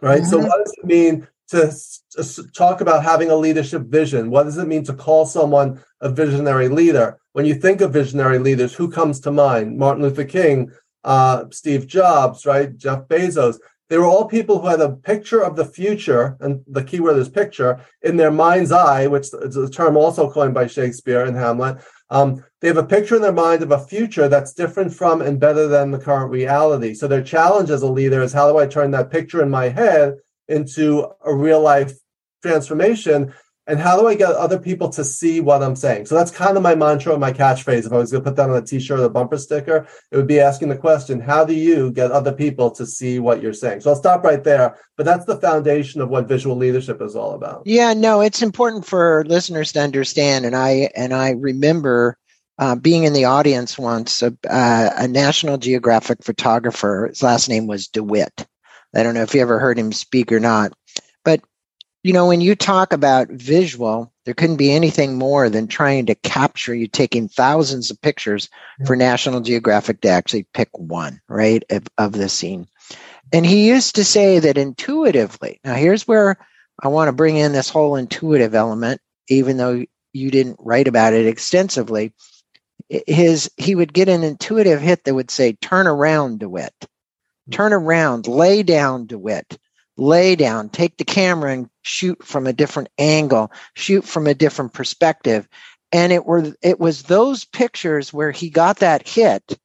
Right. 0.00 0.22
Mm-hmm. 0.22 0.30
So, 0.30 0.38
what 0.38 0.64
does 0.64 0.74
it 0.78 0.86
mean 0.86 1.28
to, 1.48 1.74
to 2.12 2.42
talk 2.56 2.80
about 2.80 3.04
having 3.04 3.28
a 3.28 3.36
leadership 3.36 3.82
vision? 3.82 4.30
What 4.30 4.44
does 4.44 4.56
it 4.56 4.66
mean 4.66 4.84
to 4.84 4.94
call 4.94 5.26
someone 5.26 5.84
a 6.00 6.08
visionary 6.08 6.68
leader? 6.68 7.18
When 7.32 7.44
you 7.44 7.54
think 7.54 7.82
of 7.82 7.92
visionary 7.92 8.38
leaders, 8.38 8.72
who 8.72 8.90
comes 8.90 9.20
to 9.20 9.30
mind? 9.30 9.76
Martin 9.76 10.02
Luther 10.02 10.24
King, 10.24 10.72
uh, 11.04 11.44
Steve 11.50 11.86
Jobs, 11.86 12.46
right? 12.46 12.76
Jeff 12.76 13.08
Bezos. 13.08 13.58
They 13.88 13.98
were 13.98 14.06
all 14.06 14.24
people 14.24 14.58
who 14.58 14.68
had 14.68 14.80
a 14.80 14.96
picture 14.96 15.44
of 15.44 15.54
the 15.54 15.66
future, 15.66 16.38
and 16.40 16.64
the 16.66 16.82
key 16.82 17.00
word 17.00 17.18
is 17.18 17.28
picture, 17.28 17.80
in 18.00 18.16
their 18.16 18.30
mind's 18.30 18.72
eye, 18.72 19.06
which 19.06 19.28
is 19.34 19.56
a 19.56 19.68
term 19.68 19.98
also 19.98 20.30
coined 20.30 20.54
by 20.54 20.66
Shakespeare 20.66 21.26
in 21.26 21.34
Hamlet. 21.34 21.76
Um, 22.08 22.44
they 22.60 22.68
have 22.68 22.78
a 22.78 22.84
picture 22.84 23.16
in 23.16 23.22
their 23.22 23.32
mind 23.32 23.62
of 23.62 23.70
a 23.70 23.78
future 23.78 24.28
that's 24.28 24.54
different 24.54 24.94
from 24.94 25.20
and 25.20 25.40
better 25.40 25.66
than 25.66 25.90
the 25.90 25.98
current 25.98 26.30
reality. 26.30 26.94
So 26.94 27.06
their 27.06 27.22
challenge 27.22 27.70
as 27.70 27.82
a 27.82 27.86
leader 27.86 28.22
is 28.22 28.32
how 28.32 28.50
do 28.50 28.58
I 28.58 28.66
turn 28.66 28.90
that 28.92 29.10
picture 29.10 29.42
in 29.42 29.50
my 29.50 29.68
head 29.68 30.16
into 30.48 31.08
a 31.24 31.34
real 31.34 31.60
life 31.60 31.92
transformation? 32.42 33.34
And 33.68 33.78
how 33.78 33.98
do 33.98 34.08
I 34.08 34.16
get 34.16 34.32
other 34.32 34.58
people 34.58 34.88
to 34.90 35.04
see 35.04 35.40
what 35.40 35.62
I'm 35.62 35.76
saying? 35.76 36.06
So 36.06 36.16
that's 36.16 36.32
kind 36.32 36.56
of 36.56 36.64
my 36.64 36.74
mantra 36.74 37.16
my 37.16 37.32
catchphrase. 37.32 37.86
If 37.86 37.92
I 37.92 37.98
was 37.98 38.10
going 38.10 38.24
to 38.24 38.30
put 38.30 38.36
that 38.36 38.50
on 38.50 38.56
a 38.56 38.62
t-shirt 38.62 38.98
or 38.98 39.04
a 39.04 39.10
bumper 39.10 39.38
sticker, 39.38 39.86
it 40.10 40.16
would 40.16 40.26
be 40.26 40.40
asking 40.40 40.68
the 40.68 40.76
question, 40.76 41.20
how 41.20 41.44
do 41.44 41.54
you 41.54 41.92
get 41.92 42.10
other 42.10 42.32
people 42.32 42.72
to 42.72 42.84
see 42.84 43.20
what 43.20 43.40
you're 43.40 43.52
saying? 43.52 43.82
So 43.82 43.90
I'll 43.90 43.96
stop 43.96 44.24
right 44.24 44.42
there. 44.42 44.76
But 44.96 45.06
that's 45.06 45.26
the 45.26 45.36
foundation 45.36 46.00
of 46.00 46.08
what 46.08 46.26
visual 46.26 46.56
leadership 46.56 47.00
is 47.00 47.14
all 47.14 47.34
about. 47.34 47.62
Yeah, 47.64 47.94
no, 47.94 48.20
it's 48.20 48.42
important 48.42 48.84
for 48.84 49.24
listeners 49.26 49.72
to 49.72 49.80
understand. 49.80 50.44
And 50.44 50.56
I 50.56 50.90
and 50.96 51.14
I 51.14 51.30
remember 51.30 52.18
uh, 52.58 52.74
being 52.74 53.04
in 53.04 53.12
the 53.12 53.24
audience 53.24 53.78
once, 53.78 54.22
uh, 54.22 54.30
a 54.48 55.08
National 55.08 55.56
Geographic 55.56 56.22
photographer, 56.22 57.06
his 57.08 57.22
last 57.22 57.48
name 57.48 57.66
was 57.66 57.88
DeWitt. 57.88 58.46
I 58.94 59.02
don't 59.02 59.14
know 59.14 59.22
if 59.22 59.34
you 59.34 59.40
ever 59.40 59.58
heard 59.58 59.78
him 59.78 59.90
speak 59.92 60.30
or 60.32 60.40
not. 60.40 60.72
You 62.02 62.12
know, 62.12 62.26
when 62.26 62.40
you 62.40 62.56
talk 62.56 62.92
about 62.92 63.28
visual, 63.28 64.12
there 64.24 64.34
couldn't 64.34 64.56
be 64.56 64.72
anything 64.72 65.14
more 65.18 65.48
than 65.48 65.68
trying 65.68 66.06
to 66.06 66.16
capture 66.16 66.74
you 66.74 66.88
taking 66.88 67.28
thousands 67.28 67.90
of 67.90 68.00
pictures 68.00 68.48
for 68.86 68.96
National 68.96 69.40
Geographic 69.40 70.00
to 70.00 70.08
actually 70.08 70.46
pick 70.52 70.68
one, 70.76 71.20
right, 71.28 71.62
of, 71.70 71.86
of 71.98 72.12
the 72.12 72.28
scene. 72.28 72.66
And 73.32 73.46
he 73.46 73.68
used 73.68 73.94
to 73.94 74.04
say 74.04 74.40
that 74.40 74.58
intuitively, 74.58 75.60
now 75.64 75.74
here's 75.74 76.08
where 76.08 76.36
I 76.82 76.88
want 76.88 77.08
to 77.08 77.12
bring 77.12 77.36
in 77.36 77.52
this 77.52 77.68
whole 77.68 77.94
intuitive 77.94 78.54
element, 78.54 79.00
even 79.28 79.56
though 79.56 79.84
you 80.12 80.30
didn't 80.30 80.56
write 80.58 80.88
about 80.88 81.12
it 81.12 81.26
extensively. 81.26 82.12
His 82.88 83.48
he 83.56 83.76
would 83.76 83.92
get 83.92 84.08
an 84.08 84.24
intuitive 84.24 84.80
hit 84.80 85.04
that 85.04 85.14
would 85.14 85.30
say, 85.30 85.52
turn 85.52 85.86
around, 85.86 86.40
DeWitt. 86.40 86.74
Turn 87.50 87.72
around, 87.72 88.26
lay 88.26 88.62
down, 88.62 89.06
DeWitt 89.06 89.56
lay 89.96 90.36
down, 90.36 90.68
take 90.68 90.96
the 90.96 91.04
camera 91.04 91.52
and 91.52 91.70
shoot 91.82 92.24
from 92.24 92.46
a 92.46 92.52
different 92.52 92.88
angle, 92.98 93.52
shoot 93.74 94.04
from 94.04 94.26
a 94.26 94.34
different 94.34 94.72
perspective. 94.72 95.48
And 95.92 96.12
it 96.12 96.24
were 96.24 96.54
it 96.62 96.80
was 96.80 97.04
those 97.04 97.44
pictures 97.44 98.12
where 98.12 98.30
he 98.30 98.48
got 98.48 98.78
that 98.78 99.06
hit 99.06 99.58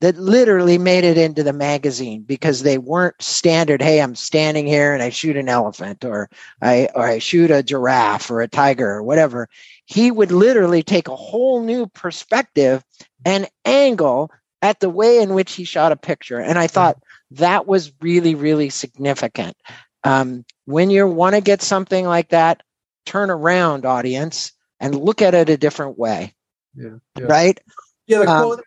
that 0.00 0.16
literally 0.16 0.76
made 0.78 1.04
it 1.04 1.16
into 1.16 1.42
the 1.42 1.52
magazine 1.52 2.22
because 2.22 2.62
they 2.62 2.78
weren't 2.78 3.20
standard 3.20 3.80
hey 3.80 4.00
i'm 4.00 4.14
standing 4.14 4.66
here 4.66 4.92
and 4.92 5.02
i 5.02 5.08
shoot 5.08 5.36
an 5.36 5.48
elephant 5.48 6.04
or 6.04 6.28
i 6.62 6.88
or 6.94 7.06
i 7.06 7.18
shoot 7.18 7.50
a 7.50 7.62
giraffe 7.62 8.30
or 8.30 8.42
a 8.42 8.48
tiger 8.48 8.88
or 8.90 9.02
whatever 9.02 9.48
he 9.86 10.10
would 10.10 10.30
literally 10.30 10.82
take 10.82 11.08
a 11.08 11.16
whole 11.16 11.62
new 11.62 11.86
perspective 11.86 12.84
and 13.24 13.48
angle 13.64 14.30
at 14.62 14.80
the 14.80 14.90
way 14.90 15.20
in 15.20 15.34
which 15.34 15.54
he 15.54 15.64
shot 15.64 15.92
a 15.92 15.96
picture 15.96 16.38
and 16.38 16.58
i 16.58 16.66
thought 16.66 16.98
that 17.32 17.66
was 17.66 17.92
really, 18.00 18.34
really 18.34 18.70
significant. 18.70 19.56
Um, 20.04 20.44
when 20.66 20.90
you 20.90 21.06
want 21.06 21.34
to 21.34 21.40
get 21.40 21.62
something 21.62 22.06
like 22.06 22.28
that, 22.28 22.62
turn 23.04 23.30
around, 23.30 23.84
audience, 23.84 24.52
and 24.80 24.94
look 24.94 25.22
at 25.22 25.34
it 25.34 25.48
a 25.48 25.56
different 25.56 25.98
way. 25.98 26.34
Yeah. 26.74 26.98
yeah. 27.18 27.24
Right? 27.24 27.60
Yeah. 28.06 28.18
The 28.18 28.30
um, 28.30 28.44
quote 28.44 28.64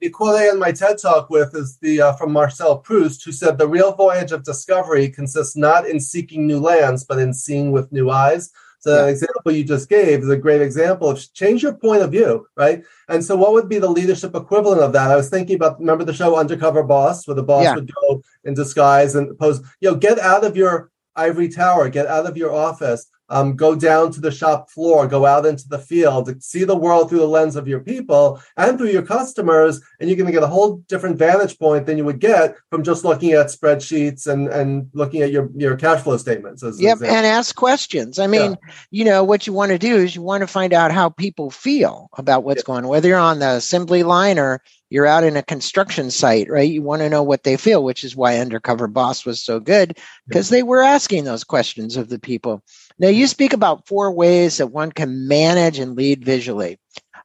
the 0.00 0.10
quote 0.10 0.36
I 0.36 0.48
end 0.48 0.60
my 0.60 0.72
TED 0.72 0.98
talk 1.00 1.30
with 1.30 1.54
is 1.54 1.78
the 1.78 2.00
uh, 2.00 2.12
from 2.14 2.32
Marcel 2.32 2.78
Proust, 2.78 3.24
who 3.24 3.32
said, 3.32 3.58
"The 3.58 3.68
real 3.68 3.92
voyage 3.92 4.32
of 4.32 4.44
discovery 4.44 5.08
consists 5.08 5.56
not 5.56 5.86
in 5.86 6.00
seeking 6.00 6.46
new 6.46 6.58
lands, 6.58 7.04
but 7.04 7.18
in 7.18 7.34
seeing 7.34 7.72
with 7.72 7.92
new 7.92 8.10
eyes." 8.10 8.50
So 8.80 9.04
yeah. 9.04 9.10
example 9.10 9.52
you 9.52 9.64
just 9.64 9.88
gave 9.88 10.20
is 10.20 10.28
a 10.28 10.36
great 10.36 10.62
example 10.62 11.10
of 11.10 11.32
change 11.34 11.62
your 11.62 11.74
point 11.74 12.02
of 12.02 12.12
view, 12.12 12.46
right? 12.56 12.82
And 13.08 13.24
so, 13.24 13.36
what 13.36 13.52
would 13.52 13.68
be 13.68 13.78
the 13.78 13.90
leadership 13.90 14.34
equivalent 14.34 14.80
of 14.80 14.92
that? 14.92 15.10
I 15.10 15.16
was 15.16 15.28
thinking 15.28 15.56
about 15.56 15.80
remember 15.80 16.04
the 16.04 16.14
show 16.14 16.36
Undercover 16.36 16.82
Boss, 16.84 17.26
where 17.26 17.34
the 17.34 17.42
boss 17.42 17.64
yeah. 17.64 17.74
would 17.74 17.90
go 17.92 18.22
in 18.44 18.54
disguise 18.54 19.14
and 19.14 19.36
pose. 19.38 19.60
You 19.80 19.90
know, 19.90 19.96
get 19.96 20.18
out 20.18 20.44
of 20.44 20.56
your 20.56 20.90
ivory 21.16 21.48
tower, 21.48 21.88
get 21.88 22.06
out 22.06 22.26
of 22.26 22.36
your 22.36 22.54
office, 22.54 23.06
um, 23.28 23.56
go 23.56 23.74
down 23.74 24.12
to 24.12 24.20
the 24.20 24.30
shop 24.30 24.70
floor, 24.70 25.06
go 25.06 25.26
out 25.26 25.46
into 25.46 25.68
the 25.68 25.78
field, 25.78 26.42
see 26.42 26.64
the 26.64 26.76
world 26.76 27.08
through 27.08 27.18
the 27.18 27.28
lens 27.28 27.56
of 27.56 27.68
your 27.68 27.80
people 27.80 28.40
and 28.56 28.78
through 28.78 28.90
your 28.90 29.02
customers, 29.02 29.80
and 30.00 30.08
you're 30.08 30.16
going 30.16 30.26
to 30.26 30.32
get 30.32 30.42
a 30.42 30.48
whole 30.48 30.76
different 30.88 31.18
vantage 31.18 31.58
point 31.58 31.86
than 31.86 31.98
you 31.98 32.04
would 32.04 32.20
get 32.20 32.56
from 32.70 32.82
just 32.82 33.04
looking 33.04 33.32
at 33.32 33.46
spreadsheets 33.46 34.26
and 34.26 34.48
and 34.48 34.88
looking 34.92 35.22
at 35.22 35.30
your 35.30 35.50
your 35.54 35.76
cash 35.76 36.02
flow 36.02 36.16
statements. 36.16 36.62
yep, 36.78 36.98
and 37.02 37.26
ask 37.26 37.54
questions. 37.54 38.18
I 38.18 38.26
mean, 38.26 38.52
yeah. 38.52 38.74
you 38.90 39.04
know, 39.04 39.24
what 39.24 39.46
you 39.46 39.52
want 39.52 39.72
to 39.72 39.78
do 39.78 39.96
is 39.96 40.14
you 40.14 40.22
want 40.22 40.42
to 40.42 40.46
find 40.46 40.72
out 40.72 40.92
how 40.92 41.08
people 41.08 41.50
feel 41.50 42.08
about 42.16 42.44
what's 42.44 42.62
yeah. 42.62 42.66
going 42.66 42.84
on, 42.84 42.88
whether 42.88 43.08
you're 43.08 43.18
on 43.18 43.38
the 43.38 43.50
assembly 43.50 44.02
line 44.02 44.38
or 44.38 44.62
you're 44.90 45.06
out 45.06 45.24
in 45.24 45.36
a 45.36 45.42
construction 45.42 46.10
site, 46.10 46.48
right? 46.48 46.70
You 46.70 46.82
want 46.82 47.02
to 47.02 47.10
know 47.10 47.22
what 47.22 47.44
they 47.44 47.56
feel, 47.56 47.84
which 47.84 48.04
is 48.04 48.16
why 48.16 48.38
Undercover 48.38 48.86
Boss 48.86 49.26
was 49.26 49.42
so 49.42 49.60
good 49.60 49.98
because 50.26 50.48
they 50.48 50.62
were 50.62 50.82
asking 50.82 51.24
those 51.24 51.44
questions 51.44 51.96
of 51.96 52.08
the 52.08 52.18
people. 52.18 52.62
Now, 52.98 53.08
you 53.08 53.26
speak 53.26 53.52
about 53.52 53.86
four 53.86 54.10
ways 54.10 54.56
that 54.56 54.68
one 54.68 54.90
can 54.90 55.28
manage 55.28 55.78
and 55.78 55.96
lead 55.96 56.24
visually. 56.24 56.78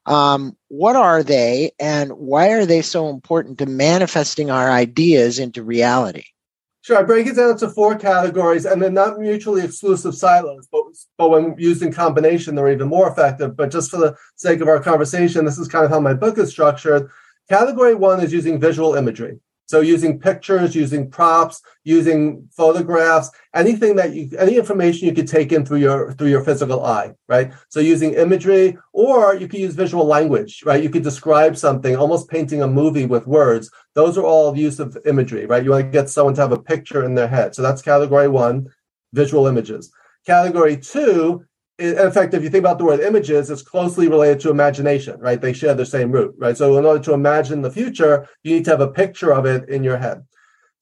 Um, 0.06 0.56
what 0.68 0.96
are 0.96 1.22
they, 1.22 1.72
and 1.80 2.12
why 2.12 2.52
are 2.52 2.66
they 2.66 2.82
so 2.82 3.08
important 3.08 3.58
to 3.58 3.66
manifesting 3.66 4.50
our 4.50 4.70
ideas 4.70 5.38
into 5.38 5.62
reality? 5.62 6.24
Sure, 6.82 6.98
I 6.98 7.02
break 7.02 7.26
it 7.26 7.36
down 7.36 7.52
into 7.52 7.70
four 7.70 7.96
categories, 7.96 8.66
and 8.66 8.80
they're 8.80 8.90
not 8.90 9.18
mutually 9.18 9.62
exclusive 9.62 10.14
silos, 10.14 10.68
but, 10.70 10.82
but 11.16 11.30
when 11.30 11.54
used 11.56 11.82
in 11.82 11.90
combination, 11.90 12.54
they're 12.54 12.70
even 12.70 12.88
more 12.88 13.10
effective. 13.10 13.56
But 13.56 13.70
just 13.70 13.90
for 13.90 13.96
the 13.96 14.14
sake 14.36 14.60
of 14.60 14.68
our 14.68 14.80
conversation, 14.80 15.46
this 15.46 15.58
is 15.58 15.66
kind 15.66 15.86
of 15.86 15.90
how 15.90 16.00
my 16.00 16.12
book 16.12 16.36
is 16.36 16.50
structured. 16.50 17.08
Category 17.48 17.94
one 17.94 18.20
is 18.20 18.34
using 18.34 18.60
visual 18.60 18.94
imagery. 18.94 19.40
So 19.66 19.80
using 19.80 20.18
pictures, 20.18 20.74
using 20.74 21.10
props, 21.10 21.62
using 21.84 22.48
photographs, 22.52 23.30
anything 23.54 23.96
that 23.96 24.12
you, 24.12 24.30
any 24.38 24.56
information 24.56 25.08
you 25.08 25.14
could 25.14 25.28
take 25.28 25.52
in 25.52 25.64
through 25.64 25.78
your 25.78 26.12
through 26.12 26.28
your 26.28 26.44
physical 26.44 26.84
eye, 26.84 27.14
right? 27.28 27.52
So 27.68 27.80
using 27.80 28.14
imagery, 28.14 28.76
or 28.92 29.34
you 29.34 29.48
could 29.48 29.60
use 29.60 29.74
visual 29.74 30.04
language, 30.04 30.62
right? 30.66 30.82
You 30.82 30.90
could 30.90 31.02
describe 31.02 31.56
something, 31.56 31.96
almost 31.96 32.28
painting 32.28 32.62
a 32.62 32.68
movie 32.68 33.06
with 33.06 33.26
words. 33.26 33.70
Those 33.94 34.18
are 34.18 34.24
all 34.24 34.56
use 34.56 34.80
of 34.80 34.98
imagery, 35.06 35.46
right? 35.46 35.64
You 35.64 35.70
want 35.70 35.86
to 35.86 35.90
get 35.90 36.10
someone 36.10 36.34
to 36.34 36.42
have 36.42 36.52
a 36.52 36.60
picture 36.60 37.04
in 37.04 37.14
their 37.14 37.28
head. 37.28 37.54
So 37.54 37.62
that's 37.62 37.82
category 37.82 38.28
one, 38.28 38.68
visual 39.12 39.46
images. 39.46 39.90
Category 40.26 40.76
two 40.76 41.44
in 41.78 42.12
fact, 42.12 42.34
if 42.34 42.42
you 42.42 42.50
think 42.50 42.62
about 42.62 42.78
the 42.78 42.84
word 42.84 43.00
images, 43.00 43.50
it's 43.50 43.62
closely 43.62 44.08
related 44.08 44.40
to 44.40 44.50
imagination, 44.50 45.18
right? 45.20 45.40
They 45.40 45.52
share 45.52 45.74
the 45.74 45.84
same 45.84 46.12
root, 46.12 46.34
right? 46.38 46.56
So 46.56 46.78
in 46.78 46.84
order 46.84 47.02
to 47.04 47.14
imagine 47.14 47.62
the 47.62 47.70
future, 47.70 48.28
you 48.42 48.54
need 48.54 48.64
to 48.66 48.70
have 48.70 48.80
a 48.80 48.88
picture 48.88 49.32
of 49.32 49.44
it 49.44 49.68
in 49.68 49.82
your 49.82 49.96
head. 49.96 50.24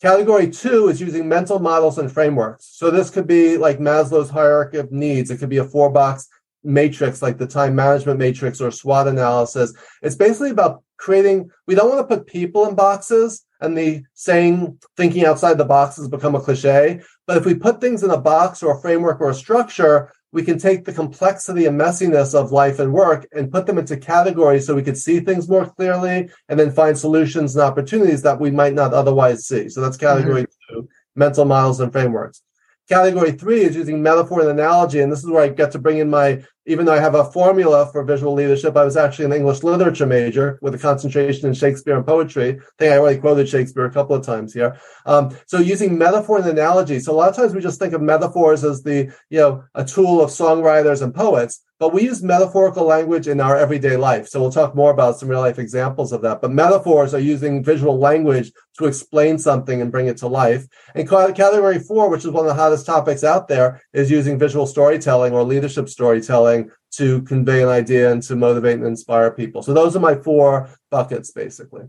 Category 0.02 0.50
two 0.50 0.88
is 0.88 1.00
using 1.00 1.28
mental 1.28 1.61
models 1.61 1.98
and 1.98 2.12
frameworks. 2.12 2.68
So 2.72 2.90
this 2.90 3.09
could 3.09 3.26
be 3.26 3.57
like 3.57 3.78
Maslow's 3.78 4.31
hierarchy 4.31 4.78
of 4.78 4.92
needs. 4.92 5.31
It 5.31 5.38
could 5.38 5.48
be 5.48 5.59
a 5.59 5.64
four 5.64 5.90
box 5.90 6.28
matrix 6.64 7.22
like 7.22 7.38
the 7.38 7.46
time 7.46 7.74
management 7.74 8.18
matrix 8.18 8.61
or 8.61 8.70
SWOT 8.70 9.09
analysis. 9.09 9.72
It's 10.02 10.14
basically 10.14 10.50
about 10.50 10.83
creating, 10.96 11.50
we 11.66 11.74
don't 11.74 11.88
want 11.88 12.09
to 12.09 12.16
put 12.16 12.26
people 12.26 12.68
in 12.68 12.74
boxes 12.74 13.44
and 13.61 13.78
the 13.78 14.02
saying 14.14 14.78
thinking 14.96 15.24
outside 15.24 15.57
the 15.57 15.64
box 15.64 15.96
has 15.96 16.09
become 16.09 16.35
a 16.35 16.40
cliche. 16.40 17.00
But 17.26 17.37
if 17.37 17.46
we 17.46 17.55
put 17.55 17.81
things 17.81 18.02
in 18.02 18.11
a 18.11 18.18
box 18.18 18.62
or 18.62 18.76
a 18.76 18.81
framework 18.81 19.20
or 19.20 19.31
a 19.31 19.35
structure, 19.35 20.12
we 20.33 20.42
can 20.42 20.59
take 20.59 20.85
the 20.85 20.92
complexity 20.92 21.66
and 21.66 21.79
messiness 21.79 22.35
of 22.35 22.53
life 22.53 22.79
and 22.79 22.92
work 22.92 23.27
and 23.33 23.53
put 23.53 23.66
them 23.66 23.79
into 23.79 23.97
categories 23.97 24.66
so 24.66 24.75
we 24.75 24.83
could 24.83 24.97
see 24.97 25.21
things 25.21 25.49
more 25.49 25.66
clearly 25.66 26.31
and 26.49 26.59
then 26.59 26.71
find 26.71 26.97
solutions 26.97 27.55
and 27.55 27.62
opportunities 27.62 28.23
that 28.23 28.40
we 28.40 28.51
might 28.51 28.73
not 28.73 28.95
otherwise 28.95 29.47
see. 29.47 29.68
So 29.68 29.83
that's 29.83 29.99
category 29.99 30.42
mm-hmm. 30.42 30.75
two, 30.75 30.88
mental 31.14 31.45
models 31.45 31.81
and 31.81 31.92
frameworks. 31.92 32.42
Category 32.88 33.33
three 33.33 33.62
is 33.62 33.77
using 33.77 34.03
metaphor 34.03 34.40
and 34.40 34.51
analogy. 34.51 35.01
And 35.01 35.12
this 35.12 35.23
is 35.23 35.31
where 35.31 35.42
I 35.42 35.49
get 35.49 35.71
to 35.73 35.79
bring 35.79 35.99
in 35.99 36.09
my, 36.09 36.42
even 36.66 36.87
though 36.87 36.94
I 36.94 37.01
have 37.01 37.14
a 37.14 37.25
formula 37.25 37.87
for 37.90 38.05
visual 38.05 38.35
leadership, 38.35 38.77
I 38.77 38.85
was 38.85 38.96
actually 38.96 39.25
an 39.27 39.33
English 39.33 39.62
literature 39.62 40.07
major 40.07 40.59
with 40.62 40.75
a 40.75 40.79
concentration 40.79 41.48
in 41.48 41.55
Shakespeare 41.55 41.96
and 41.96 42.07
poetry. 42.07 42.51
I 42.51 42.62
think 42.79 42.92
I 42.92 42.98
already 42.98 43.20
quoted 43.20 43.48
Shakespeare 43.48 43.85
a 43.85 43.92
couple 43.92 44.14
of 44.14 44.25
times 44.25 44.53
here. 44.53 44.79
Um, 45.07 45.37
so 45.46 45.59
using 45.59 45.98
metaphor 45.98 46.38
and 46.38 46.46
analogy. 46.46 47.01
So 47.01 47.12
a 47.12 47.16
lot 47.16 47.31
of 47.31 47.37
times 47.37 47.55
we 47.55 47.61
just 47.61 47.79
think 47.79 47.94
of 47.94 48.03
metaphors 48.03 48.64
as 48.64 48.83
the, 48.83 49.12
you 49.31 49.38
know, 49.38 49.64
a 49.75 49.85
tool 49.85 50.20
of 50.20 50.31
songwriters 50.31 51.03
and 51.03 51.14
poets 51.14 51.62
but 51.83 51.92
we 51.92 52.03
use 52.03 52.22
metaphorical 52.22 52.85
language 52.85 53.27
in 53.27 53.40
our 53.40 53.57
everyday 53.57 53.96
life. 53.96 54.29
So 54.29 54.40
we'll 54.40 54.53
talk 54.53 54.72
more 54.72 54.92
about 54.92 55.18
some 55.18 55.29
real 55.29 55.40
life 55.40 55.59
examples 55.59 56.12
of 56.12 56.22
that. 56.22 56.40
But 56.40 56.53
metaphors 56.53 57.12
are 57.12 57.18
using 57.18 57.64
visual 57.64 57.98
language 57.98 58.53
to 58.79 58.87
explain 58.87 59.37
something 59.37 59.83
and 59.83 59.90
bring 59.90 60.07
it 60.07 60.16
to 60.18 60.29
life. 60.29 60.64
And 60.94 61.09
category 61.09 61.81
four, 61.81 62.09
which 62.09 62.25
is 62.25 62.31
one 62.31 62.46
of 62.46 62.51
the 62.51 62.62
hottest 62.62 62.87
topics 62.87 63.25
out 63.25 63.48
there, 63.48 63.83
is 63.92 64.12
using 64.12 64.38
visual 64.38 64.64
storytelling 64.64 65.33
or 65.33 65.42
leadership 65.42 65.88
storytelling 65.88 66.52
to 66.93 67.23
convey 67.23 67.62
an 67.62 67.69
idea 67.69 68.12
and 68.12 68.23
to 68.25 68.37
motivate 68.37 68.79
and 68.79 68.87
inspire 68.87 69.31
people. 69.31 69.62
So 69.62 69.73
those 69.73 69.97
are 69.97 70.01
my 70.01 70.15
four 70.15 70.69
buckets, 70.91 71.31
basically. 71.31 71.85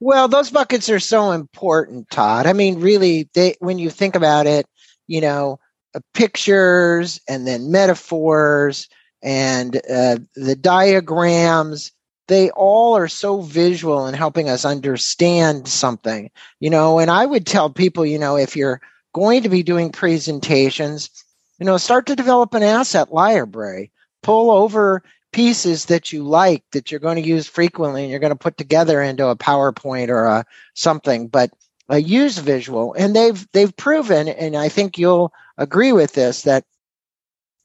Well, 0.00 0.28
those 0.28 0.50
buckets 0.50 0.88
are 0.88 1.00
so 1.00 1.32
important, 1.32 2.08
Todd. 2.10 2.46
I 2.46 2.52
mean, 2.52 2.80
really, 2.80 3.28
they 3.34 3.56
when 3.58 3.78
you 3.78 3.90
think 3.90 4.14
about 4.14 4.46
it, 4.46 4.66
you 5.08 5.20
know, 5.20 5.58
uh, 5.94 6.00
pictures 6.14 7.20
and 7.28 7.46
then 7.46 7.72
metaphors 7.72 8.88
and 9.22 9.76
uh, 9.76 10.18
the 10.36 10.54
diagrams 10.54 11.92
they 12.28 12.50
all 12.50 12.94
are 12.94 13.08
so 13.08 13.40
visual 13.40 14.06
in 14.06 14.12
helping 14.12 14.50
us 14.50 14.64
understand 14.64 15.66
something 15.66 16.30
you 16.60 16.68
know 16.70 16.98
and 16.98 17.10
i 17.10 17.24
would 17.24 17.46
tell 17.46 17.70
people 17.70 18.04
you 18.04 18.18
know 18.18 18.36
if 18.36 18.54
you're 18.54 18.80
going 19.14 19.42
to 19.42 19.48
be 19.48 19.62
doing 19.62 19.90
presentations 19.90 21.10
you 21.58 21.66
know 21.66 21.76
start 21.76 22.06
to 22.06 22.16
develop 22.16 22.54
an 22.54 22.62
asset 22.62 23.12
library 23.12 23.90
pull 24.22 24.50
over 24.50 25.02
pieces 25.32 25.86
that 25.86 26.12
you 26.12 26.22
like 26.24 26.64
that 26.72 26.90
you're 26.90 27.00
going 27.00 27.22
to 27.22 27.28
use 27.28 27.46
frequently 27.46 28.02
and 28.02 28.10
you're 28.10 28.20
going 28.20 28.30
to 28.30 28.36
put 28.36 28.56
together 28.56 29.02
into 29.02 29.26
a 29.26 29.36
powerpoint 29.36 30.08
or 30.08 30.24
a 30.24 30.44
something 30.74 31.28
but 31.28 31.50
uh, 31.90 31.96
use 31.96 32.38
visual 32.38 32.94
and 32.94 33.14
they've 33.14 33.46
they've 33.52 33.76
proven 33.76 34.28
and 34.28 34.56
i 34.56 34.68
think 34.68 34.98
you'll 34.98 35.32
agree 35.58 35.92
with 35.92 36.12
this 36.12 36.42
that 36.42 36.64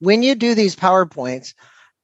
when 0.04 0.22
you 0.22 0.34
do 0.34 0.54
these 0.54 0.76
PowerPoints, 0.76 1.54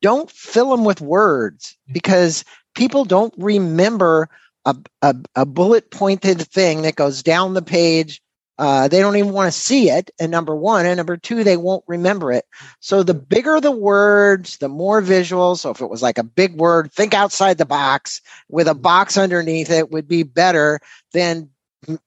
don't 0.02 0.30
fill 0.30 0.70
them 0.70 0.84
with 0.84 1.00
words 1.00 1.76
because 1.92 2.44
people 2.74 3.04
don't 3.04 3.34
remember 3.36 4.28
a, 4.64 4.76
a, 5.02 5.14
a 5.36 5.46
bullet 5.46 5.90
pointed 5.90 6.40
thing 6.40 6.82
that 6.82 6.96
goes 6.96 7.22
down 7.22 7.54
the 7.54 7.62
page. 7.62 8.22
Uh, 8.60 8.88
they 8.88 9.00
don't 9.00 9.16
even 9.16 9.32
want 9.32 9.50
to 9.50 9.58
see 9.58 9.88
it. 9.88 10.10
And 10.20 10.30
number 10.30 10.54
one, 10.54 10.84
and 10.84 10.98
number 10.98 11.16
two, 11.16 11.42
they 11.44 11.56
won't 11.56 11.82
remember 11.86 12.30
it. 12.30 12.44
So 12.80 13.02
the 13.02 13.14
bigger 13.14 13.58
the 13.58 13.70
words, 13.70 14.58
the 14.58 14.68
more 14.68 15.00
visual. 15.00 15.56
So 15.56 15.70
if 15.70 15.80
it 15.80 15.88
was 15.88 16.02
like 16.02 16.18
a 16.18 16.22
big 16.22 16.56
word, 16.56 16.92
think 16.92 17.14
outside 17.14 17.56
the 17.56 17.64
box 17.64 18.20
with 18.50 18.68
a 18.68 18.74
box 18.74 19.16
underneath 19.16 19.70
it 19.70 19.90
would 19.90 20.06
be 20.06 20.24
better 20.24 20.78
than 21.14 21.48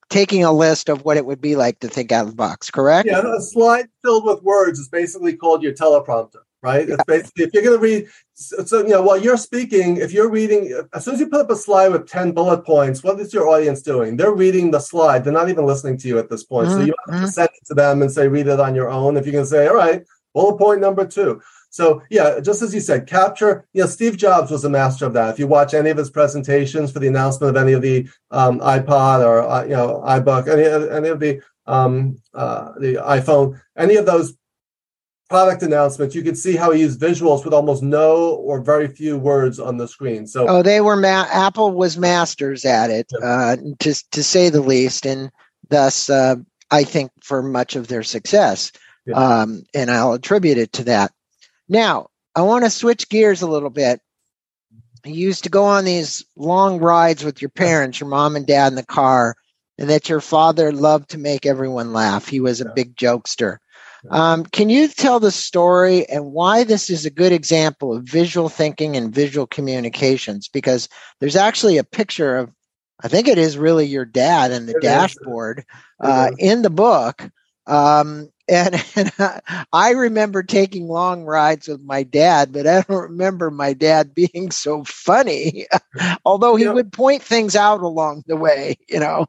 taking 0.10 0.44
a 0.44 0.54
list 0.54 0.90
of 0.90 1.04
what 1.04 1.18
it 1.18 1.26
would 1.26 1.42
be 1.42 1.56
like 1.56 1.80
to 1.80 1.88
think 1.88 2.12
out 2.12 2.26
of 2.26 2.30
the 2.30 2.36
box, 2.36 2.70
correct? 2.70 3.08
Yeah, 3.08 3.24
a 3.26 3.42
slide 3.42 3.88
filled 4.04 4.26
with 4.26 4.44
words 4.44 4.78
is 4.78 4.88
basically 4.90 5.36
called 5.36 5.64
your 5.64 5.74
teleprompter, 5.74 6.42
right? 6.64 6.88
Basically 7.06 7.44
if 7.46 7.54
you're 7.54 7.64
going 7.64 7.78
to 7.78 7.82
read, 7.82 8.08
so 8.34 8.80
you 8.80 8.90
know, 8.90 9.02
while 9.04 9.22
you're 9.22 9.38
speaking, 9.38 9.98
if 9.98 10.12
you're 10.12 10.30
reading, 10.30 10.74
as 10.94 11.06
soon 11.06 11.14
as 11.16 11.20
you 11.20 11.28
put 11.28 11.42
up 11.42 11.52
a 11.52 11.56
slide 11.56 11.90
with 11.90 12.08
ten 12.08 12.32
bullet 12.32 12.66
points, 12.66 13.04
what 13.04 13.20
is 13.20 13.34
your 13.34 13.48
audience 13.50 13.82
doing? 13.82 14.18
They're 14.18 14.34
reading 14.34 14.72
the 14.72 14.80
slide. 14.80 15.24
They're 15.24 15.34
not 15.34 15.50
even 15.50 15.66
listening 15.66 15.98
to 16.00 16.08
you 16.08 16.18
at 16.18 16.30
this 16.30 16.44
point. 16.44 16.70
Mm-hmm. 16.70 16.80
So 16.80 16.86
you 16.86 16.96
have 17.06 17.16
to 17.16 17.22
mm-hmm. 17.22 17.28
send 17.28 17.50
it 17.54 17.68
to 17.68 17.74
them 17.74 18.02
and 18.02 18.12
say, 18.12 18.28
read 18.28 18.48
it 18.48 18.60
on 18.60 18.74
your 18.74 18.90
own. 18.90 19.18
If 19.18 19.26
you 19.26 19.32
can 19.32 19.46
say, 19.46 19.68
all 19.68 19.76
right, 19.76 20.04
bullet 20.34 20.58
point 20.58 20.82
number 20.82 21.06
two. 21.06 21.42
So 21.70 22.04
yeah, 22.12 22.40
just 22.40 22.62
as 22.62 22.72
you 22.74 22.80
said, 22.80 23.08
capture. 23.08 23.68
You 23.74 23.82
know, 23.82 23.88
Steve 23.88 24.16
Jobs 24.16 24.52
was 24.52 24.64
a 24.64 24.70
master 24.70 25.06
of 25.08 25.14
that. 25.14 25.32
If 25.32 25.40
you 25.40 25.48
watch 25.48 25.74
any 25.74 25.90
of 25.90 25.98
his 25.98 26.12
presentations 26.12 26.92
for 26.92 27.00
the 27.00 27.08
announcement 27.08 27.56
of 27.56 27.62
any 27.62 27.74
of 27.74 27.82
the 27.82 28.08
um, 28.30 28.60
iPod 28.60 29.26
or 29.26 29.42
uh, 29.42 29.64
you 29.64 29.72
know 29.72 30.04
iBook, 30.06 30.48
any 30.48 30.66
any 30.96 31.10
of 31.10 31.20
the 31.20 31.42
um, 31.66 32.18
uh, 32.34 32.74
the 32.80 32.96
iPhone, 32.96 33.60
any 33.76 33.96
of 33.96 34.06
those 34.06 34.38
product 35.34 35.64
announcements, 35.64 36.14
you 36.14 36.22
could 36.22 36.38
see 36.38 36.56
how 36.56 36.70
he 36.70 36.82
used 36.82 37.00
visuals 37.00 37.44
with 37.44 37.56
almost 37.56 37.82
no 37.82 38.36
or 38.36 38.62
very 38.62 38.88
few 38.88 39.18
words 39.18 39.60
on 39.60 39.78
the 39.78 39.88
screen. 39.88 40.28
So 40.28 40.48
oh, 40.48 40.62
they 40.62 40.80
were 40.80 40.96
ma- 40.96 41.26
Apple 41.28 41.72
was 41.72 41.98
masters 41.98 42.66
at 42.66 42.92
it, 42.92 43.12
uh, 43.20 43.56
to 43.80 44.04
to 44.12 44.24
say 44.24 44.50
the 44.50 44.62
least, 44.62 45.08
and 45.08 45.32
thus 45.70 46.08
uh, 46.08 46.36
I 46.70 46.84
think 46.84 47.10
for 47.24 47.42
much 47.42 47.76
of 47.76 47.88
their 47.88 48.04
success. 48.04 48.72
Yeah. 49.08 49.16
Um, 49.16 49.64
and 49.74 49.90
I'll 49.90 50.14
attribute 50.14 50.60
it 50.60 50.72
to 50.74 50.84
that. 50.84 51.12
Now, 51.68 52.10
I 52.36 52.44
want 52.44 52.66
to 52.66 52.70
switch 52.70 53.10
gears 53.10 53.42
a 53.42 53.48
little 53.48 53.72
bit. 53.72 54.02
you 55.04 55.16
used 55.16 55.46
to 55.46 55.50
go 55.50 55.66
on 55.66 55.84
these 55.84 56.24
long 56.38 56.78
rides 56.78 57.24
with 57.24 57.42
your 57.42 57.50
parents, 57.50 58.00
your 58.00 58.08
mom 58.08 58.36
and 58.36 58.46
dad 58.46 58.68
in 58.68 58.76
the 58.76 58.86
car, 58.86 59.36
and 59.80 59.90
that 59.90 60.10
your 60.10 60.22
father 60.22 60.72
loved 60.72 61.10
to 61.10 61.18
make 61.18 61.48
everyone 61.48 61.92
laugh. 61.92 62.28
He 62.28 62.40
was 62.40 62.62
a 62.62 62.72
big 62.76 62.96
jokester. 62.96 63.58
Um, 64.10 64.44
can 64.46 64.70
you 64.70 64.88
tell 64.88 65.20
the 65.20 65.32
story 65.32 66.08
and 66.10 66.32
why 66.32 66.64
this 66.64 66.90
is 66.90 67.06
a 67.06 67.10
good 67.10 67.32
example 67.32 67.96
of 67.96 68.04
visual 68.04 68.50
thinking 68.50 68.96
and 68.96 69.14
visual 69.14 69.48
communications? 69.48 70.48
Because 70.48 70.90
there's 71.20 71.36
actually 71.36 71.78
a 71.78 71.84
picture 71.84 72.36
of, 72.38 72.52
I 73.04 73.08
think 73.08 73.28
it 73.28 73.38
is 73.38 73.58
really 73.58 73.86
your 73.86 74.06
dad 74.06 74.52
in 74.52 74.66
the 74.66 74.76
it 74.76 74.82
dashboard 74.82 75.66
uh, 76.00 76.32
in 76.38 76.62
the 76.62 76.70
book. 76.70 77.30
Um, 77.66 78.30
and, 78.50 78.84
and 78.96 79.12
I 79.72 79.92
remember 79.92 80.44
taking 80.44 80.88
long 80.88 81.24
rides 81.24 81.68
with 81.68 81.82
my 81.82 82.04
dad, 82.04 82.52
but 82.52 82.68
I 82.68 82.82
don't 82.82 83.10
remember 83.10 83.52
my 83.52 83.74
dad 83.74 84.14
being 84.16 84.52
so 84.52 84.84
funny, 84.84 85.68
although 86.26 86.56
he 86.56 86.68
would 86.68 86.92
point 86.92 87.24
things 87.24 87.56
out 87.56 87.82
along 87.82 88.24
the 88.28 88.36
way, 88.36 88.78
you 88.90 89.00
know. 89.00 89.28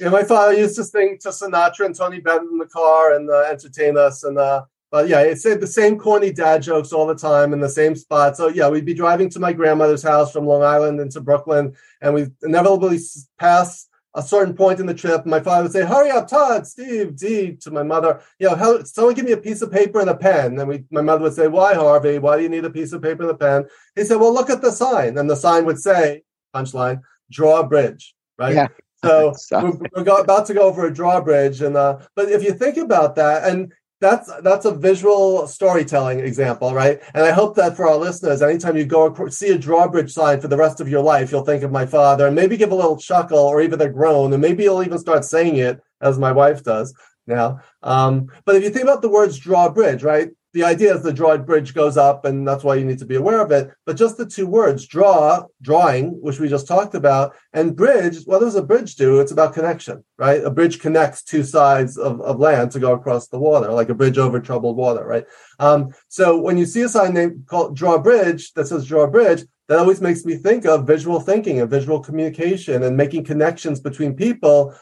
Yeah, 0.00 0.08
my 0.08 0.24
father 0.24 0.54
used 0.54 0.76
to 0.76 0.84
sing 0.84 1.18
to 1.22 1.28
Sinatra 1.28 1.86
and 1.86 1.94
Tony 1.94 2.20
Bennett 2.20 2.50
in 2.50 2.58
the 2.58 2.66
car 2.66 3.14
and 3.14 3.30
uh, 3.30 3.42
entertain 3.42 3.96
us. 3.96 4.24
And 4.24 4.38
uh, 4.38 4.64
but 4.90 5.08
yeah, 5.08 5.20
it's 5.20 5.42
the 5.42 5.66
same 5.66 5.98
corny 5.98 6.32
dad 6.32 6.62
jokes 6.62 6.92
all 6.92 7.06
the 7.06 7.14
time 7.14 7.52
in 7.52 7.60
the 7.60 7.68
same 7.68 7.94
spot. 7.94 8.36
So 8.36 8.48
yeah, 8.48 8.68
we'd 8.68 8.84
be 8.84 8.94
driving 8.94 9.28
to 9.30 9.40
my 9.40 9.52
grandmother's 9.52 10.02
house 10.02 10.32
from 10.32 10.46
Long 10.46 10.62
Island 10.62 11.00
into 11.00 11.20
Brooklyn, 11.20 11.74
and 12.00 12.14
we 12.14 12.26
inevitably 12.42 12.98
pass 13.38 13.88
a 14.16 14.22
certain 14.22 14.54
point 14.54 14.78
in 14.78 14.86
the 14.86 14.94
trip. 14.94 15.26
My 15.26 15.40
father 15.40 15.64
would 15.64 15.72
say, 15.72 15.84
"Hurry 15.84 16.10
up, 16.10 16.28
Todd, 16.28 16.66
Steve, 16.66 17.16
D." 17.16 17.56
To 17.62 17.70
my 17.70 17.82
mother, 17.82 18.20
you 18.38 18.48
know, 18.48 18.54
how, 18.54 18.82
someone 18.84 19.14
give 19.14 19.24
me 19.24 19.32
a 19.32 19.36
piece 19.36 19.62
of 19.62 19.72
paper 19.72 20.00
and 20.00 20.10
a 20.10 20.16
pen. 20.16 20.58
And 20.58 20.68
we, 20.68 20.84
my 20.90 21.00
mother 21.00 21.22
would 21.22 21.34
say, 21.34 21.48
"Why, 21.48 21.74
Harvey? 21.74 22.18
Why 22.18 22.36
do 22.36 22.42
you 22.42 22.48
need 22.48 22.64
a 22.64 22.70
piece 22.70 22.92
of 22.92 23.02
paper 23.02 23.22
and 23.22 23.32
a 23.32 23.36
pen?" 23.36 23.66
He 23.96 24.04
said, 24.04 24.20
"Well, 24.20 24.34
look 24.34 24.50
at 24.50 24.62
the 24.62 24.70
sign." 24.70 25.18
And 25.18 25.28
the 25.28 25.36
sign 25.36 25.64
would 25.66 25.80
say, 25.80 26.22
punchline, 26.54 27.00
draw 27.30 27.60
a 27.60 27.66
bridge, 27.66 28.14
right? 28.38 28.54
Yeah. 28.54 28.68
So, 29.04 29.34
we're, 29.52 30.04
we're 30.04 30.20
about 30.20 30.46
to 30.46 30.54
go 30.54 30.62
over 30.62 30.86
a 30.86 30.92
drawbridge, 30.92 31.60
and 31.60 31.76
uh, 31.76 31.98
but 32.14 32.30
if 32.30 32.42
you 32.42 32.52
think 32.52 32.76
about 32.76 33.14
that, 33.16 33.48
and 33.48 33.72
that's 34.00 34.30
that's 34.42 34.66
a 34.66 34.74
visual 34.74 35.46
storytelling 35.46 36.20
example, 36.20 36.74
right? 36.74 37.00
And 37.14 37.24
I 37.24 37.30
hope 37.30 37.56
that 37.56 37.76
for 37.76 37.88
our 37.88 37.96
listeners, 37.96 38.42
anytime 38.42 38.76
you 38.76 38.84
go 38.84 39.28
see 39.28 39.50
a 39.50 39.58
drawbridge 39.58 40.12
sign 40.12 40.40
for 40.40 40.48
the 40.48 40.56
rest 40.56 40.80
of 40.80 40.88
your 40.88 41.02
life, 41.02 41.32
you'll 41.32 41.44
think 41.44 41.62
of 41.62 41.72
my 41.72 41.86
father, 41.86 42.26
and 42.26 42.36
maybe 42.36 42.56
give 42.56 42.72
a 42.72 42.74
little 42.74 42.96
chuckle 42.96 43.38
or 43.38 43.62
even 43.62 43.80
a 43.80 43.88
groan, 43.88 44.32
and 44.32 44.42
maybe 44.42 44.64
you'll 44.64 44.82
even 44.82 44.98
start 44.98 45.24
saying 45.24 45.56
it 45.56 45.80
as 46.00 46.18
my 46.18 46.32
wife 46.32 46.62
does 46.62 46.94
now. 47.26 47.60
Um, 47.82 48.28
but 48.44 48.56
if 48.56 48.62
you 48.62 48.70
think 48.70 48.84
about 48.84 49.02
the 49.02 49.08
words 49.08 49.38
drawbridge, 49.38 50.02
right? 50.02 50.30
The 50.54 50.62
idea 50.62 50.94
is 50.94 51.02
the 51.02 51.12
drawing 51.12 51.42
bridge 51.42 51.74
goes 51.74 51.96
up, 51.96 52.24
and 52.24 52.46
that's 52.46 52.62
why 52.62 52.76
you 52.76 52.84
need 52.84 53.00
to 53.00 53.04
be 53.04 53.16
aware 53.16 53.40
of 53.40 53.50
it. 53.50 53.72
But 53.84 53.96
just 53.96 54.16
the 54.16 54.24
two 54.24 54.46
words, 54.46 54.86
draw, 54.86 55.46
drawing, 55.60 56.10
which 56.22 56.38
we 56.38 56.48
just 56.48 56.68
talked 56.68 56.94
about, 56.94 57.34
and 57.52 57.74
bridge, 57.74 58.24
what 58.24 58.38
does 58.38 58.54
a 58.54 58.62
bridge 58.62 58.94
do? 58.94 59.18
It's 59.18 59.32
about 59.32 59.52
connection, 59.52 60.04
right? 60.16 60.44
A 60.44 60.50
bridge 60.50 60.78
connects 60.78 61.24
two 61.24 61.42
sides 61.42 61.98
of, 61.98 62.20
of 62.20 62.38
land 62.38 62.70
to 62.70 62.80
go 62.80 62.92
across 62.92 63.26
the 63.26 63.38
water, 63.38 63.72
like 63.72 63.88
a 63.88 63.94
bridge 63.94 64.16
over 64.16 64.38
troubled 64.38 64.76
water, 64.76 65.04
right? 65.04 65.26
Um, 65.58 65.92
so 66.06 66.40
when 66.40 66.56
you 66.56 66.66
see 66.66 66.82
a 66.82 66.88
sign 66.88 67.14
named 67.14 67.46
called 67.46 67.76
draw 67.76 67.98
bridge 67.98 68.52
that 68.52 68.68
says 68.68 68.86
draw 68.86 69.08
bridge, 69.08 69.42
that 69.68 69.78
always 69.78 70.00
makes 70.00 70.24
me 70.24 70.36
think 70.36 70.66
of 70.66 70.86
visual 70.86 71.18
thinking 71.18 71.60
and 71.60 71.68
visual 71.68 71.98
communication 71.98 72.84
and 72.84 72.96
making 72.96 73.24
connections 73.24 73.80
between 73.80 74.14
people 74.14 74.72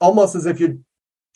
almost 0.00 0.36
as 0.36 0.46
if 0.46 0.60
you're 0.60 0.76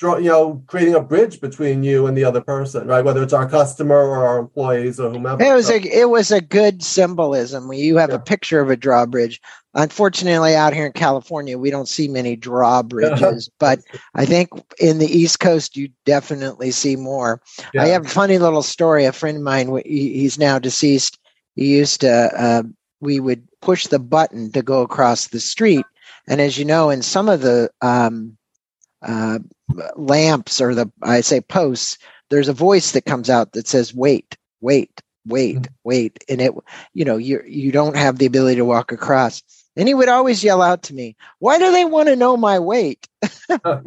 draw, 0.03 0.17
you 0.17 0.29
know, 0.29 0.61
creating 0.67 0.97
a 0.97 1.01
bridge 1.01 1.41
between 1.41 1.85
you 1.85 2.09
and 2.09 2.17
the 2.17 2.25
other 2.25 2.41
person, 2.41 2.89
right? 2.89 3.05
Whether 3.05 3.23
it's 3.23 3.33
our 3.33 3.49
customer 3.49 3.97
or 3.97 4.27
our 4.27 4.41
employees 4.41 4.99
or 4.99 5.09
whomever. 5.09 5.41
It 5.41 5.55
was 5.55 5.71
a 5.71 5.81
it 5.81 6.11
was 6.11 6.33
a 6.33 6.41
good 6.41 6.83
symbolism. 6.83 7.73
You 7.73 7.99
have 7.99 8.11
yeah. 8.11 8.17
a 8.17 8.19
picture 8.19 8.61
of 8.61 8.69
a 8.69 8.77
drawbridge. 8.77 9.41
Unfortunately, 9.75 10.57
out 10.57 10.75
here 10.75 10.87
in 10.87 10.93
California, 10.93 11.57
we 11.57 11.71
don't 11.71 11.89
see 11.89 12.09
many 12.09 12.35
drawbridges, 12.35 13.49
but 13.61 13.79
I 14.17 14.27
think 14.27 14.51
in 14.81 14.99
the 14.99 15.07
East 15.07 15.39
Coast, 15.39 15.77
you 15.77 15.89
definitely 16.05 16.73
see 16.73 16.97
more. 16.97 17.41
Yeah. 17.73 17.85
I 17.85 17.87
have 17.89 18.05
a 18.05 18.09
funny 18.09 18.39
little 18.39 18.65
story. 18.65 19.05
A 19.05 19.13
friend 19.13 19.37
of 19.37 19.45
mine, 19.45 19.81
he's 19.87 20.37
now 20.37 20.59
deceased. 20.59 21.17
He 21.55 21.77
used 21.77 22.01
to. 22.01 22.13
Uh, 22.37 22.63
we 23.01 23.21
would 23.21 23.47
push 23.61 23.87
the 23.87 24.01
button 24.01 24.51
to 24.51 24.63
go 24.63 24.83
across 24.83 25.29
the 25.29 25.41
street, 25.41 25.87
and 26.27 26.41
as 26.41 26.59
you 26.59 26.65
know, 26.65 26.91
in 26.91 27.03
some 27.03 27.29
of 27.29 27.41
the 27.41 27.71
um, 27.83 28.37
uh, 29.03 29.39
lamps 29.97 30.61
or 30.61 30.75
the 30.75 30.91
I 31.03 31.21
say 31.21 31.41
posts, 31.41 31.99
there's 32.31 32.49
a 32.49 32.53
voice 32.53 32.93
that 32.93 33.05
comes 33.05 33.31
out 33.31 33.53
that 33.53 33.69
says, 33.69 33.95
"Wait, 33.95 34.37
wait, 34.61 35.01
wait, 35.27 35.57
mm-hmm. 35.57 35.73
wait," 35.85 36.25
and 36.29 36.41
it, 36.41 36.53
you 36.95 37.05
know, 37.05 37.17
you 37.17 37.43
you 37.47 37.73
don't 37.73 37.97
have 37.97 38.19
the 38.19 38.27
ability 38.27 38.57
to 38.57 38.65
walk 38.65 38.93
across. 38.93 39.43
And 39.75 39.89
he 39.89 39.95
would 39.95 40.09
always 40.09 40.45
yell 40.45 40.61
out 40.61 40.83
to 40.85 40.95
me, 40.95 41.17
"Why 41.39 41.59
do 41.59 41.73
they 41.73 41.85
want 41.85 42.09
to 42.09 42.17
know 42.17 42.37
my 42.37 42.59
weight?" 42.59 43.07
and 43.53 43.87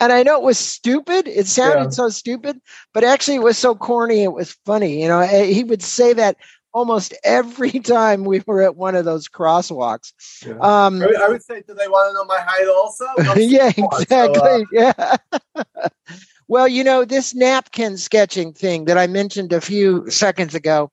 I 0.00 0.22
know 0.22 0.36
it 0.36 0.42
was 0.42 0.58
stupid. 0.58 1.26
It 1.26 1.46
sounded 1.46 1.84
yeah. 1.84 1.90
so 1.90 2.08
stupid, 2.08 2.60
but 2.92 3.04
actually 3.04 3.36
it 3.36 3.42
was 3.42 3.58
so 3.58 3.74
corny. 3.74 4.22
It 4.22 4.32
was 4.32 4.56
funny. 4.64 5.02
You 5.02 5.08
know, 5.08 5.20
eh, 5.20 5.46
he 5.46 5.64
would 5.64 5.82
say 5.82 6.12
that 6.12 6.36
almost 6.72 7.14
every 7.24 7.70
time 7.80 8.24
we 8.24 8.42
were 8.46 8.62
at 8.62 8.76
one 8.76 8.94
of 8.94 9.04
those 9.04 9.28
crosswalks. 9.28 10.12
Yeah. 10.44 10.54
Um, 10.54 11.02
I 11.02 11.28
would 11.28 11.42
say, 11.42 11.62
do 11.66 11.74
they 11.74 11.88
want 11.88 12.10
to 12.10 12.14
know 12.14 12.24
my 12.24 12.40
height 12.40 12.68
also? 12.68 13.06
yeah, 13.40 13.68
exactly. 13.68 14.66
So, 14.78 14.80
uh... 14.80 15.16
Yeah. 15.64 15.88
well, 16.48 16.68
you 16.68 16.84
know, 16.84 17.04
this 17.04 17.34
napkin 17.34 17.96
sketching 17.96 18.52
thing 18.52 18.86
that 18.86 18.98
I 18.98 19.06
mentioned 19.06 19.52
a 19.52 19.60
few 19.60 20.08
seconds 20.10 20.54
ago. 20.54 20.90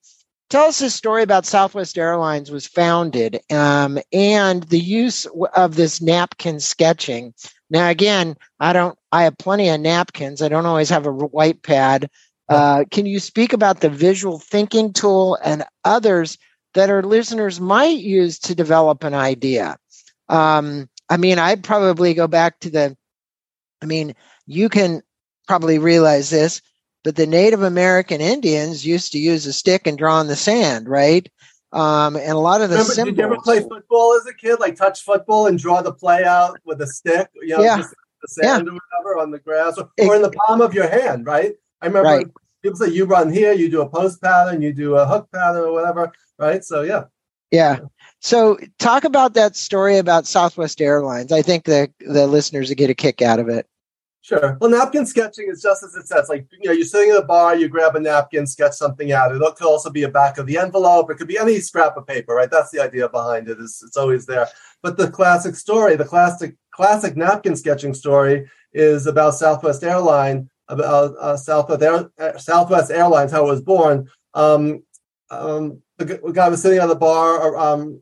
Tell 0.48 0.64
us 0.64 0.80
a 0.80 0.90
story 0.90 1.22
about 1.22 1.46
Southwest 1.46 1.96
Airlines 1.96 2.50
was 2.50 2.66
founded 2.66 3.38
um, 3.52 4.00
and 4.12 4.64
the 4.64 4.80
use 4.80 5.24
of 5.54 5.76
this 5.76 6.02
napkin 6.02 6.58
sketching. 6.58 7.34
Now, 7.70 7.88
again, 7.88 8.36
I 8.58 8.72
don't. 8.72 8.98
I 9.12 9.22
have 9.22 9.38
plenty 9.38 9.68
of 9.68 9.80
napkins. 9.80 10.42
I 10.42 10.48
don't 10.48 10.66
always 10.66 10.90
have 10.90 11.06
a 11.06 11.12
white 11.12 11.62
pad. 11.62 12.10
Uh, 12.50 12.84
can 12.90 13.06
you 13.06 13.20
speak 13.20 13.52
about 13.52 13.80
the 13.80 13.88
visual 13.88 14.40
thinking 14.40 14.92
tool 14.92 15.38
and 15.44 15.64
others 15.84 16.36
that 16.74 16.90
our 16.90 17.02
listeners 17.02 17.60
might 17.60 17.98
use 17.98 18.40
to 18.40 18.56
develop 18.56 19.04
an 19.04 19.14
idea? 19.14 19.78
Um, 20.28 20.88
I 21.08 21.16
mean, 21.16 21.38
I'd 21.38 21.62
probably 21.62 22.12
go 22.12 22.26
back 22.26 22.58
to 22.60 22.70
the, 22.70 22.96
I 23.80 23.86
mean, 23.86 24.14
you 24.46 24.68
can 24.68 25.00
probably 25.46 25.78
realize 25.78 26.30
this, 26.30 26.60
but 27.04 27.14
the 27.14 27.26
Native 27.26 27.62
American 27.62 28.20
Indians 28.20 28.84
used 28.84 29.12
to 29.12 29.18
use 29.18 29.46
a 29.46 29.52
stick 29.52 29.86
and 29.86 29.96
draw 29.96 30.20
in 30.20 30.26
the 30.26 30.36
sand, 30.36 30.88
right? 30.88 31.28
Um, 31.72 32.16
and 32.16 32.32
a 32.32 32.38
lot 32.38 32.62
of 32.62 32.70
the 32.70 32.74
Remember, 32.76 32.92
symbols, 32.92 33.16
Did 33.16 33.20
you 33.20 33.24
ever 33.26 33.42
play 33.42 33.60
football 33.60 34.16
as 34.20 34.26
a 34.26 34.34
kid, 34.34 34.58
like 34.58 34.74
touch 34.74 35.02
football 35.02 35.46
and 35.46 35.56
draw 35.56 35.82
the 35.82 35.92
play 35.92 36.24
out 36.24 36.58
with 36.64 36.82
a 36.82 36.86
stick? 36.86 37.28
You 37.34 37.58
know, 37.58 37.62
yeah. 37.62 37.76
the 37.76 38.28
sand 38.28 38.66
yeah. 38.66 38.72
or 38.72 38.74
whatever 38.74 39.22
on 39.22 39.30
the 39.30 39.38
grass, 39.38 39.78
or, 39.78 39.88
or 40.00 40.16
in 40.16 40.22
the 40.22 40.32
palm 40.32 40.60
of 40.60 40.74
your 40.74 40.88
hand, 40.88 41.26
right? 41.26 41.54
I 41.82 41.86
remember 41.86 42.08
right. 42.08 42.26
people 42.62 42.76
say 42.76 42.88
you 42.88 43.04
run 43.04 43.32
here, 43.32 43.52
you 43.52 43.70
do 43.70 43.82
a 43.82 43.88
post 43.88 44.22
pattern, 44.22 44.62
you 44.62 44.72
do 44.72 44.96
a 44.96 45.06
hook 45.06 45.28
pattern 45.32 45.64
or 45.64 45.72
whatever, 45.72 46.12
right? 46.38 46.64
So 46.64 46.82
yeah. 46.82 47.04
Yeah. 47.50 47.80
So 48.20 48.58
talk 48.78 49.04
about 49.04 49.34
that 49.34 49.56
story 49.56 49.98
about 49.98 50.26
Southwest 50.26 50.80
Airlines. 50.80 51.32
I 51.32 51.42
think 51.42 51.64
the 51.64 51.90
the 52.00 52.26
listeners 52.26 52.68
will 52.68 52.76
get 52.76 52.90
a 52.90 52.94
kick 52.94 53.22
out 53.22 53.38
of 53.38 53.48
it. 53.48 53.66
Sure. 54.22 54.58
Well, 54.60 54.70
napkin 54.70 55.06
sketching 55.06 55.48
is 55.48 55.62
just 55.62 55.82
as 55.82 55.94
it 55.94 56.06
says. 56.06 56.28
Like, 56.28 56.46
you 56.52 56.68
know, 56.68 56.72
you're 56.72 56.84
sitting 56.84 57.10
at 57.10 57.22
a 57.22 57.24
bar, 57.24 57.56
you 57.56 57.68
grab 57.68 57.96
a 57.96 58.00
napkin, 58.00 58.46
sketch 58.46 58.74
something 58.74 59.12
out. 59.12 59.34
It 59.34 59.40
could 59.40 59.66
also 59.66 59.88
be 59.88 60.02
a 60.02 60.10
back 60.10 60.36
of 60.36 60.46
the 60.46 60.58
envelope. 60.58 61.10
It 61.10 61.16
could 61.16 61.26
be 61.26 61.38
any 61.38 61.58
scrap 61.60 61.96
of 61.96 62.06
paper, 62.06 62.34
right? 62.34 62.50
That's 62.50 62.70
the 62.70 62.80
idea 62.80 63.08
behind 63.08 63.48
it. 63.48 63.58
Is 63.58 63.82
it's 63.84 63.96
always 63.96 64.26
there. 64.26 64.46
But 64.82 64.98
the 64.98 65.10
classic 65.10 65.54
story, 65.54 65.96
the 65.96 66.04
classic 66.04 66.56
classic 66.70 67.16
napkin 67.16 67.56
sketching 67.56 67.94
story, 67.94 68.50
is 68.74 69.06
about 69.06 69.34
Southwest 69.34 69.82
Airline 69.82 70.50
about 70.70 71.16
uh, 71.18 71.36
Southwest, 71.36 71.82
Air, 71.82 72.10
uh, 72.18 72.38
Southwest 72.38 72.90
Airlines, 72.90 73.32
how 73.32 73.44
it 73.44 73.50
was 73.50 73.60
born. 73.60 74.08
Um, 74.34 74.82
um, 75.30 75.82
the 75.98 76.32
guy 76.32 76.48
was 76.48 76.62
sitting 76.62 76.78
at 76.78 76.86
the 76.86 76.94
bar. 76.94 77.56
Um, 77.56 78.00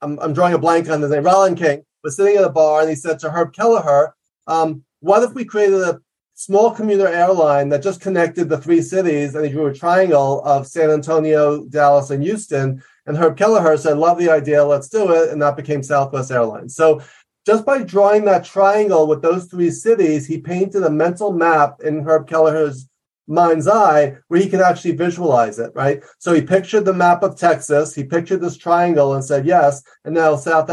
I'm, 0.00 0.18
I'm, 0.18 0.32
drawing 0.32 0.54
a 0.54 0.58
blank 0.58 0.88
on 0.88 1.02
his 1.02 1.10
name. 1.10 1.24
Rollin 1.24 1.56
King 1.56 1.84
was 2.02 2.16
sitting 2.16 2.36
at 2.36 2.44
a 2.44 2.50
bar, 2.50 2.80
and 2.80 2.88
he 2.88 2.96
said 2.96 3.18
to 3.20 3.30
Herb 3.30 3.52
Kelleher, 3.52 4.14
um, 4.46 4.82
"What 5.00 5.22
if 5.22 5.34
we 5.34 5.44
created 5.44 5.80
a 5.80 6.00
small 6.34 6.70
commuter 6.70 7.06
airline 7.06 7.68
that 7.68 7.82
just 7.82 8.00
connected 8.00 8.48
the 8.48 8.58
three 8.58 8.82
cities?" 8.82 9.34
And 9.34 9.44
he 9.44 9.52
drew 9.52 9.66
a 9.66 9.74
triangle 9.74 10.42
of 10.42 10.66
San 10.66 10.90
Antonio, 10.90 11.64
Dallas, 11.66 12.10
and 12.10 12.22
Houston. 12.22 12.82
And 13.06 13.16
Herb 13.16 13.36
Kelleher 13.36 13.76
said, 13.76 13.98
"Love 13.98 14.18
the 14.18 14.30
idea. 14.30 14.64
Let's 14.64 14.88
do 14.88 15.12
it." 15.12 15.30
And 15.30 15.40
that 15.42 15.56
became 15.56 15.82
Southwest 15.82 16.30
Airlines. 16.30 16.74
So 16.74 17.02
just 17.50 17.66
by 17.66 17.82
drawing 17.82 18.24
that 18.26 18.44
triangle 18.44 19.08
with 19.08 19.22
those 19.22 19.46
three 19.46 19.72
cities, 19.72 20.24
he 20.24 20.38
painted 20.38 20.84
a 20.84 20.88
mental 20.88 21.32
map 21.32 21.80
in 21.82 22.04
Herb 22.04 22.28
Kelleher's 22.28 22.88
mind's 23.26 23.66
eye 23.66 24.16
where 24.28 24.40
he 24.40 24.48
could 24.48 24.60
actually 24.60 24.94
visualize 24.94 25.58
it, 25.58 25.72
right? 25.74 26.00
So 26.20 26.32
he 26.32 26.42
pictured 26.42 26.84
the 26.84 26.92
map 26.92 27.24
of 27.24 27.36
Texas, 27.36 27.92
he 27.92 28.04
pictured 28.04 28.40
this 28.40 28.56
triangle 28.56 29.14
and 29.14 29.24
said 29.24 29.46
yes. 29.46 29.82
And 30.04 30.14
now 30.14 30.36
South 30.36 30.68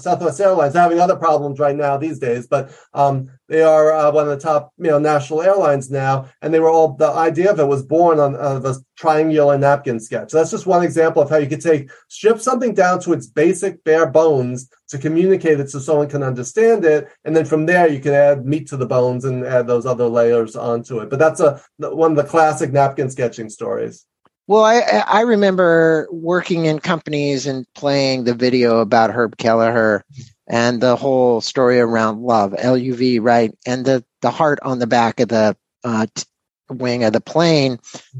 Southwest 0.00 0.40
Airlines 0.40 0.74
having 0.74 0.98
other 0.98 1.14
problems 1.14 1.60
right 1.60 1.76
now 1.76 1.96
these 1.96 2.18
days, 2.18 2.48
but 2.48 2.76
um, 2.92 3.30
They 3.48 3.62
are 3.62 3.92
uh, 3.92 4.10
one 4.10 4.24
of 4.28 4.30
the 4.30 4.44
top, 4.44 4.72
you 4.76 4.88
know, 4.88 4.98
national 4.98 5.42
airlines 5.42 5.88
now, 5.88 6.28
and 6.42 6.52
they 6.52 6.58
were 6.58 6.70
all. 6.70 6.94
The 6.94 7.08
idea 7.08 7.52
of 7.52 7.60
it 7.60 7.68
was 7.68 7.84
born 7.84 8.18
on 8.18 8.34
uh, 8.34 8.58
the 8.58 8.82
triangular 8.96 9.56
napkin 9.56 10.00
sketch. 10.00 10.30
So 10.30 10.38
that's 10.38 10.50
just 10.50 10.66
one 10.66 10.82
example 10.82 11.22
of 11.22 11.30
how 11.30 11.36
you 11.36 11.46
could 11.46 11.60
take 11.60 11.90
strip 12.08 12.40
something 12.40 12.74
down 12.74 13.00
to 13.00 13.12
its 13.12 13.28
basic 13.28 13.84
bare 13.84 14.06
bones 14.06 14.68
to 14.88 14.98
communicate 14.98 15.60
it 15.60 15.70
so 15.70 15.78
someone 15.78 16.08
can 16.08 16.24
understand 16.24 16.84
it, 16.84 17.08
and 17.24 17.36
then 17.36 17.44
from 17.44 17.66
there 17.66 17.86
you 17.88 18.00
can 18.00 18.14
add 18.14 18.44
meat 18.44 18.66
to 18.68 18.76
the 18.76 18.86
bones 18.86 19.24
and 19.24 19.44
add 19.44 19.68
those 19.68 19.86
other 19.86 20.08
layers 20.08 20.56
onto 20.56 20.98
it. 20.98 21.08
But 21.08 21.20
that's 21.20 21.40
a 21.40 21.60
one 21.78 22.12
of 22.12 22.16
the 22.16 22.24
classic 22.24 22.72
napkin 22.72 23.10
sketching 23.10 23.48
stories. 23.48 24.06
Well, 24.48 24.64
I 24.64 24.80
I 25.06 25.20
remember 25.20 26.08
working 26.10 26.66
in 26.66 26.78
companies 26.78 27.46
and 27.46 27.64
playing 27.74 28.24
the 28.24 28.34
video 28.34 28.78
about 28.78 29.10
Herb 29.10 29.36
Kelleher 29.36 30.04
and 30.48 30.80
the 30.80 30.96
whole 30.96 31.40
story 31.40 31.80
around 31.80 32.22
love, 32.22 32.54
L 32.56 32.76
U 32.76 32.94
V, 32.94 33.18
right? 33.18 33.56
And 33.66 33.84
the 33.84 34.04
the 34.22 34.30
heart 34.30 34.58
on 34.62 34.78
the 34.78 34.86
back 34.86 35.20
of 35.20 35.28
the 35.28 35.56
uh, 35.84 36.06
t- 36.14 36.24
wing 36.70 37.04
of 37.04 37.12
the 37.12 37.20
plane, 37.20 37.78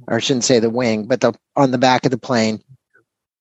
or 0.09 0.17
I 0.17 0.21
shouldn't 0.21 0.45
say 0.45 0.59
the 0.59 0.71
wing, 0.71 1.07
but 1.07 1.21
the 1.21 1.35
on 1.55 1.71
the 1.71 1.79
back 1.79 2.05
of 2.05 2.11
the 2.11 2.19
plane. 2.19 2.63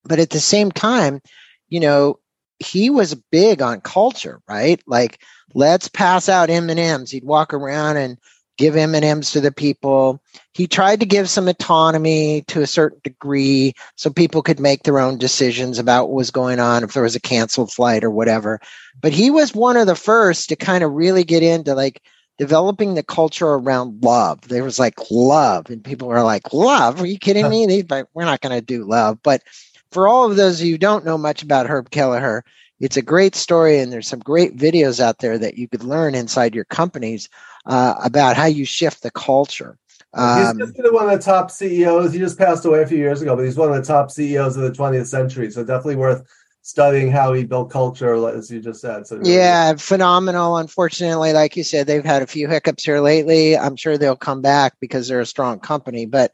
But 0.04 0.20
at 0.20 0.30
the 0.30 0.40
same 0.40 0.72
time, 0.72 1.22
you 1.68 1.80
know, 1.80 2.20
he 2.60 2.90
was 2.90 3.16
big 3.32 3.62
on 3.62 3.82
culture, 3.82 4.42
right? 4.48 4.82
Like, 4.86 5.22
let's 5.54 5.88
pass 5.88 6.30
out 6.30 6.50
M 6.50 6.70
and 6.70 6.80
M's. 6.80 7.12
He'd 7.12 7.24
walk 7.24 7.54
around 7.54 7.98
and 7.98 8.20
give 8.58 8.76
M&Ms 8.76 9.32
to 9.32 9.42
the 9.42 9.52
people. 9.52 10.22
He 10.54 10.68
tried 10.68 11.00
to 11.02 11.06
give 11.06 11.30
some 11.30 11.48
autonomy 11.48 12.44
to 12.44 12.62
a 12.62 12.68
certain 12.68 13.00
degree 13.04 13.74
so 13.96 14.10
people 14.10 14.42
could 14.42 14.60
make 14.60 14.84
their 14.84 15.00
own 15.00 15.18
decisions 15.18 15.80
about 15.80 16.08
what 16.08 16.16
was 16.16 16.32
going 16.32 16.60
on 16.60 16.84
if 16.84 16.94
there 16.94 17.04
was 17.04 17.16
a 17.16 17.22
canceled 17.22 17.72
flight 17.72 18.04
or 18.04 18.12
whatever. 18.12 18.60
But 19.02 19.14
he 19.14 19.30
was 19.30 19.54
one 19.54 19.78
of 19.78 19.88
the 19.88 19.96
first 19.96 20.50
to 20.50 20.56
kind 20.56 20.84
of 20.84 20.94
really 20.94 21.24
get 21.24 21.44
into 21.44 21.76
like 21.76 22.02
developing 22.38 22.94
the 22.94 23.04
culture 23.04 23.48
around 23.48 24.04
love. 24.04 24.42
There 24.48 24.64
was 24.64 24.80
like 24.80 24.96
love 25.12 25.70
and 25.70 25.84
people 25.84 26.08
were 26.08 26.24
like, 26.24 26.54
"Love? 26.54 27.02
Are 27.02 27.06
you 27.06 27.18
kidding 27.18 27.50
me? 27.50 27.66
They, 27.66 28.04
we're 28.14 28.26
not 28.26 28.42
going 28.42 28.58
to 28.58 28.66
do 28.66 28.86
love." 28.86 29.20
But 29.24 29.44
for 29.92 30.08
all 30.08 30.30
of 30.30 30.36
those 30.36 30.60
of 30.60 30.66
you 30.66 30.74
who 30.74 30.78
don't 30.78 31.06
know 31.06 31.18
much 31.18 31.44
about 31.44 31.68
Herb 31.68 31.90
Kelleher, 31.90 32.44
it's 32.80 32.98
a 32.98 33.02
great 33.02 33.36
story 33.36 33.80
and 33.80 33.92
there's 33.92 34.08
some 34.08 34.20
great 34.20 34.58
videos 34.58 35.00
out 35.00 35.20
there 35.20 35.38
that 35.38 35.58
you 35.58 35.68
could 35.68 35.84
learn 35.84 36.16
inside 36.16 36.56
your 36.56 36.66
companies 36.66 37.30
uh, 37.66 37.96
about 38.04 38.36
how 38.36 38.46
you 38.46 38.66
shift 38.66 39.04
the 39.04 39.12
culture. 39.12 39.78
Um, 40.14 40.58
he's 40.58 40.68
just 40.68 40.94
one 40.94 41.10
of 41.10 41.20
the 41.20 41.24
top 41.24 41.52
CEOs. 41.52 42.14
He 42.14 42.20
just 42.20 42.38
passed 42.38 42.66
away 42.66 42.82
a 42.82 42.88
few 42.88 42.98
years 42.98 43.22
ago, 43.22 43.36
but 43.36 43.44
he's 43.44 43.58
one 43.58 43.70
of 43.70 43.76
the 43.76 43.84
top 43.84 44.12
CEOs 44.12 44.56
of 44.56 44.64
the 44.64 44.72
20th 44.72 45.08
century. 45.08 45.52
So 45.52 45.64
definitely 45.64 45.98
worth 45.98 46.26
studying 46.62 47.12
how 47.12 47.32
he 47.34 47.44
built 47.44 47.70
culture, 47.70 48.16
as 48.30 48.50
you 48.50 48.60
just 48.60 48.82
said. 48.82 49.06
So 49.06 49.20
yeah, 49.24 49.76
phenomenal. 49.76 50.58
Unfortunately, 50.58 51.32
like 51.34 51.56
you 51.56 51.64
said, 51.64 51.86
they've 51.86 52.04
had 52.04 52.24
a 52.24 52.28
few 52.28 52.48
hiccups 52.48 52.84
here 52.84 53.02
lately. 53.02 53.58
I'm 53.58 53.76
sure 53.76 53.98
they'll 53.98 54.16
come 54.16 54.42
back 54.42 54.74
because 54.80 55.08
they're 55.08 55.20
a 55.20 55.26
strong 55.26 55.60
company. 55.60 56.06
But 56.06 56.34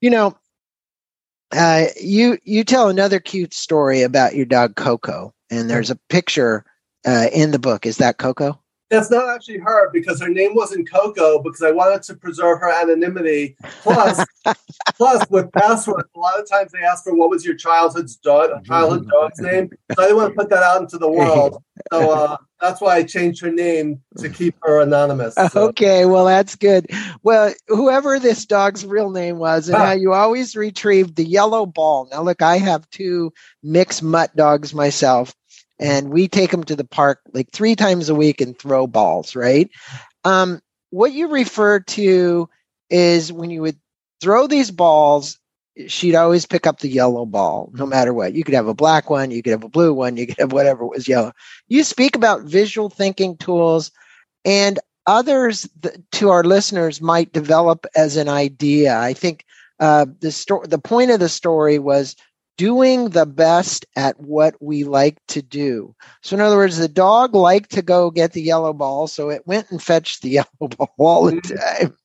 you 0.00 0.08
know, 0.10 0.36
uh, 1.52 1.86
you 2.00 2.38
you 2.44 2.64
tell 2.64 2.88
another 2.88 3.20
cute 3.20 3.52
story 3.52 4.02
about 4.02 4.34
your 4.34 4.46
dog 4.46 4.76
Coco, 4.76 5.34
and 5.50 5.68
there's 5.68 5.90
a 5.90 5.98
picture 6.08 6.64
uh, 7.06 7.26
in 7.32 7.50
the 7.50 7.58
book. 7.58 7.86
Is 7.86 7.98
that 7.98 8.18
Coco? 8.18 8.60
That's 8.90 9.10
not 9.10 9.28
actually 9.28 9.58
her 9.58 9.90
because 9.92 10.20
her 10.20 10.28
name 10.28 10.54
wasn't 10.54 10.88
Coco 10.90 11.42
because 11.42 11.62
I 11.62 11.72
wanted 11.72 12.02
to 12.04 12.14
preserve 12.14 12.60
her 12.60 12.70
anonymity. 12.70 13.56
Plus, 13.82 14.24
plus 14.96 15.28
with 15.28 15.50
passwords, 15.52 16.08
a 16.14 16.18
lot 16.18 16.38
of 16.38 16.48
times 16.48 16.70
they 16.70 16.84
ask 16.84 17.02
for 17.02 17.14
what 17.14 17.28
was 17.28 17.44
your 17.44 17.56
childhood's 17.56 18.16
dog, 18.16 18.64
childhood 18.64 19.08
dog's 19.08 19.40
name. 19.40 19.70
So 19.94 20.02
I 20.02 20.06
didn't 20.06 20.16
want 20.18 20.30
to 20.30 20.36
put 20.36 20.50
that 20.50 20.62
out 20.62 20.80
into 20.82 20.98
the 20.98 21.10
world. 21.10 21.62
So 21.92 22.10
uh, 22.10 22.36
that's 22.60 22.80
why 22.80 22.96
I 22.96 23.02
changed 23.02 23.42
her 23.42 23.50
name 23.50 24.00
to 24.18 24.28
keep 24.28 24.54
her 24.62 24.80
anonymous. 24.80 25.34
So. 25.34 25.68
Okay, 25.68 26.06
well 26.06 26.24
that's 26.24 26.54
good. 26.54 26.86
Well, 27.22 27.52
whoever 27.66 28.20
this 28.20 28.46
dog's 28.46 28.86
real 28.86 29.10
name 29.10 29.38
was, 29.38 29.68
and 29.68 29.76
how 29.76 29.92
you 29.92 30.12
always 30.12 30.54
retrieved 30.54 31.16
the 31.16 31.24
yellow 31.24 31.66
ball. 31.66 32.08
Now, 32.10 32.22
look, 32.22 32.40
I 32.40 32.58
have 32.58 32.88
two 32.90 33.32
mixed 33.62 34.02
mutt 34.02 34.34
dogs 34.36 34.72
myself 34.72 35.34
and 35.78 36.10
we 36.10 36.28
take 36.28 36.50
them 36.50 36.64
to 36.64 36.76
the 36.76 36.84
park 36.84 37.20
like 37.32 37.50
three 37.52 37.76
times 37.76 38.08
a 38.08 38.14
week 38.14 38.40
and 38.40 38.58
throw 38.58 38.86
balls, 38.86 39.36
right? 39.36 39.70
Um, 40.24 40.60
what 40.90 41.12
you 41.12 41.28
refer 41.28 41.80
to 41.80 42.48
is 42.90 43.32
when 43.32 43.50
you 43.50 43.62
would 43.62 43.78
throw 44.20 44.46
these 44.46 44.70
balls, 44.70 45.38
she'd 45.86 46.14
always 46.14 46.46
pick 46.46 46.66
up 46.66 46.80
the 46.80 46.88
yellow 46.88 47.26
ball, 47.26 47.70
no 47.74 47.86
matter 47.86 48.14
what. 48.14 48.32
You 48.32 48.44
could 48.44 48.54
have 48.54 48.68
a 48.68 48.74
black 48.74 49.10
one, 49.10 49.30
you 49.30 49.42
could 49.42 49.50
have 49.50 49.64
a 49.64 49.68
blue 49.68 49.92
one, 49.92 50.16
you 50.16 50.26
could 50.26 50.38
have 50.38 50.52
whatever 50.52 50.86
was 50.86 51.08
yellow. 51.08 51.32
You 51.68 51.84
speak 51.84 52.16
about 52.16 52.42
visual 52.42 52.88
thinking 52.88 53.36
tools, 53.36 53.90
and 54.44 54.78
others 55.06 55.68
th- 55.82 55.96
to 56.12 56.30
our 56.30 56.44
listeners 56.44 57.00
might 57.00 57.32
develop 57.32 57.86
as 57.94 58.16
an 58.16 58.28
idea. 58.28 58.98
I 58.98 59.12
think 59.12 59.44
uh, 59.80 60.06
the 60.20 60.32
story, 60.32 60.66
the 60.68 60.78
point 60.78 61.10
of 61.10 61.20
the 61.20 61.28
story 61.28 61.78
was 61.78 62.16
doing 62.56 63.10
the 63.10 63.26
best 63.26 63.86
at 63.96 64.18
what 64.20 64.54
we 64.60 64.84
like 64.84 65.18
to 65.28 65.42
do. 65.42 65.94
So, 66.22 66.36
in 66.36 66.40
other 66.40 66.56
words, 66.56 66.78
the 66.78 66.88
dog 66.88 67.34
liked 67.34 67.70
to 67.72 67.82
go 67.82 68.10
get 68.10 68.32
the 68.32 68.42
yellow 68.42 68.72
ball, 68.72 69.06
so 69.06 69.30
it 69.30 69.46
went 69.46 69.70
and 69.70 69.82
fetched 69.82 70.22
the 70.22 70.30
yellow 70.60 70.68
ball 70.76 70.94
all 70.98 71.24
the 71.26 71.32
mm-hmm. 71.32 71.56
time. 71.56 71.96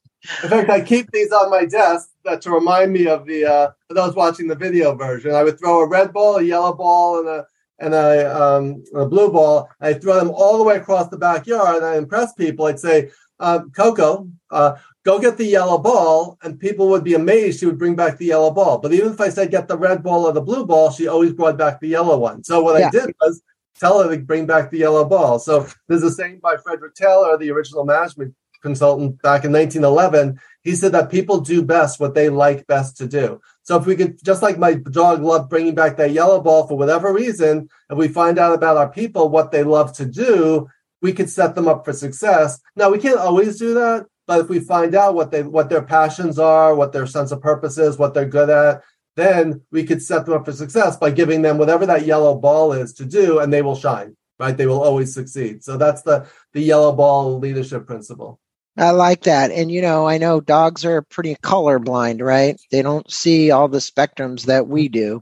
In 0.43 0.49
fact, 0.49 0.69
I 0.69 0.81
keep 0.81 1.09
these 1.11 1.31
on 1.31 1.49
my 1.49 1.65
desk 1.65 2.09
to 2.41 2.51
remind 2.51 2.93
me 2.93 3.07
of 3.07 3.25
the 3.25 3.45
uh, 3.45 3.71
those 3.89 4.15
watching 4.15 4.47
the 4.47 4.55
video 4.55 4.93
version. 4.95 5.33
I 5.33 5.43
would 5.43 5.57
throw 5.57 5.79
a 5.79 5.87
red 5.87 6.13
ball, 6.13 6.37
a 6.37 6.43
yellow 6.43 6.73
ball, 6.73 7.19
and 7.19 7.27
a 7.27 7.45
and 7.79 7.95
a, 7.95 8.41
um, 8.41 8.83
a 8.93 9.07
blue 9.07 9.31
ball. 9.31 9.67
I 9.81 9.93
throw 9.93 10.15
them 10.15 10.29
all 10.29 10.59
the 10.59 10.63
way 10.63 10.77
across 10.77 11.09
the 11.09 11.17
backyard, 11.17 11.77
and 11.77 11.85
I 11.85 11.97
impress 11.97 12.33
people. 12.33 12.67
I'd 12.67 12.79
say, 12.79 13.09
uh, 13.39 13.61
"Coco, 13.75 14.29
uh, 14.51 14.75
go 15.03 15.19
get 15.19 15.37
the 15.37 15.45
yellow 15.45 15.77
ball, 15.77 16.37
and 16.43 16.59
people 16.59 16.89
would 16.89 17.03
be 17.03 17.13
amazed 17.13 17.59
she 17.59 17.65
would 17.65 17.79
bring 17.79 17.95
back 17.95 18.17
the 18.17 18.27
yellow 18.27 18.51
ball. 18.51 18.77
But 18.77 18.93
even 18.93 19.13
if 19.13 19.21
I 19.21 19.29
said 19.29 19.51
get 19.51 19.67
the 19.67 19.77
red 19.77 20.03
ball 20.03 20.25
or 20.25 20.33
the 20.33 20.41
blue 20.41 20.65
ball, 20.65 20.91
she 20.91 21.07
always 21.07 21.33
brought 21.33 21.57
back 21.57 21.79
the 21.79 21.87
yellow 21.87 22.17
one. 22.17 22.43
So 22.43 22.61
what 22.61 22.79
yeah. 22.79 22.87
I 22.87 22.89
did 22.89 23.15
was 23.19 23.41
tell 23.79 24.03
her 24.03 24.15
to 24.15 24.21
bring 24.21 24.45
back 24.45 24.69
the 24.69 24.79
yellow 24.79 25.05
ball. 25.05 25.39
So 25.39 25.67
there's 25.87 26.03
a 26.03 26.11
saying 26.11 26.39
by 26.41 26.57
Frederick 26.57 26.95
Taylor, 26.95 27.37
the 27.37 27.51
original 27.51 27.83
management 27.83 28.35
consultant 28.61 29.21
back 29.21 29.43
in 29.43 29.51
1911. 29.51 30.39
He 30.61 30.75
said 30.75 30.91
that 30.91 31.09
people 31.09 31.39
do 31.39 31.63
best 31.63 31.99
what 31.99 32.13
they 32.13 32.29
like 32.29 32.67
best 32.67 32.97
to 32.97 33.07
do. 33.07 33.41
So 33.63 33.77
if 33.77 33.85
we 33.85 33.95
could, 33.95 34.23
just 34.23 34.41
like 34.41 34.57
my 34.57 34.75
dog 34.75 35.21
loved 35.21 35.49
bringing 35.49 35.75
back 35.75 35.97
that 35.97 36.11
yellow 36.11 36.41
ball 36.41 36.67
for 36.67 36.77
whatever 36.77 37.11
reason, 37.13 37.69
if 37.89 37.97
we 37.97 38.07
find 38.07 38.37
out 38.37 38.53
about 38.53 38.77
our 38.77 38.89
people 38.89 39.29
what 39.29 39.51
they 39.51 39.63
love 39.63 39.93
to 39.93 40.05
do, 40.05 40.67
we 41.01 41.13
could 41.13 41.29
set 41.29 41.55
them 41.55 41.67
up 41.67 41.83
for 41.83 41.93
success. 41.93 42.59
Now 42.75 42.91
we 42.91 42.99
can't 42.99 43.19
always 43.19 43.57
do 43.57 43.73
that, 43.73 44.05
but 44.31 44.39
if 44.39 44.47
we 44.47 44.61
find 44.61 44.95
out 44.95 45.13
what 45.13 45.29
they 45.29 45.43
what 45.43 45.69
their 45.69 45.81
passions 45.81 46.39
are, 46.39 46.73
what 46.73 46.93
their 46.93 47.05
sense 47.05 47.33
of 47.33 47.41
purpose 47.41 47.77
is, 47.77 47.97
what 47.97 48.13
they're 48.13 48.25
good 48.25 48.49
at, 48.49 48.81
then 49.17 49.59
we 49.71 49.83
could 49.83 50.01
set 50.01 50.25
them 50.25 50.35
up 50.35 50.45
for 50.45 50.53
success 50.53 50.95
by 50.95 51.11
giving 51.11 51.41
them 51.41 51.57
whatever 51.57 51.85
that 51.85 52.05
yellow 52.05 52.35
ball 52.35 52.71
is 52.71 52.93
to 52.93 53.03
do, 53.03 53.39
and 53.39 53.51
they 53.51 53.61
will 53.61 53.75
shine. 53.75 54.15
Right? 54.39 54.55
They 54.55 54.67
will 54.67 54.81
always 54.81 55.13
succeed. 55.13 55.65
So 55.65 55.75
that's 55.75 56.03
the 56.03 56.27
the 56.53 56.61
yellow 56.61 56.93
ball 56.93 57.39
leadership 57.39 57.85
principle. 57.85 58.39
I 58.77 58.91
like 58.91 59.23
that. 59.23 59.51
And 59.51 59.69
you 59.69 59.81
know, 59.81 60.07
I 60.07 60.17
know 60.17 60.39
dogs 60.39 60.85
are 60.85 61.01
pretty 61.01 61.35
colorblind, 61.35 62.21
right? 62.21 62.57
They 62.71 62.81
don't 62.81 63.11
see 63.11 63.51
all 63.51 63.67
the 63.67 63.79
spectrums 63.79 64.45
that 64.45 64.69
we 64.69 64.87
do. 64.87 65.21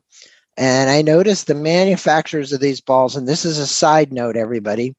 And 0.55 0.87
I 0.87 1.01
noticed 1.01 1.47
the 1.47 1.55
manufacturers 1.55 2.53
of 2.53 2.59
these 2.59 2.81
balls, 2.81 3.15
and 3.15 3.27
this 3.27 3.43
is 3.43 3.57
a 3.57 3.65
side 3.65 4.13
note, 4.13 4.37
everybody, 4.37 4.93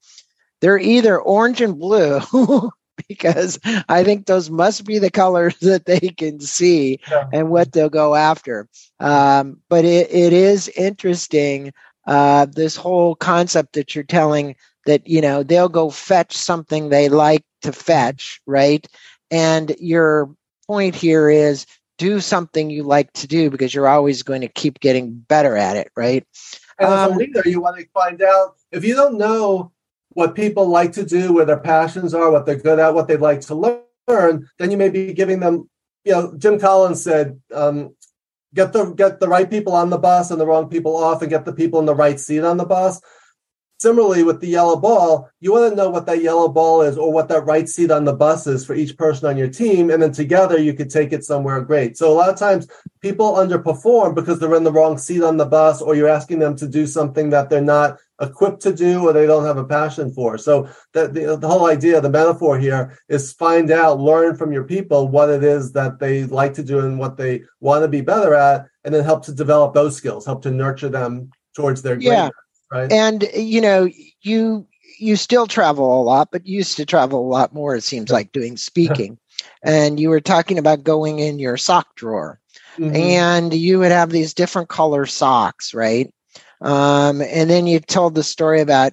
they're 0.60 0.80
either 0.80 1.16
orange 1.20 1.60
and 1.60 1.78
blue 1.78 2.72
because 3.08 3.58
I 3.88 4.04
think 4.04 4.26
those 4.26 4.50
must 4.50 4.84
be 4.84 4.98
the 4.98 5.10
colors 5.10 5.56
that 5.60 5.86
they 5.86 6.00
can 6.00 6.40
see 6.40 7.00
yeah. 7.10 7.28
and 7.32 7.50
what 7.50 7.72
they'll 7.72 7.88
go 7.90 8.14
after. 8.14 8.68
Um, 8.98 9.58
but 9.68 9.84
it, 9.84 10.10
it 10.10 10.32
is 10.32 10.68
interesting 10.68 11.72
uh, 12.06 12.46
this 12.46 12.76
whole 12.76 13.14
concept 13.14 13.74
that 13.74 13.94
you're 13.94 14.04
telling 14.04 14.56
that 14.86 15.06
you 15.06 15.20
know 15.20 15.42
they'll 15.42 15.68
go 15.68 15.90
fetch 15.90 16.34
something 16.34 16.88
they 16.88 17.08
like 17.08 17.44
to 17.62 17.72
fetch, 17.72 18.40
right? 18.46 18.86
And 19.30 19.74
your 19.78 20.34
point 20.66 20.94
here 20.94 21.28
is 21.28 21.66
do 21.98 22.18
something 22.20 22.70
you 22.70 22.82
like 22.82 23.12
to 23.12 23.26
do 23.26 23.50
because 23.50 23.74
you're 23.74 23.86
always 23.86 24.22
going 24.22 24.40
to 24.40 24.48
keep 24.48 24.80
getting 24.80 25.12
better 25.12 25.56
at 25.56 25.76
it, 25.76 25.92
right? 25.96 26.26
And 26.78 26.88
as 26.88 27.08
a 27.08 27.12
um, 27.12 27.18
leader, 27.18 27.42
you 27.44 27.60
want 27.60 27.78
to 27.78 27.86
find 27.92 28.22
out 28.22 28.56
if 28.72 28.84
you 28.84 28.94
don't 28.94 29.18
know 29.18 29.70
what 30.10 30.34
people 30.34 30.66
like 30.66 30.92
to 30.92 31.04
do, 31.04 31.32
where 31.32 31.44
their 31.44 31.60
passions 31.60 32.14
are, 32.14 32.30
what 32.30 32.46
they're 32.46 32.56
good 32.56 32.78
at, 32.78 32.94
what 32.94 33.08
they'd 33.08 33.20
like 33.20 33.40
to 33.42 33.54
learn, 34.08 34.48
then 34.58 34.70
you 34.70 34.76
may 34.76 34.88
be 34.88 35.12
giving 35.12 35.40
them, 35.40 35.68
you 36.04 36.12
know, 36.12 36.34
Jim 36.36 36.58
Collins 36.58 37.02
said, 37.02 37.40
um, 37.54 37.94
get 38.54 38.72
the 38.72 38.92
get 38.94 39.20
the 39.20 39.28
right 39.28 39.48
people 39.48 39.72
on 39.74 39.90
the 39.90 39.98
bus 39.98 40.30
and 40.30 40.40
the 40.40 40.46
wrong 40.46 40.68
people 40.68 40.96
off 40.96 41.22
and 41.22 41.30
get 41.30 41.44
the 41.44 41.52
people 41.52 41.78
in 41.78 41.86
the 41.86 41.94
right 41.94 42.18
seat 42.18 42.40
on 42.40 42.56
the 42.56 42.64
bus. 42.64 43.00
Similarly, 43.80 44.24
with 44.24 44.42
the 44.42 44.46
yellow 44.46 44.76
ball, 44.76 45.30
you 45.40 45.52
want 45.52 45.70
to 45.70 45.74
know 45.74 45.88
what 45.88 46.04
that 46.04 46.22
yellow 46.22 46.48
ball 46.48 46.82
is 46.82 46.98
or 46.98 47.10
what 47.10 47.28
that 47.28 47.46
right 47.46 47.66
seat 47.66 47.90
on 47.90 48.04
the 48.04 48.12
bus 48.12 48.46
is 48.46 48.62
for 48.62 48.74
each 48.74 48.94
person 48.94 49.26
on 49.26 49.38
your 49.38 49.48
team. 49.48 49.88
And 49.88 50.02
then 50.02 50.12
together 50.12 50.58
you 50.58 50.74
could 50.74 50.90
take 50.90 51.14
it 51.14 51.24
somewhere 51.24 51.62
great. 51.62 51.96
So 51.96 52.12
a 52.12 52.14
lot 52.14 52.28
of 52.28 52.36
times 52.36 52.68
people 53.00 53.32
underperform 53.32 54.14
because 54.14 54.38
they're 54.38 54.54
in 54.54 54.64
the 54.64 54.72
wrong 54.72 54.98
seat 54.98 55.22
on 55.22 55.38
the 55.38 55.46
bus 55.46 55.80
or 55.80 55.94
you're 55.94 56.10
asking 56.10 56.40
them 56.40 56.56
to 56.56 56.68
do 56.68 56.86
something 56.86 57.30
that 57.30 57.48
they're 57.48 57.62
not 57.62 57.96
equipped 58.20 58.60
to 58.62 58.74
do 58.74 59.08
or 59.08 59.14
they 59.14 59.26
don't 59.26 59.46
have 59.46 59.56
a 59.56 59.64
passion 59.64 60.12
for. 60.12 60.36
So 60.36 60.68
that 60.92 61.14
the, 61.14 61.38
the 61.38 61.48
whole 61.48 61.64
idea, 61.64 62.02
the 62.02 62.10
metaphor 62.10 62.58
here 62.58 62.98
is 63.08 63.32
find 63.32 63.70
out, 63.70 63.98
learn 63.98 64.36
from 64.36 64.52
your 64.52 64.64
people 64.64 65.08
what 65.08 65.30
it 65.30 65.42
is 65.42 65.72
that 65.72 65.98
they 65.98 66.24
like 66.24 66.52
to 66.54 66.62
do 66.62 66.80
and 66.80 66.98
what 66.98 67.16
they 67.16 67.44
want 67.60 67.82
to 67.84 67.88
be 67.88 68.02
better 68.02 68.34
at, 68.34 68.66
and 68.84 68.94
then 68.94 69.04
help 69.04 69.24
to 69.24 69.32
develop 69.32 69.72
those 69.72 69.96
skills, 69.96 70.26
help 70.26 70.42
to 70.42 70.50
nurture 70.50 70.90
them 70.90 71.30
towards 71.54 71.80
their 71.80 71.98
yeah. 71.98 72.08
greatness 72.10 72.49
right? 72.70 72.90
And 72.90 73.24
you 73.34 73.60
know, 73.60 73.88
you 74.22 74.66
you 74.98 75.16
still 75.16 75.46
travel 75.46 76.00
a 76.00 76.04
lot, 76.04 76.30
but 76.30 76.46
used 76.46 76.76
to 76.76 76.86
travel 76.86 77.20
a 77.20 77.30
lot 77.30 77.54
more. 77.54 77.74
It 77.74 77.84
seems 77.84 78.10
like 78.10 78.32
doing 78.32 78.56
speaking. 78.56 79.18
and 79.62 79.98
you 79.98 80.10
were 80.10 80.20
talking 80.20 80.58
about 80.58 80.84
going 80.84 81.18
in 81.18 81.38
your 81.38 81.56
sock 81.56 81.94
drawer, 81.96 82.40
mm-hmm. 82.76 82.94
and 82.94 83.54
you 83.54 83.78
would 83.78 83.92
have 83.92 84.10
these 84.10 84.34
different 84.34 84.68
color 84.68 85.06
socks, 85.06 85.72
right? 85.72 86.12
Um, 86.60 87.22
and 87.22 87.48
then 87.48 87.66
you 87.66 87.80
told 87.80 88.14
the 88.14 88.22
story 88.22 88.60
about 88.60 88.92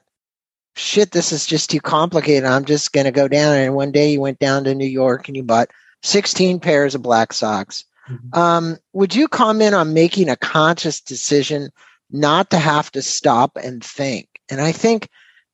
shit. 0.76 1.12
This 1.12 1.32
is 1.32 1.46
just 1.46 1.70
too 1.70 1.82
complicated. 1.82 2.46
I'm 2.46 2.66
just 2.66 2.94
going 2.94 3.06
to 3.06 3.12
go 3.12 3.28
down. 3.28 3.56
And 3.56 3.76
one 3.76 3.92
day 3.92 4.12
you 4.12 4.22
went 4.22 4.40
down 4.40 4.64
to 4.64 4.76
New 4.76 4.88
York 4.88 5.28
and 5.28 5.36
you 5.36 5.44
bought 5.44 5.72
16 6.04 6.60
pairs 6.60 6.96
of 6.96 7.02
black 7.02 7.34
socks. 7.34 7.84
Mm-hmm. 8.10 8.40
Um, 8.40 8.78
would 8.94 9.14
you 9.14 9.28
comment 9.28 9.76
on 9.76 9.94
making 9.94 10.30
a 10.30 10.38
conscious 10.38 11.02
decision 11.02 11.72
not 12.12 12.50
to 12.52 12.58
have 12.58 12.92
to 12.92 13.02
stop 13.02 13.58
and 13.62 13.84
think. 13.84 14.28
And 14.50 14.62
I 14.62 14.72
think 14.72 15.10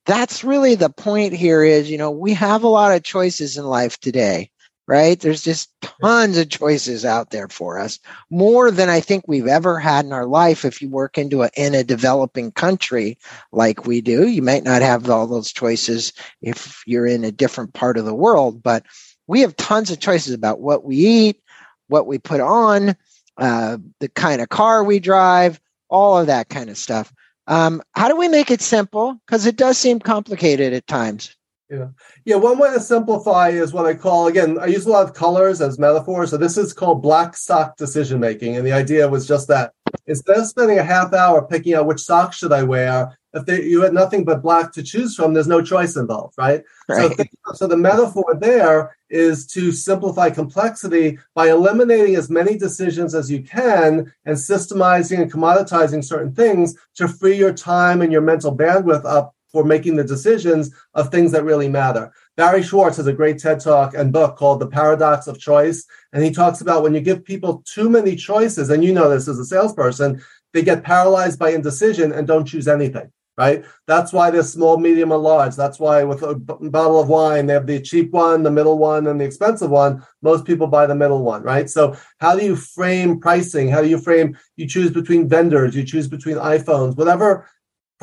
that's 0.06 0.44
really 0.44 0.74
the 0.74 0.90
point 0.90 1.32
here 1.32 1.64
is, 1.64 1.90
you 1.90 1.98
know, 1.98 2.10
we 2.10 2.34
have 2.34 2.62
a 2.62 2.68
lot 2.68 2.94
of 2.94 3.02
choices 3.02 3.56
in 3.56 3.64
life 3.64 3.98
today, 3.98 4.50
right? 4.86 5.18
There's 5.18 5.42
just 5.42 5.70
tons 6.02 6.36
of 6.36 6.50
choices 6.50 7.04
out 7.04 7.30
there 7.30 7.48
for 7.48 7.78
us, 7.78 7.98
more 8.30 8.70
than 8.70 8.88
I 8.90 9.00
think 9.00 9.24
we've 9.26 9.46
ever 9.46 9.78
had 9.78 10.04
in 10.04 10.12
our 10.12 10.26
life. 10.26 10.64
If 10.64 10.82
you 10.82 10.90
work 10.90 11.16
into 11.16 11.42
a, 11.42 11.50
in 11.56 11.74
a 11.74 11.82
developing 11.82 12.52
country 12.52 13.18
like 13.50 13.86
we 13.86 14.00
do, 14.00 14.28
you 14.28 14.42
might 14.42 14.62
not 14.64 14.82
have 14.82 15.08
all 15.08 15.26
those 15.26 15.52
choices 15.52 16.12
if 16.42 16.82
you're 16.86 17.06
in 17.06 17.24
a 17.24 17.32
different 17.32 17.72
part 17.72 17.96
of 17.96 18.04
the 18.04 18.14
world, 18.14 18.62
but 18.62 18.84
we 19.26 19.40
have 19.40 19.56
tons 19.56 19.90
of 19.90 20.00
choices 20.00 20.34
about 20.34 20.60
what 20.60 20.84
we 20.84 20.96
eat, 20.96 21.40
what 21.88 22.06
we 22.06 22.18
put 22.18 22.40
on, 22.40 22.94
uh, 23.38 23.78
the 24.00 24.08
kind 24.10 24.42
of 24.42 24.50
car 24.50 24.84
we 24.84 25.00
drive, 25.00 25.58
all 25.88 26.18
of 26.18 26.26
that 26.26 26.48
kind 26.48 26.70
of 26.70 26.76
stuff. 26.76 27.12
Um, 27.46 27.82
how 27.92 28.08
do 28.08 28.16
we 28.16 28.28
make 28.28 28.50
it 28.50 28.60
simple? 28.60 29.20
Because 29.26 29.46
it 29.46 29.56
does 29.56 29.76
seem 29.76 30.00
complicated 30.00 30.72
at 30.72 30.86
times. 30.86 31.36
Yeah. 31.70 31.88
Yeah. 32.24 32.36
One 32.36 32.58
way 32.58 32.72
to 32.72 32.80
simplify 32.80 33.48
is 33.48 33.72
what 33.72 33.86
I 33.86 33.94
call, 33.94 34.26
again, 34.26 34.58
I 34.58 34.66
use 34.66 34.86
a 34.86 34.90
lot 34.90 35.04
of 35.04 35.14
colors 35.14 35.60
as 35.60 35.78
metaphors. 35.78 36.30
So 36.30 36.36
this 36.36 36.56
is 36.56 36.72
called 36.72 37.02
black 37.02 37.36
sock 37.36 37.76
decision 37.76 38.20
making. 38.20 38.56
And 38.56 38.66
the 38.66 38.72
idea 38.72 39.08
was 39.08 39.26
just 39.26 39.48
that 39.48 39.72
instead 40.06 40.36
of 40.36 40.46
spending 40.46 40.78
a 40.78 40.84
half 40.84 41.12
hour 41.12 41.46
picking 41.46 41.74
out 41.74 41.86
which 41.86 42.00
socks 42.00 42.36
should 42.36 42.52
I 42.52 42.62
wear, 42.62 43.18
if 43.34 43.44
they, 43.46 43.62
you 43.64 43.82
had 43.82 43.92
nothing 43.92 44.24
but 44.24 44.42
black 44.42 44.72
to 44.72 44.82
choose 44.82 45.14
from, 45.16 45.34
there's 45.34 45.48
no 45.48 45.60
choice 45.60 45.96
involved, 45.96 46.34
right? 46.38 46.62
right. 46.88 47.16
So, 47.16 47.24
so 47.54 47.66
the 47.66 47.76
metaphor 47.76 48.36
there 48.38 48.96
is 49.10 49.46
to 49.48 49.72
simplify 49.72 50.30
complexity 50.30 51.18
by 51.34 51.50
eliminating 51.50 52.14
as 52.14 52.30
many 52.30 52.56
decisions 52.56 53.14
as 53.14 53.30
you 53.30 53.42
can 53.42 54.12
and 54.24 54.36
systemizing 54.36 55.20
and 55.20 55.32
commoditizing 55.32 56.04
certain 56.04 56.32
things 56.32 56.76
to 56.94 57.08
free 57.08 57.36
your 57.36 57.52
time 57.52 58.02
and 58.02 58.12
your 58.12 58.22
mental 58.22 58.56
bandwidth 58.56 59.04
up 59.04 59.34
for 59.48 59.64
making 59.64 59.96
the 59.96 60.04
decisions 60.04 60.74
of 60.94 61.10
things 61.10 61.30
that 61.32 61.44
really 61.44 61.68
matter. 61.68 62.12
Barry 62.36 62.62
Schwartz 62.62 62.96
has 62.96 63.06
a 63.06 63.12
great 63.12 63.38
TED 63.38 63.60
talk 63.60 63.94
and 63.94 64.12
book 64.12 64.36
called 64.36 64.60
The 64.60 64.66
Paradox 64.66 65.28
of 65.28 65.38
Choice. 65.38 65.86
And 66.12 66.24
he 66.24 66.32
talks 66.32 66.60
about 66.60 66.82
when 66.82 66.92
you 66.92 67.00
give 67.00 67.24
people 67.24 67.62
too 67.64 67.88
many 67.88 68.16
choices, 68.16 68.70
and 68.70 68.82
you 68.82 68.92
know 68.92 69.08
this 69.08 69.28
as 69.28 69.38
a 69.38 69.44
salesperson, 69.44 70.20
they 70.52 70.62
get 70.62 70.82
paralyzed 70.82 71.38
by 71.38 71.50
indecision 71.50 72.12
and 72.12 72.26
don't 72.26 72.46
choose 72.46 72.66
anything 72.66 73.12
right? 73.36 73.64
That's 73.86 74.12
why 74.12 74.30
there's 74.30 74.52
small, 74.52 74.76
medium, 74.78 75.12
and 75.12 75.22
large. 75.22 75.56
That's 75.56 75.80
why 75.80 76.04
with 76.04 76.22
a 76.22 76.34
b- 76.34 76.68
bottle 76.68 77.00
of 77.00 77.08
wine, 77.08 77.46
they 77.46 77.54
have 77.54 77.66
the 77.66 77.80
cheap 77.80 78.12
one, 78.12 78.42
the 78.42 78.50
middle 78.50 78.78
one, 78.78 79.06
and 79.06 79.20
the 79.20 79.24
expensive 79.24 79.70
one. 79.70 80.04
Most 80.22 80.44
people 80.44 80.66
buy 80.66 80.86
the 80.86 80.94
middle 80.94 81.22
one, 81.22 81.42
right? 81.42 81.68
So 81.68 81.96
how 82.18 82.36
do 82.36 82.44
you 82.44 82.56
frame 82.56 83.20
pricing? 83.20 83.68
How 83.68 83.82
do 83.82 83.88
you 83.88 83.98
frame? 83.98 84.36
You 84.56 84.68
choose 84.68 84.90
between 84.90 85.28
vendors, 85.28 85.74
you 85.74 85.84
choose 85.84 86.08
between 86.08 86.36
iPhones, 86.36 86.96
whatever 86.96 87.48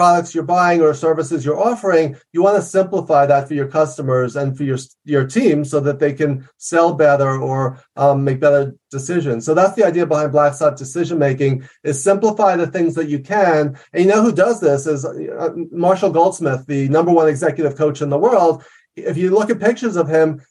products 0.02 0.34
you're 0.34 0.44
buying 0.44 0.82
or 0.82 0.96
services 0.96 1.46
you're 1.46 1.64
offering, 1.70 2.18
you 2.34 2.42
want 2.42 2.56
to 2.56 2.72
simplify 2.78 3.24
that 3.24 3.48
for 3.48 3.54
your 3.54 3.68
customers 3.68 4.36
and 4.36 4.58
for 4.58 4.64
your 4.64 4.80
your 5.06 5.28
team 5.28 5.64
so 5.64 5.80
that 5.80 6.00
they 6.00 6.12
can 6.12 6.32
sell 6.58 6.92
better 6.96 7.40
or 7.40 7.80
um, 7.98 8.24
make 8.24 8.40
better 8.40 8.76
decisions. 8.90 9.46
So 9.46 9.54
that's 9.54 9.76
the 9.76 9.86
idea 9.86 10.08
behind 10.08 10.32
Black 10.32 10.56
Sock 10.56 10.76
decision 10.76 11.20
making 11.20 11.70
is 11.84 12.04
simplify 12.04 12.56
the 12.56 12.66
things 12.66 12.96
that 12.96 13.10
you 13.10 13.20
can. 13.20 13.78
And 13.94 14.04
you 14.04 14.10
know 14.10 14.24
who 14.24 14.32
does 14.32 14.60
this 14.60 14.88
is 14.88 15.06
uh, 15.06 15.50
Marshall 15.72 16.10
Goldsmith, 16.10 16.66
the 16.66 16.90
number 16.90 17.12
one 17.12 17.30
executive 17.30 17.76
coach 17.78 18.02
in 18.02 18.10
the 18.10 18.18
world. 18.18 18.64
If 18.96 19.18
you 19.18 19.30
look 19.30 19.52
at 19.52 19.60
pictures 19.60 19.98
of 19.98 20.10
him, 20.10 20.42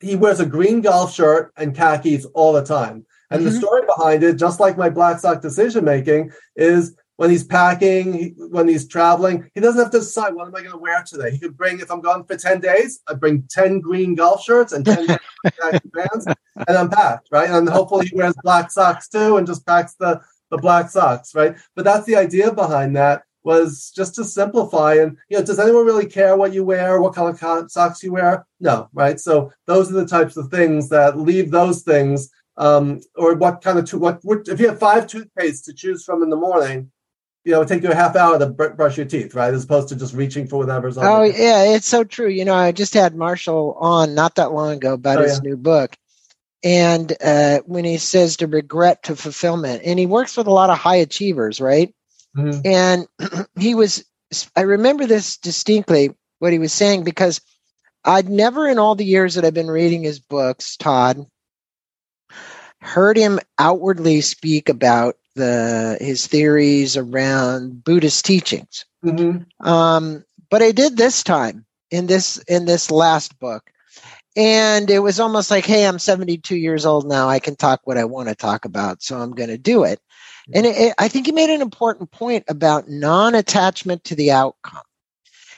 he 0.00 0.16
wears 0.16 0.40
a 0.40 0.46
green 0.46 0.80
golf 0.80 1.14
shirt 1.14 1.52
and 1.56 1.76
khakis 1.76 2.24
all 2.34 2.52
the 2.52 2.64
time. 2.64 3.06
And 3.30 3.40
mm-hmm. 3.40 3.50
the 3.50 3.60
story 3.60 3.82
behind 3.86 4.24
it, 4.24 4.34
just 4.34 4.58
like 4.58 4.76
my 4.76 4.90
Black 4.90 5.20
Sock 5.20 5.42
decision 5.42 5.84
making, 5.84 6.32
is 6.56 6.96
when 7.16 7.30
he's 7.30 7.44
packing, 7.44 8.34
when 8.50 8.68
he's 8.68 8.86
traveling, 8.86 9.50
he 9.54 9.60
doesn't 9.60 9.80
have 9.80 9.90
to 9.92 9.98
decide 9.98 10.34
what 10.34 10.46
am 10.46 10.54
I 10.54 10.60
going 10.60 10.72
to 10.72 10.78
wear 10.78 11.02
today. 11.02 11.30
He 11.30 11.38
could 11.38 11.56
bring, 11.56 11.80
if 11.80 11.90
I'm 11.90 12.00
gone 12.00 12.24
for 12.24 12.36
10 12.36 12.60
days, 12.60 13.00
I 13.08 13.14
bring 13.14 13.44
10 13.50 13.80
green 13.80 14.14
golf 14.14 14.42
shirts 14.42 14.72
and 14.72 14.84
10 14.84 15.06
pants 15.62 16.26
and 16.26 16.76
I'm 16.76 16.90
packed, 16.90 17.28
right? 17.30 17.48
And 17.48 17.68
hopefully 17.68 18.06
he 18.06 18.16
wears 18.16 18.34
black 18.42 18.70
socks 18.70 19.08
too 19.08 19.38
and 19.38 19.46
just 19.46 19.66
packs 19.66 19.94
the, 19.94 20.20
the 20.50 20.58
black 20.58 20.90
socks, 20.90 21.34
right? 21.34 21.56
But 21.74 21.84
that's 21.84 22.06
the 22.06 22.16
idea 22.16 22.52
behind 22.52 22.96
that 22.96 23.22
was 23.42 23.92
just 23.94 24.16
to 24.16 24.24
simplify 24.24 24.94
and 24.94 25.16
you 25.28 25.38
know 25.38 25.44
does 25.44 25.60
anyone 25.60 25.86
really 25.86 26.04
care 26.04 26.36
what 26.36 26.52
you 26.52 26.64
wear 26.64 27.00
what 27.00 27.14
color 27.14 27.32
socks 27.68 28.02
you 28.02 28.10
wear 28.10 28.44
no 28.58 28.88
right 28.92 29.20
so 29.20 29.52
those 29.66 29.88
are 29.88 29.94
the 29.94 30.04
types 30.04 30.36
of 30.36 30.50
things 30.50 30.88
that 30.88 31.16
leave 31.16 31.52
those 31.52 31.82
things 31.84 32.28
um, 32.56 33.00
or 33.14 33.36
what 33.36 33.62
kind 33.62 33.78
of 33.78 33.84
to, 33.84 33.98
what, 33.98 34.18
what 34.24 34.48
if 34.48 34.58
you 34.58 34.66
have 34.68 34.80
five 34.80 35.06
toothpastes 35.06 35.64
to 35.64 35.72
choose 35.72 36.04
from 36.04 36.24
in 36.24 36.30
the 36.30 36.36
morning 36.36 36.90
you 37.46 37.52
know, 37.52 37.64
take 37.64 37.84
you 37.84 37.92
a 37.92 37.94
half 37.94 38.16
hour 38.16 38.40
to 38.40 38.46
br- 38.46 38.70
brush 38.70 38.96
your 38.96 39.06
teeth, 39.06 39.32
right? 39.36 39.54
As 39.54 39.62
opposed 39.62 39.88
to 39.90 39.96
just 39.96 40.14
reaching 40.14 40.48
for 40.48 40.58
whatever's 40.58 40.98
on. 40.98 41.06
Oh, 41.06 41.22
yeah, 41.22 41.76
it's 41.76 41.86
so 41.86 42.02
true. 42.02 42.28
You 42.28 42.44
know, 42.44 42.56
I 42.56 42.72
just 42.72 42.92
had 42.92 43.14
Marshall 43.14 43.76
on 43.78 44.16
not 44.16 44.34
that 44.34 44.50
long 44.50 44.72
ago 44.72 44.94
about 44.94 45.18
oh, 45.18 45.22
his 45.22 45.34
yeah. 45.34 45.50
new 45.50 45.56
book. 45.56 45.96
And 46.64 47.16
uh, 47.22 47.60
when 47.64 47.84
he 47.84 47.98
says 47.98 48.38
to 48.38 48.48
regret 48.48 49.04
to 49.04 49.14
fulfillment, 49.14 49.82
and 49.84 49.96
he 49.96 50.06
works 50.06 50.36
with 50.36 50.48
a 50.48 50.52
lot 50.52 50.70
of 50.70 50.78
high 50.78 50.96
achievers, 50.96 51.60
right? 51.60 51.94
Mm-hmm. 52.36 52.60
And 52.64 53.46
he 53.56 53.76
was, 53.76 54.04
I 54.56 54.62
remember 54.62 55.06
this 55.06 55.36
distinctly, 55.36 56.10
what 56.40 56.52
he 56.52 56.58
was 56.58 56.72
saying, 56.72 57.04
because 57.04 57.40
I'd 58.04 58.28
never 58.28 58.66
in 58.66 58.80
all 58.80 58.96
the 58.96 59.04
years 59.04 59.36
that 59.36 59.44
I've 59.44 59.54
been 59.54 59.70
reading 59.70 60.02
his 60.02 60.18
books, 60.18 60.76
Todd, 60.76 61.24
heard 62.80 63.16
him 63.16 63.38
outwardly 63.56 64.20
speak 64.20 64.68
about 64.68 65.14
the 65.36 65.96
his 66.00 66.26
theories 66.26 66.96
around 66.96 67.84
Buddhist 67.84 68.24
teachings. 68.24 68.84
Mm-hmm. 69.04 69.66
Um, 69.66 70.24
but 70.50 70.62
I 70.62 70.72
did 70.72 70.96
this 70.96 71.22
time 71.22 71.64
in 71.90 72.06
this 72.06 72.38
in 72.48 72.64
this 72.64 72.90
last 72.90 73.38
book, 73.38 73.70
and 74.34 74.90
it 74.90 74.98
was 74.98 75.20
almost 75.20 75.50
like, 75.50 75.64
hey, 75.64 75.86
I'm 75.86 75.98
72 75.98 76.56
years 76.56 76.84
old 76.84 77.06
now. 77.06 77.28
I 77.28 77.38
can 77.38 77.56
talk 77.56 77.80
what 77.84 77.98
I 77.98 78.04
want 78.04 78.28
to 78.28 78.34
talk 78.34 78.64
about, 78.64 79.02
so 79.02 79.18
I'm 79.18 79.32
going 79.32 79.50
to 79.50 79.58
do 79.58 79.84
it. 79.84 80.00
And 80.54 80.66
it, 80.66 80.76
it, 80.76 80.94
I 80.98 81.08
think 81.08 81.26
he 81.26 81.32
made 81.32 81.50
an 81.50 81.62
important 81.62 82.10
point 82.10 82.44
about 82.48 82.88
non-attachment 82.88 84.04
to 84.04 84.14
the 84.14 84.30
outcome. 84.30 84.82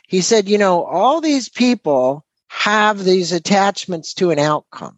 He 0.06 0.22
said, 0.22 0.48
you 0.48 0.56
know, 0.56 0.84
all 0.84 1.20
these 1.20 1.50
people 1.50 2.24
have 2.48 3.04
these 3.04 3.32
attachments 3.32 4.14
to 4.14 4.30
an 4.30 4.38
outcome 4.38 4.97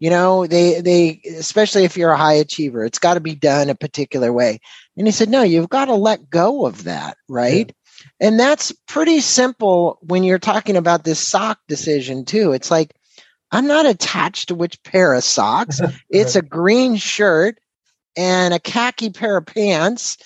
you 0.00 0.10
know 0.10 0.46
they 0.46 0.80
they 0.80 1.20
especially 1.38 1.84
if 1.84 1.96
you're 1.96 2.10
a 2.10 2.16
high 2.16 2.34
achiever 2.34 2.84
it's 2.84 2.98
got 2.98 3.14
to 3.14 3.20
be 3.20 3.34
done 3.36 3.70
a 3.70 3.74
particular 3.74 4.32
way. 4.32 4.58
And 4.96 5.06
he 5.06 5.12
said 5.12 5.28
no 5.28 5.42
you've 5.42 5.68
got 5.68 5.84
to 5.84 5.94
let 5.94 6.28
go 6.28 6.66
of 6.66 6.84
that 6.84 7.16
right? 7.28 7.72
Yeah. 8.20 8.28
and 8.28 8.40
that's 8.40 8.72
pretty 8.88 9.20
simple 9.20 9.98
when 10.02 10.24
you're 10.24 10.38
talking 10.38 10.76
about 10.76 11.04
this 11.04 11.20
sock 11.20 11.60
decision 11.68 12.24
too. 12.24 12.52
It's 12.52 12.70
like 12.70 12.94
i'm 13.52 13.66
not 13.66 13.86
attached 13.86 14.48
to 14.48 14.54
which 14.56 14.82
pair 14.82 15.14
of 15.14 15.22
socks. 15.22 15.80
It's 16.10 16.34
a 16.34 16.42
green 16.42 16.96
shirt 16.96 17.58
and 18.16 18.52
a 18.52 18.58
khaki 18.58 19.10
pair 19.10 19.36
of 19.36 19.46
pants 19.46 20.16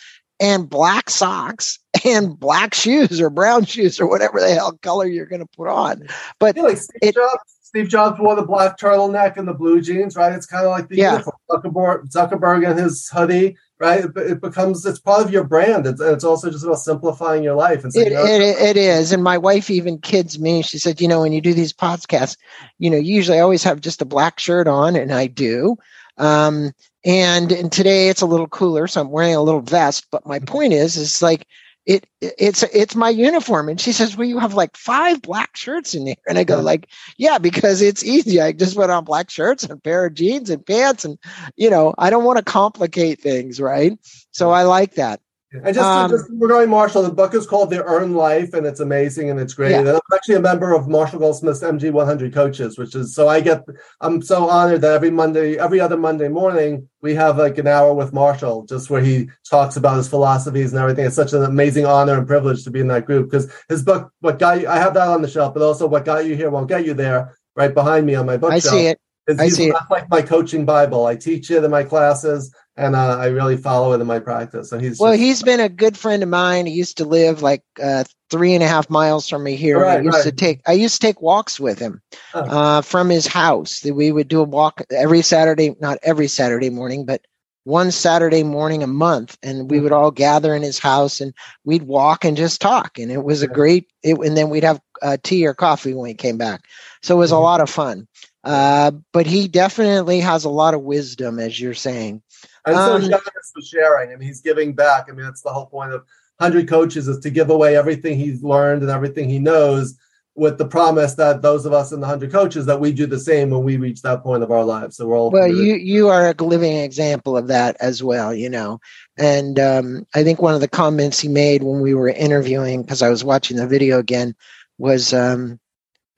and 0.40 0.68
black 0.68 1.10
socks 1.10 1.78
and 2.04 2.38
black 2.38 2.74
shoes 2.74 3.20
or 3.20 3.30
brown 3.30 3.64
shoes 3.64 4.00
or 4.00 4.06
whatever 4.06 4.40
the 4.40 4.54
hell 4.54 4.78
color 4.82 5.06
you're 5.06 5.26
going 5.26 5.42
to 5.42 5.56
put 5.56 5.68
on. 5.68 6.08
But 6.40 6.56
like 6.56 6.78
Steve, 6.78 6.98
it, 7.02 7.14
Jobs, 7.14 7.53
Steve 7.74 7.88
Jobs 7.88 8.20
wore 8.20 8.36
the 8.36 8.46
black 8.46 8.78
turtleneck 8.78 9.36
and 9.36 9.48
the 9.48 9.52
blue 9.52 9.80
jeans, 9.80 10.14
right? 10.14 10.32
It's 10.32 10.46
kind 10.46 10.64
of 10.64 10.70
like 10.70 10.86
the 10.86 10.96
yeah. 10.96 11.20
Zuckerberg, 11.50 12.08
Zuckerberg 12.08 12.70
and 12.70 12.78
his 12.78 13.08
hoodie. 13.08 13.56
right? 13.80 14.04
It, 14.04 14.16
it, 14.16 14.40
becomes 14.40 14.86
it's 14.86 15.00
part 15.00 15.24
of 15.24 15.32
your 15.32 15.42
brand. 15.42 15.84
It's, 15.84 16.00
it's 16.00 16.22
also 16.22 16.52
just 16.52 16.62
about 16.62 16.78
simplifying 16.78 17.42
your 17.42 17.56
life. 17.56 17.82
And 17.82 17.92
saying, 17.92 18.12
it, 18.12 18.12
it, 18.12 18.62
it 18.62 18.76
is. 18.76 19.10
And 19.10 19.24
my 19.24 19.36
wife 19.36 19.70
even 19.70 19.98
kids 19.98 20.38
me. 20.38 20.62
She 20.62 20.78
said, 20.78 21.00
you 21.00 21.08
know, 21.08 21.22
when 21.22 21.32
you 21.32 21.40
do 21.40 21.52
these 21.52 21.72
podcasts, 21.72 22.36
you 22.78 22.88
know, 22.88 22.96
usually 22.96 23.38
I 23.38 23.42
always 23.42 23.64
have 23.64 23.80
just 23.80 24.00
a 24.00 24.04
black 24.04 24.38
shirt 24.38 24.68
on, 24.68 24.94
and 24.94 25.12
I 25.12 25.26
do. 25.26 25.76
Um, 26.16 26.70
and, 27.04 27.50
and 27.50 27.72
today 27.72 28.08
it's 28.08 28.22
a 28.22 28.26
little 28.26 28.46
cooler, 28.46 28.86
so 28.86 29.00
I'm 29.00 29.10
wearing 29.10 29.34
a 29.34 29.42
little 29.42 29.62
vest. 29.62 30.06
But 30.12 30.24
my 30.26 30.38
point 30.38 30.74
is, 30.74 30.96
is 30.96 31.22
like 31.22 31.48
it 31.86 32.06
it's 32.20 32.62
it's 32.62 32.94
my 32.94 33.10
uniform. 33.10 33.68
And 33.68 33.80
she 33.80 33.92
says 33.92 34.16
well 34.16 34.26
you 34.26 34.38
have 34.38 34.54
like 34.54 34.76
five 34.76 35.20
black 35.22 35.56
shirts 35.56 35.94
in 35.94 36.04
there. 36.04 36.16
And 36.26 36.38
i 36.38 36.44
go 36.44 36.60
like 36.60 36.88
yeah 37.16 37.38
because 37.38 37.82
it's 37.82 38.04
easy. 38.04 38.40
I 38.40 38.52
just 38.52 38.76
put 38.76 38.90
on 38.90 39.04
black 39.04 39.30
shirts 39.30 39.62
and 39.62 39.72
a 39.72 39.76
pair 39.76 40.06
of 40.06 40.14
jeans 40.14 40.50
and 40.50 40.64
pants 40.64 41.04
and 41.04 41.18
you 41.56 41.70
know 41.70 41.94
i 41.98 42.10
don't 42.10 42.24
want 42.24 42.38
to 42.38 42.44
complicate 42.44 43.20
things 43.20 43.60
right? 43.60 43.98
So 44.30 44.50
i 44.50 44.62
like 44.62 44.94
that 44.94 45.20
and 45.62 45.74
just, 45.74 45.86
um, 45.86 46.10
just 46.10 46.26
regarding 46.32 46.70
Marshall, 46.70 47.02
the 47.02 47.10
book 47.10 47.34
is 47.34 47.46
called 47.46 47.70
The 47.70 47.84
Earned 47.84 48.16
Life, 48.16 48.54
and 48.54 48.66
it's 48.66 48.80
amazing 48.80 49.30
and 49.30 49.38
it's 49.38 49.54
great. 49.54 49.70
Yeah. 49.70 49.80
And 49.80 49.88
I'm 49.88 50.00
actually 50.12 50.34
a 50.34 50.40
member 50.40 50.74
of 50.74 50.88
Marshall 50.88 51.20
Goldsmith's 51.20 51.60
MG 51.60 51.92
100 51.92 52.34
Coaches, 52.34 52.76
which 52.76 52.94
is 52.94 53.14
so 53.14 53.28
I 53.28 53.40
get. 53.40 53.64
I'm 54.00 54.20
so 54.22 54.48
honored 54.48 54.80
that 54.80 54.92
every 54.92 55.10
Monday, 55.10 55.58
every 55.58 55.80
other 55.80 55.96
Monday 55.96 56.28
morning, 56.28 56.88
we 57.02 57.14
have 57.14 57.38
like 57.38 57.58
an 57.58 57.68
hour 57.68 57.94
with 57.94 58.12
Marshall, 58.12 58.64
just 58.66 58.90
where 58.90 59.02
he 59.02 59.28
talks 59.48 59.76
about 59.76 59.96
his 59.96 60.08
philosophies 60.08 60.72
and 60.72 60.80
everything. 60.80 61.06
It's 61.06 61.16
such 61.16 61.32
an 61.32 61.44
amazing 61.44 61.86
honor 61.86 62.18
and 62.18 62.26
privilege 62.26 62.64
to 62.64 62.70
be 62.70 62.80
in 62.80 62.88
that 62.88 63.06
group 63.06 63.30
because 63.30 63.50
his 63.68 63.82
book, 63.82 64.10
what 64.20 64.38
got 64.38 64.60
you, 64.60 64.68
I 64.68 64.78
have 64.78 64.94
that 64.94 65.08
on 65.08 65.22
the 65.22 65.28
shelf, 65.28 65.54
but 65.54 65.62
also 65.62 65.86
what 65.86 66.04
got 66.04 66.26
you 66.26 66.34
here 66.34 66.50
won't 66.50 66.68
get 66.68 66.84
you 66.84 66.94
there. 66.94 67.36
Right 67.56 67.72
behind 67.72 68.04
me 68.04 68.16
on 68.16 68.26
my 68.26 68.36
bookshelf. 68.36 68.74
I 68.74 68.78
see 68.78 68.86
it. 68.88 69.00
I 69.38 69.48
see 69.48 69.68
it. 69.68 69.76
like 69.88 70.10
my 70.10 70.22
coaching 70.22 70.64
Bible. 70.64 71.06
I 71.06 71.14
teach 71.14 71.50
it 71.52 71.62
in 71.62 71.70
my 71.70 71.84
classes 71.84 72.52
and 72.76 72.96
uh, 72.96 73.18
I 73.18 73.26
really 73.26 73.56
follow 73.56 73.92
it 73.92 74.00
in 74.00 74.06
my 74.06 74.18
practice. 74.18 74.70
So 74.70 74.78
he's 74.78 74.98
well, 74.98 75.12
just, 75.12 75.22
he's 75.22 75.42
been 75.42 75.60
a 75.60 75.68
good 75.68 75.96
friend 75.96 76.22
of 76.22 76.28
mine. 76.28 76.66
He 76.66 76.72
used 76.72 76.96
to 76.98 77.04
live 77.04 77.42
like 77.42 77.62
uh, 77.82 78.04
three 78.30 78.54
and 78.54 78.62
a 78.62 78.68
half 78.68 78.90
miles 78.90 79.28
from 79.28 79.44
me 79.44 79.56
here. 79.56 79.80
Right, 79.80 80.00
I 80.00 80.02
used 80.02 80.16
right. 80.16 80.24
to 80.24 80.32
take 80.32 80.60
I 80.66 80.72
used 80.72 81.00
to 81.00 81.06
take 81.06 81.20
walks 81.22 81.60
with 81.60 81.78
him 81.78 82.02
uh, 82.34 82.82
from 82.82 83.10
his 83.10 83.26
house. 83.26 83.84
We 83.84 84.10
would 84.12 84.28
do 84.28 84.40
a 84.40 84.44
walk 84.44 84.82
every 84.90 85.22
Saturday, 85.22 85.76
not 85.80 85.98
every 86.02 86.28
Saturday 86.28 86.70
morning, 86.70 87.04
but 87.04 87.22
one 87.64 87.90
Saturday 87.90 88.42
morning 88.42 88.82
a 88.82 88.86
month, 88.86 89.38
and 89.42 89.70
we 89.70 89.80
would 89.80 89.92
all 89.92 90.10
gather 90.10 90.54
in 90.54 90.62
his 90.62 90.78
house 90.78 91.20
and 91.20 91.32
we'd 91.64 91.84
walk 91.84 92.24
and 92.24 92.36
just 92.36 92.60
talk. 92.60 92.98
And 92.98 93.10
it 93.10 93.24
was 93.24 93.42
a 93.42 93.48
great. 93.48 93.90
It, 94.02 94.18
and 94.18 94.36
then 94.36 94.50
we'd 94.50 94.64
have 94.64 94.80
uh, 95.00 95.16
tea 95.22 95.46
or 95.46 95.54
coffee 95.54 95.94
when 95.94 96.04
we 96.04 96.14
came 96.14 96.38
back. 96.38 96.62
So 97.02 97.14
it 97.14 97.18
was 97.18 97.32
a 97.32 97.34
mm-hmm. 97.34 97.44
lot 97.44 97.60
of 97.60 97.70
fun. 97.70 98.06
Uh, 98.42 98.90
but 99.12 99.26
he 99.26 99.48
definitely 99.48 100.20
has 100.20 100.44
a 100.44 100.50
lot 100.50 100.74
of 100.74 100.82
wisdom, 100.82 101.38
as 101.38 101.58
you're 101.58 101.72
saying. 101.72 102.22
And 102.66 102.76
so 102.76 102.94
um, 102.94 103.02
generous 103.02 103.52
with 103.54 103.66
sharing, 103.66 104.12
and 104.12 104.22
he's 104.22 104.40
giving 104.40 104.72
back. 104.72 105.06
I 105.08 105.12
mean, 105.12 105.24
that's 105.24 105.42
the 105.42 105.52
whole 105.52 105.66
point 105.66 105.92
of 105.92 106.04
Hundred 106.40 106.68
Coaches 106.68 107.08
is 107.08 107.18
to 107.20 107.30
give 107.30 107.50
away 107.50 107.76
everything 107.76 108.18
he's 108.18 108.42
learned 108.42 108.82
and 108.82 108.90
everything 108.90 109.28
he 109.28 109.38
knows, 109.38 109.96
with 110.36 110.58
the 110.58 110.66
promise 110.66 111.14
that 111.14 111.42
those 111.42 111.64
of 111.64 111.72
us 111.72 111.92
in 111.92 112.00
the 112.00 112.06
Hundred 112.06 112.32
Coaches 112.32 112.66
that 112.66 112.80
we 112.80 112.92
do 112.92 113.06
the 113.06 113.20
same 113.20 113.50
when 113.50 113.62
we 113.62 113.76
reach 113.76 114.02
that 114.02 114.22
point 114.22 114.42
of 114.42 114.50
our 114.50 114.64
lives. 114.64 114.96
So 114.96 115.06
we're 115.06 115.16
all 115.16 115.30
well. 115.30 115.46
You 115.46 115.74
you 115.74 116.08
are 116.08 116.30
a 116.30 116.42
living 116.42 116.76
example 116.78 117.36
of 117.36 117.48
that 117.48 117.76
as 117.80 118.02
well. 118.02 118.34
You 118.34 118.50
know, 118.50 118.80
and 119.16 119.58
um, 119.60 120.06
I 120.14 120.24
think 120.24 120.42
one 120.42 120.54
of 120.54 120.60
the 120.60 120.68
comments 120.68 121.20
he 121.20 121.28
made 121.28 121.62
when 121.62 121.80
we 121.80 121.94
were 121.94 122.08
interviewing, 122.08 122.82
because 122.82 123.02
I 123.02 123.10
was 123.10 123.24
watching 123.24 123.58
the 123.58 123.68
video 123.68 123.98
again, 123.98 124.34
was, 124.78 125.12
um, 125.12 125.60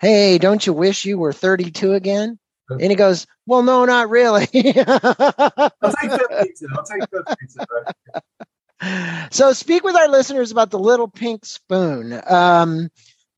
"Hey, 0.01 0.39
don't 0.39 0.67
you 0.67 0.73
wish 0.73 1.05
you 1.05 1.19
were 1.19 1.33
32 1.33 1.93
again?" 1.93 2.39
And 2.69 2.91
he 2.91 2.95
goes, 2.95 3.27
Well, 3.47 3.62
no, 3.62 3.85
not 3.85 4.11
really. 4.11 4.49
I'll 4.55 4.73
take 4.75 6.11
that 6.11 6.49
I'll 6.73 6.85
take 6.85 7.11
that 7.11 8.25
So, 9.31 9.53
speak 9.53 9.85
with 9.85 9.97
our 9.97 10.09
listeners 10.09 10.51
about 10.51 10.71
the 10.71 10.79
little 10.79 11.09
pink 11.09 11.45
spoon, 11.45 12.21
um, 12.29 12.91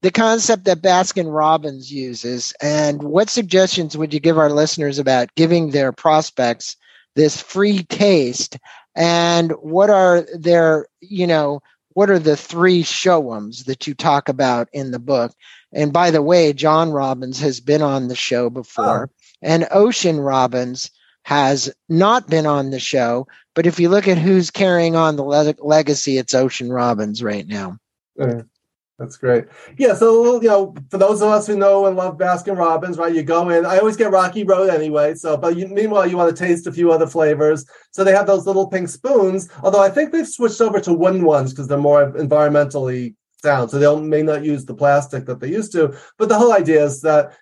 the 0.02 0.10
concept 0.10 0.64
that 0.64 0.82
Baskin 0.82 1.32
Robbins 1.32 1.92
uses, 1.92 2.52
and 2.60 3.02
what 3.02 3.30
suggestions 3.30 3.96
would 3.96 4.14
you 4.14 4.20
give 4.20 4.38
our 4.38 4.50
listeners 4.50 4.98
about 4.98 5.34
giving 5.34 5.70
their 5.70 5.92
prospects 5.92 6.76
this 7.14 7.40
free 7.40 7.82
taste? 7.84 8.58
And 8.94 9.52
what 9.52 9.90
are 9.90 10.26
their, 10.34 10.86
you 11.00 11.26
know, 11.26 11.60
what 11.90 12.10
are 12.10 12.18
the 12.18 12.36
three 12.36 12.82
showums 12.82 13.64
that 13.64 13.86
you 13.86 13.94
talk 13.94 14.28
about 14.28 14.68
in 14.72 14.92
the 14.92 14.98
book? 14.98 15.32
And 15.72 15.92
by 15.92 16.10
the 16.10 16.22
way, 16.22 16.52
John 16.52 16.90
Robbins 16.90 17.40
has 17.40 17.60
been 17.60 17.82
on 17.82 18.08
the 18.08 18.16
show 18.16 18.50
before. 18.50 19.10
Oh. 19.10 19.17
And 19.42 19.68
Ocean 19.70 20.20
Robbins 20.20 20.90
has 21.22 21.72
not 21.88 22.28
been 22.28 22.46
on 22.46 22.70
the 22.70 22.80
show, 22.80 23.26
but 23.54 23.66
if 23.66 23.78
you 23.78 23.88
look 23.88 24.08
at 24.08 24.18
who's 24.18 24.50
carrying 24.50 24.96
on 24.96 25.16
the 25.16 25.24
le- 25.24 25.54
legacy, 25.58 26.16
it's 26.16 26.34
Ocean 26.34 26.70
Robbins 26.70 27.22
right 27.22 27.46
now. 27.46 27.78
That's 28.98 29.16
great. 29.16 29.44
Yeah, 29.76 29.94
so 29.94 30.42
you 30.42 30.48
know, 30.48 30.74
for 30.90 30.98
those 30.98 31.22
of 31.22 31.28
us 31.28 31.46
who 31.46 31.56
know 31.56 31.86
and 31.86 31.96
love 31.96 32.18
Baskin 32.18 32.58
Robbins, 32.58 32.98
right? 32.98 33.14
You 33.14 33.22
go 33.22 33.48
in. 33.48 33.64
I 33.64 33.78
always 33.78 33.96
get 33.96 34.10
Rocky 34.10 34.42
Road 34.42 34.70
anyway. 34.70 35.14
So, 35.14 35.36
but 35.36 35.56
you, 35.56 35.68
meanwhile, 35.68 36.04
you 36.04 36.16
want 36.16 36.36
to 36.36 36.44
taste 36.44 36.66
a 36.66 36.72
few 36.72 36.90
other 36.90 37.06
flavors. 37.06 37.64
So 37.92 38.02
they 38.02 38.12
have 38.12 38.26
those 38.26 38.44
little 38.44 38.66
pink 38.66 38.88
spoons. 38.88 39.48
Although 39.62 39.82
I 39.82 39.88
think 39.88 40.10
they've 40.10 40.26
switched 40.26 40.60
over 40.60 40.80
to 40.80 40.92
wooden 40.92 41.22
ones 41.22 41.52
because 41.52 41.68
they're 41.68 41.78
more 41.78 42.10
environmentally 42.12 43.14
sound. 43.40 43.70
So 43.70 43.78
they 43.78 44.00
may 44.00 44.22
not 44.22 44.44
use 44.44 44.64
the 44.64 44.74
plastic 44.74 45.26
that 45.26 45.38
they 45.38 45.48
used 45.48 45.70
to. 45.72 45.96
But 46.18 46.28
the 46.28 46.38
whole 46.38 46.52
idea 46.52 46.84
is 46.84 47.00
that 47.02 47.36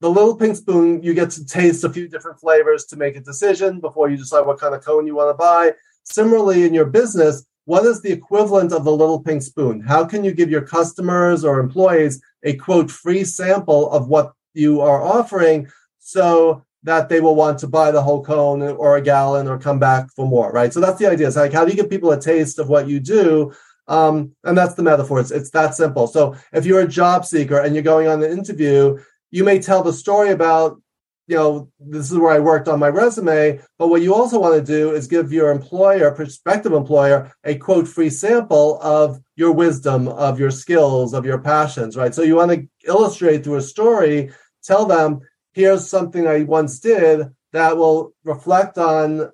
the 0.00 0.08
little 0.08 0.34
pink 0.34 0.56
spoon, 0.56 1.02
you 1.02 1.14
get 1.14 1.30
to 1.32 1.44
taste 1.44 1.84
a 1.84 1.90
few 1.90 2.08
different 2.08 2.40
flavors 2.40 2.86
to 2.86 2.96
make 2.96 3.16
a 3.16 3.20
decision 3.20 3.80
before 3.80 4.08
you 4.08 4.16
decide 4.16 4.46
what 4.46 4.58
kind 4.58 4.74
of 4.74 4.84
cone 4.84 5.06
you 5.06 5.14
want 5.14 5.30
to 5.30 5.34
buy. 5.34 5.72
Similarly, 6.04 6.64
in 6.64 6.72
your 6.72 6.86
business, 6.86 7.44
what 7.66 7.84
is 7.84 8.00
the 8.00 8.10
equivalent 8.10 8.72
of 8.72 8.84
the 8.84 8.90
little 8.90 9.20
pink 9.20 9.42
spoon? 9.42 9.80
How 9.80 10.04
can 10.04 10.24
you 10.24 10.32
give 10.32 10.50
your 10.50 10.62
customers 10.62 11.44
or 11.44 11.60
employees 11.60 12.20
a 12.42 12.56
quote 12.56 12.90
free 12.90 13.24
sample 13.24 13.90
of 13.90 14.08
what 14.08 14.32
you 14.54 14.80
are 14.80 15.02
offering 15.02 15.68
so 15.98 16.64
that 16.82 17.10
they 17.10 17.20
will 17.20 17.36
want 17.36 17.58
to 17.58 17.68
buy 17.68 17.90
the 17.90 18.02
whole 18.02 18.24
cone 18.24 18.62
or 18.62 18.96
a 18.96 19.02
gallon 19.02 19.46
or 19.46 19.58
come 19.58 19.78
back 19.78 20.10
for 20.16 20.26
more, 20.26 20.50
right? 20.50 20.72
So 20.72 20.80
that's 20.80 20.98
the 20.98 21.06
idea. 21.06 21.26
It's 21.26 21.36
like, 21.36 21.52
how 21.52 21.64
do 21.64 21.70
you 21.70 21.76
give 21.76 21.90
people 21.90 22.10
a 22.10 22.20
taste 22.20 22.58
of 22.58 22.70
what 22.70 22.88
you 22.88 23.00
do? 23.00 23.52
Um, 23.86 24.34
and 24.44 24.56
that's 24.56 24.74
the 24.74 24.82
metaphor. 24.82 25.20
It's, 25.20 25.30
it's 25.30 25.50
that 25.50 25.74
simple. 25.74 26.06
So 26.06 26.36
if 26.52 26.64
you're 26.64 26.80
a 26.80 26.88
job 26.88 27.26
seeker 27.26 27.58
and 27.58 27.74
you're 27.74 27.84
going 27.84 28.08
on 28.08 28.22
an 28.22 28.30
interview 28.30 28.98
you 29.30 29.44
may 29.44 29.60
tell 29.60 29.82
the 29.82 29.92
story 29.92 30.30
about 30.30 30.80
you 31.26 31.36
know 31.36 31.70
this 31.78 32.10
is 32.10 32.18
where 32.18 32.32
i 32.32 32.38
worked 32.38 32.66
on 32.66 32.78
my 32.78 32.88
resume 32.88 33.60
but 33.78 33.88
what 33.88 34.02
you 34.02 34.12
also 34.12 34.38
want 34.38 34.54
to 34.54 34.72
do 34.72 34.90
is 34.92 35.06
give 35.06 35.32
your 35.32 35.50
employer 35.50 36.10
prospective 36.10 36.72
employer 36.72 37.32
a 37.44 37.54
quote 37.54 37.86
free 37.86 38.10
sample 38.10 38.80
of 38.82 39.20
your 39.36 39.52
wisdom 39.52 40.08
of 40.08 40.40
your 40.40 40.50
skills 40.50 41.14
of 41.14 41.24
your 41.24 41.38
passions 41.38 41.96
right? 41.96 42.14
So 42.14 42.22
you 42.22 42.36
want 42.36 42.50
to 42.50 42.68
illustrate 42.86 43.44
through 43.44 43.56
a 43.56 43.62
story 43.62 44.32
tell 44.62 44.86
them 44.86 45.20
here's 45.52 45.88
something 45.88 46.26
i 46.26 46.42
once 46.42 46.80
did 46.80 47.28
that 47.52 47.76
will 47.76 48.12
reflect 48.24 48.76
on 48.76 49.30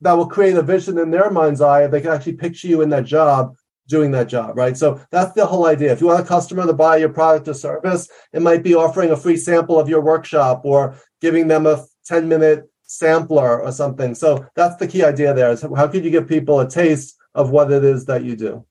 that 0.00 0.12
will 0.12 0.28
create 0.28 0.56
a 0.56 0.62
vision 0.62 0.98
in 0.98 1.10
their 1.10 1.30
mind's 1.30 1.60
eye 1.60 1.86
they 1.86 2.00
can 2.00 2.10
actually 2.10 2.34
picture 2.34 2.66
you 2.66 2.82
in 2.82 2.88
that 2.88 3.04
job 3.04 3.54
doing 3.88 4.10
that 4.12 4.28
job, 4.28 4.56
right? 4.56 4.76
So 4.76 5.00
that's 5.10 5.32
the 5.32 5.46
whole 5.46 5.66
idea. 5.66 5.92
If 5.92 6.00
you 6.00 6.08
want 6.08 6.20
a 6.20 6.26
customer 6.26 6.66
to 6.66 6.72
buy 6.72 6.96
your 6.96 7.08
product 7.08 7.48
or 7.48 7.54
service, 7.54 8.08
it 8.32 8.42
might 8.42 8.62
be 8.62 8.74
offering 8.74 9.10
a 9.10 9.16
free 9.16 9.36
sample 9.36 9.78
of 9.78 9.88
your 9.88 10.00
workshop 10.00 10.62
or 10.64 10.96
giving 11.20 11.48
them 11.48 11.66
a 11.66 11.84
10 12.06 12.28
minute 12.28 12.70
sampler 12.82 13.60
or 13.60 13.72
something. 13.72 14.14
So 14.14 14.46
that's 14.54 14.76
the 14.76 14.88
key 14.88 15.04
idea 15.04 15.34
there 15.34 15.50
is 15.50 15.62
how 15.62 15.88
could 15.88 16.04
you 16.04 16.10
give 16.10 16.28
people 16.28 16.60
a 16.60 16.68
taste 16.68 17.16
of 17.34 17.50
what 17.50 17.70
it 17.70 17.84
is 17.84 18.06
that 18.06 18.24
you 18.24 18.36
do? 18.36 18.64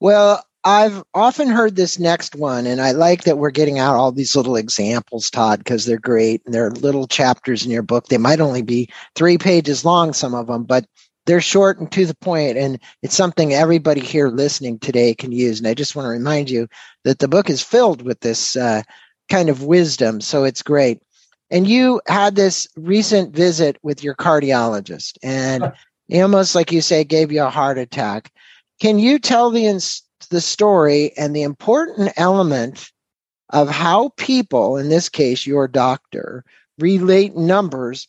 Well, 0.00 0.44
I've 0.64 1.04
often 1.12 1.48
heard 1.48 1.76
this 1.76 1.98
next 1.98 2.34
one, 2.34 2.66
and 2.66 2.80
I 2.80 2.92
like 2.92 3.24
that 3.24 3.36
we're 3.36 3.50
getting 3.50 3.78
out 3.78 3.96
all 3.96 4.12
these 4.12 4.34
little 4.34 4.56
examples, 4.56 5.28
Todd, 5.28 5.58
because 5.58 5.84
they're 5.84 5.98
great. 5.98 6.40
And 6.46 6.54
they're 6.54 6.70
little 6.70 7.06
chapters 7.06 7.66
in 7.66 7.70
your 7.70 7.82
book. 7.82 8.08
They 8.08 8.16
might 8.16 8.40
only 8.40 8.62
be 8.62 8.88
three 9.14 9.36
pages 9.36 9.84
long, 9.84 10.14
some 10.14 10.34
of 10.34 10.46
them, 10.46 10.64
but 10.64 10.86
they're 11.26 11.40
short 11.40 11.78
and 11.78 11.90
to 11.92 12.06
the 12.06 12.16
point 12.16 12.56
and 12.56 12.78
it's 13.02 13.16
something 13.16 13.52
everybody 13.52 14.00
here 14.00 14.28
listening 14.28 14.78
today 14.78 15.14
can 15.14 15.32
use. 15.32 15.58
And 15.58 15.68
i 15.68 15.74
just 15.74 15.96
want 15.96 16.06
to 16.06 16.10
remind 16.10 16.50
you 16.50 16.68
that 17.04 17.18
the 17.18 17.28
book 17.28 17.48
is 17.50 17.62
filled 17.62 18.02
with 18.02 18.20
this 18.20 18.56
uh, 18.56 18.82
kind 19.30 19.48
of 19.48 19.64
wisdom 19.64 20.20
so 20.20 20.44
it's 20.44 20.62
great. 20.62 21.00
And 21.50 21.68
you 21.68 22.00
had 22.06 22.34
this 22.34 22.66
recent 22.76 23.34
visit 23.34 23.78
with 23.82 24.02
your 24.02 24.14
cardiologist 24.14 25.18
and 25.22 25.72
almost 26.12 26.54
like 26.54 26.72
you 26.72 26.80
say 26.80 27.04
gave 27.04 27.30
you 27.32 27.42
a 27.42 27.50
heart 27.50 27.78
attack. 27.78 28.32
Can 28.80 28.98
you 28.98 29.18
tell 29.18 29.50
the 29.50 29.66
the 30.30 30.40
story 30.40 31.12
and 31.16 31.34
the 31.34 31.42
important 31.42 32.12
element 32.16 32.90
of 33.50 33.68
how 33.68 34.10
people 34.16 34.76
in 34.76 34.88
this 34.88 35.08
case 35.08 35.46
your 35.46 35.68
doctor 35.68 36.44
relate 36.78 37.36
numbers 37.36 38.08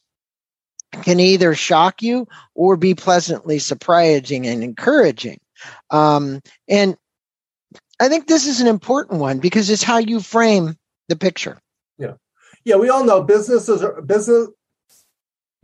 can 1.04 1.20
either 1.20 1.56
shock 1.56 2.02
you 2.02 2.28
or 2.54 2.78
be 2.78 2.96
pleasantly 2.96 3.60
surprising 3.60 4.48
and 4.48 4.64
encouraging. 4.64 5.40
Um, 5.90 6.42
and 6.68 6.98
I 8.00 8.10
think 8.10 8.28
this 8.28 8.48
is 8.48 8.62
an 8.62 8.68
important 8.68 9.20
one 9.20 9.40
because 9.40 9.70
it's 9.70 9.84
how 9.84 9.98
you 9.98 10.20
frame 10.20 10.78
the 11.08 11.16
picture. 11.16 11.60
Yeah. 11.98 12.14
Yeah. 12.64 12.76
We 12.76 12.90
all 12.90 13.06
know 13.06 13.24
businesses 13.24 13.84
are 13.84 14.02
business 14.02 14.50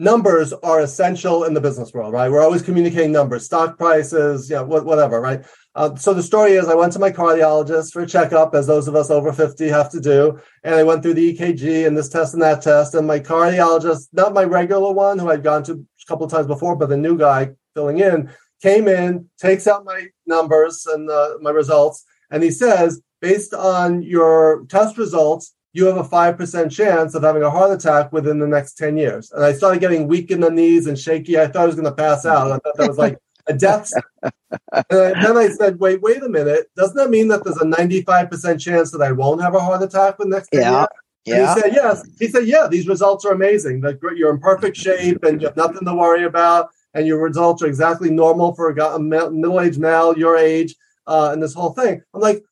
numbers 0.01 0.51
are 0.51 0.81
essential 0.81 1.43
in 1.43 1.53
the 1.53 1.61
business 1.61 1.93
world, 1.93 2.11
right? 2.11 2.29
We're 2.29 2.41
always 2.41 2.63
communicating 2.63 3.11
numbers, 3.11 3.45
stock 3.45 3.77
prices, 3.77 4.49
you 4.49 4.55
know, 4.55 4.65
whatever, 4.65 5.21
right? 5.21 5.45
Uh, 5.75 5.95
so 5.95 6.11
the 6.15 6.23
story 6.23 6.53
is 6.53 6.67
I 6.67 6.73
went 6.73 6.91
to 6.93 6.99
my 6.99 7.11
cardiologist 7.11 7.93
for 7.93 8.01
a 8.01 8.07
checkup, 8.07 8.55
as 8.55 8.65
those 8.65 8.87
of 8.87 8.95
us 8.95 9.11
over 9.11 9.31
50 9.31 9.67
have 9.69 9.91
to 9.91 10.01
do. 10.01 10.39
And 10.63 10.73
I 10.73 10.83
went 10.83 11.03
through 11.03 11.13
the 11.13 11.37
EKG 11.37 11.85
and 11.85 11.95
this 11.95 12.09
test 12.09 12.33
and 12.33 12.41
that 12.41 12.63
test. 12.63 12.95
And 12.95 13.05
my 13.05 13.19
cardiologist, 13.19 14.07
not 14.11 14.33
my 14.33 14.43
regular 14.43 14.91
one 14.91 15.19
who 15.19 15.29
I'd 15.29 15.43
gone 15.43 15.63
to 15.65 15.73
a 15.73 16.07
couple 16.07 16.25
of 16.25 16.31
times 16.31 16.47
before, 16.47 16.75
but 16.75 16.89
the 16.89 16.97
new 16.97 17.15
guy 17.15 17.51
filling 17.75 17.99
in, 17.99 18.31
came 18.63 18.87
in, 18.87 19.29
takes 19.39 19.67
out 19.67 19.85
my 19.85 20.07
numbers 20.25 20.87
and 20.87 21.11
uh, 21.11 21.35
my 21.41 21.51
results. 21.51 22.03
And 22.31 22.41
he 22.41 22.49
says, 22.49 22.99
based 23.21 23.53
on 23.53 24.01
your 24.01 24.65
test 24.67 24.97
results, 24.97 25.53
you 25.73 25.85
have 25.85 25.97
a 25.97 26.03
5% 26.03 26.71
chance 26.71 27.15
of 27.15 27.23
having 27.23 27.43
a 27.43 27.49
heart 27.49 27.71
attack 27.71 28.11
within 28.11 28.39
the 28.39 28.47
next 28.47 28.73
10 28.73 28.97
years. 28.97 29.31
And 29.31 29.43
I 29.43 29.53
started 29.53 29.79
getting 29.79 30.07
weak 30.07 30.29
in 30.29 30.41
the 30.41 30.49
knees 30.49 30.87
and 30.87 30.99
shaky. 30.99 31.39
I 31.39 31.47
thought 31.47 31.63
I 31.63 31.65
was 31.67 31.75
going 31.75 31.85
to 31.85 31.93
pass 31.93 32.25
out. 32.25 32.51
I 32.51 32.57
thought 32.57 32.77
that 32.77 32.87
was 32.89 32.97
like 32.97 33.17
a 33.47 33.53
death. 33.53 33.91
and 34.21 34.83
then 34.89 35.37
I 35.37 35.47
said, 35.49 35.79
wait, 35.79 36.01
wait 36.01 36.21
a 36.23 36.29
minute. 36.29 36.69
Doesn't 36.75 36.97
that 36.97 37.09
mean 37.09 37.29
that 37.29 37.43
there's 37.43 37.57
a 37.57 37.65
95% 37.65 38.59
chance 38.59 38.91
that 38.91 39.01
I 39.01 39.11
won't 39.11 39.41
have 39.41 39.55
a 39.55 39.59
heart 39.59 39.81
attack 39.81 40.17
the 40.17 40.25
next 40.25 40.49
10 40.49 40.61
yeah. 40.61 40.71
years? 40.71 40.87
Yeah. 41.23 41.55
he 41.55 41.61
said, 41.61 41.73
yes. 41.73 42.09
He 42.19 42.27
said, 42.27 42.47
yeah, 42.47 42.67
these 42.69 42.87
results 42.87 43.25
are 43.25 43.31
amazing. 43.31 43.81
That 43.81 43.99
you're 44.15 44.31
in 44.31 44.39
perfect 44.39 44.75
shape 44.75 45.23
and 45.23 45.41
you 45.41 45.47
have 45.47 45.57
nothing 45.57 45.85
to 45.85 45.93
worry 45.93 46.23
about. 46.23 46.69
And 46.93 47.07
your 47.07 47.23
results 47.23 47.63
are 47.63 47.67
exactly 47.67 48.09
normal 48.09 48.53
for 48.53 48.69
a 48.69 48.99
middle-aged 48.99 49.79
male 49.79 50.17
your 50.17 50.35
age 50.35 50.75
uh, 51.07 51.29
and 51.31 51.41
this 51.41 51.53
whole 51.53 51.71
thing. 51.71 52.01
I'm 52.13 52.19
like, 52.19 52.43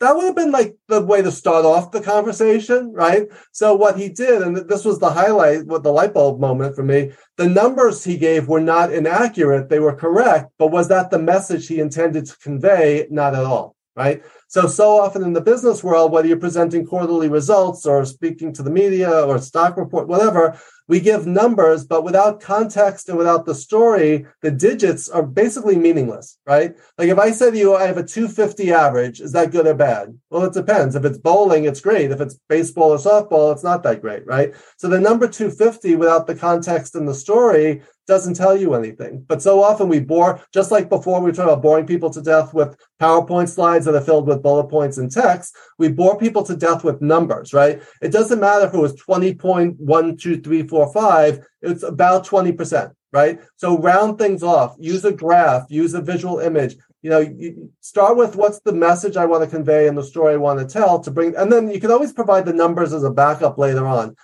that 0.00 0.14
would 0.14 0.24
have 0.24 0.36
been 0.36 0.50
like 0.50 0.76
the 0.88 1.00
way 1.00 1.22
to 1.22 1.30
start 1.30 1.64
off 1.64 1.90
the 1.90 2.00
conversation, 2.00 2.92
right? 2.92 3.28
So 3.52 3.74
what 3.74 3.98
he 3.98 4.08
did, 4.08 4.42
and 4.42 4.56
this 4.56 4.84
was 4.84 4.98
the 4.98 5.10
highlight, 5.10 5.66
what 5.66 5.82
the 5.82 5.92
light 5.92 6.14
bulb 6.14 6.40
moment 6.40 6.74
for 6.74 6.82
me, 6.82 7.12
the 7.36 7.48
numbers 7.48 8.04
he 8.04 8.16
gave 8.16 8.48
were 8.48 8.60
not 8.60 8.92
inaccurate, 8.92 9.68
they 9.68 9.78
were 9.78 9.94
correct, 9.94 10.50
but 10.58 10.70
was 10.70 10.88
that 10.88 11.10
the 11.10 11.18
message 11.18 11.68
he 11.68 11.80
intended 11.80 12.26
to 12.26 12.38
convey? 12.38 13.06
Not 13.10 13.34
at 13.34 13.44
all, 13.44 13.75
right? 13.96 14.22
So, 14.48 14.66
so 14.66 15.00
often 15.00 15.22
in 15.22 15.32
the 15.32 15.40
business 15.40 15.82
world, 15.82 16.12
whether 16.12 16.28
you're 16.28 16.36
presenting 16.36 16.86
quarterly 16.86 17.28
results 17.28 17.86
or 17.86 18.04
speaking 18.04 18.52
to 18.52 18.62
the 18.62 18.70
media 18.70 19.10
or 19.10 19.38
stock 19.38 19.76
report, 19.76 20.06
whatever, 20.06 20.58
we 20.88 21.00
give 21.00 21.26
numbers, 21.26 21.84
but 21.84 22.04
without 22.04 22.40
context 22.40 23.08
and 23.08 23.18
without 23.18 23.44
the 23.44 23.54
story, 23.54 24.26
the 24.42 24.50
digits 24.50 25.08
are 25.08 25.22
basically 25.22 25.76
meaningless, 25.76 26.38
right? 26.46 26.76
Like 26.96 27.08
if 27.08 27.18
I 27.18 27.30
say 27.32 27.50
to 27.50 27.58
you, 27.58 27.74
I 27.74 27.86
have 27.86 27.96
a 27.96 28.04
250 28.04 28.70
average, 28.70 29.20
is 29.20 29.32
that 29.32 29.50
good 29.50 29.66
or 29.66 29.74
bad? 29.74 30.16
Well, 30.30 30.44
it 30.44 30.52
depends. 30.52 30.94
If 30.94 31.04
it's 31.04 31.18
bowling, 31.18 31.64
it's 31.64 31.80
great. 31.80 32.12
If 32.12 32.20
it's 32.20 32.38
baseball 32.48 32.90
or 32.90 32.98
softball, 32.98 33.52
it's 33.52 33.64
not 33.64 33.82
that 33.82 34.00
great, 34.00 34.26
right? 34.26 34.54
So 34.76 34.88
the 34.88 35.00
number 35.00 35.26
250 35.26 35.96
without 35.96 36.28
the 36.28 36.36
context 36.36 36.94
and 36.94 37.08
the 37.08 37.14
story 37.14 37.82
doesn't 38.06 38.34
tell 38.34 38.56
you 38.56 38.74
anything. 38.74 39.24
But 39.26 39.42
so 39.42 39.60
often 39.62 39.88
we 39.88 39.98
bore, 40.00 40.40
just 40.52 40.70
like 40.70 40.88
before 40.88 41.20
we 41.20 41.32
talking 41.32 41.52
about 41.52 41.62
boring 41.62 41.86
people 41.86 42.10
to 42.10 42.22
death 42.22 42.54
with 42.54 42.76
PowerPoint 43.00 43.48
slides 43.48 43.84
that 43.84 43.94
are 43.94 44.00
filled 44.00 44.26
with 44.26 44.42
bullet 44.42 44.68
points 44.68 44.98
and 44.98 45.08
text, 45.10 45.56
we 45.78 45.88
bore 45.88 46.18
people 46.18 46.42
to 46.44 46.56
death 46.56 46.84
with 46.84 47.02
numbers, 47.02 47.52
right? 47.52 47.82
It 48.00 48.12
doesn't 48.12 48.40
matter 48.40 48.66
if 48.66 48.74
it 48.74 48.78
was 48.78 48.94
20.12345, 49.02 51.44
it's 51.62 51.82
about 51.82 52.24
20%, 52.26 52.92
right? 53.12 53.40
So 53.56 53.78
round 53.78 54.18
things 54.18 54.42
off, 54.42 54.76
use 54.78 55.04
a 55.04 55.12
graph, 55.12 55.66
use 55.68 55.94
a 55.94 56.00
visual 56.00 56.40
image. 56.40 56.76
You 57.02 57.10
know, 57.10 57.20
you 57.20 57.70
start 57.80 58.16
with 58.16 58.36
what's 58.36 58.60
the 58.60 58.72
message 58.72 59.16
I 59.16 59.26
want 59.26 59.44
to 59.44 59.50
convey 59.50 59.86
and 59.86 59.96
the 59.96 60.02
story 60.02 60.34
I 60.34 60.38
want 60.38 60.58
to 60.58 60.66
tell 60.66 60.98
to 61.00 61.10
bring, 61.10 61.36
and 61.36 61.52
then 61.52 61.70
you 61.70 61.80
can 61.80 61.90
always 61.90 62.12
provide 62.12 62.44
the 62.46 62.52
numbers 62.52 62.92
as 62.92 63.04
a 63.04 63.10
backup 63.10 63.56
later 63.58 63.86
on 63.86 64.16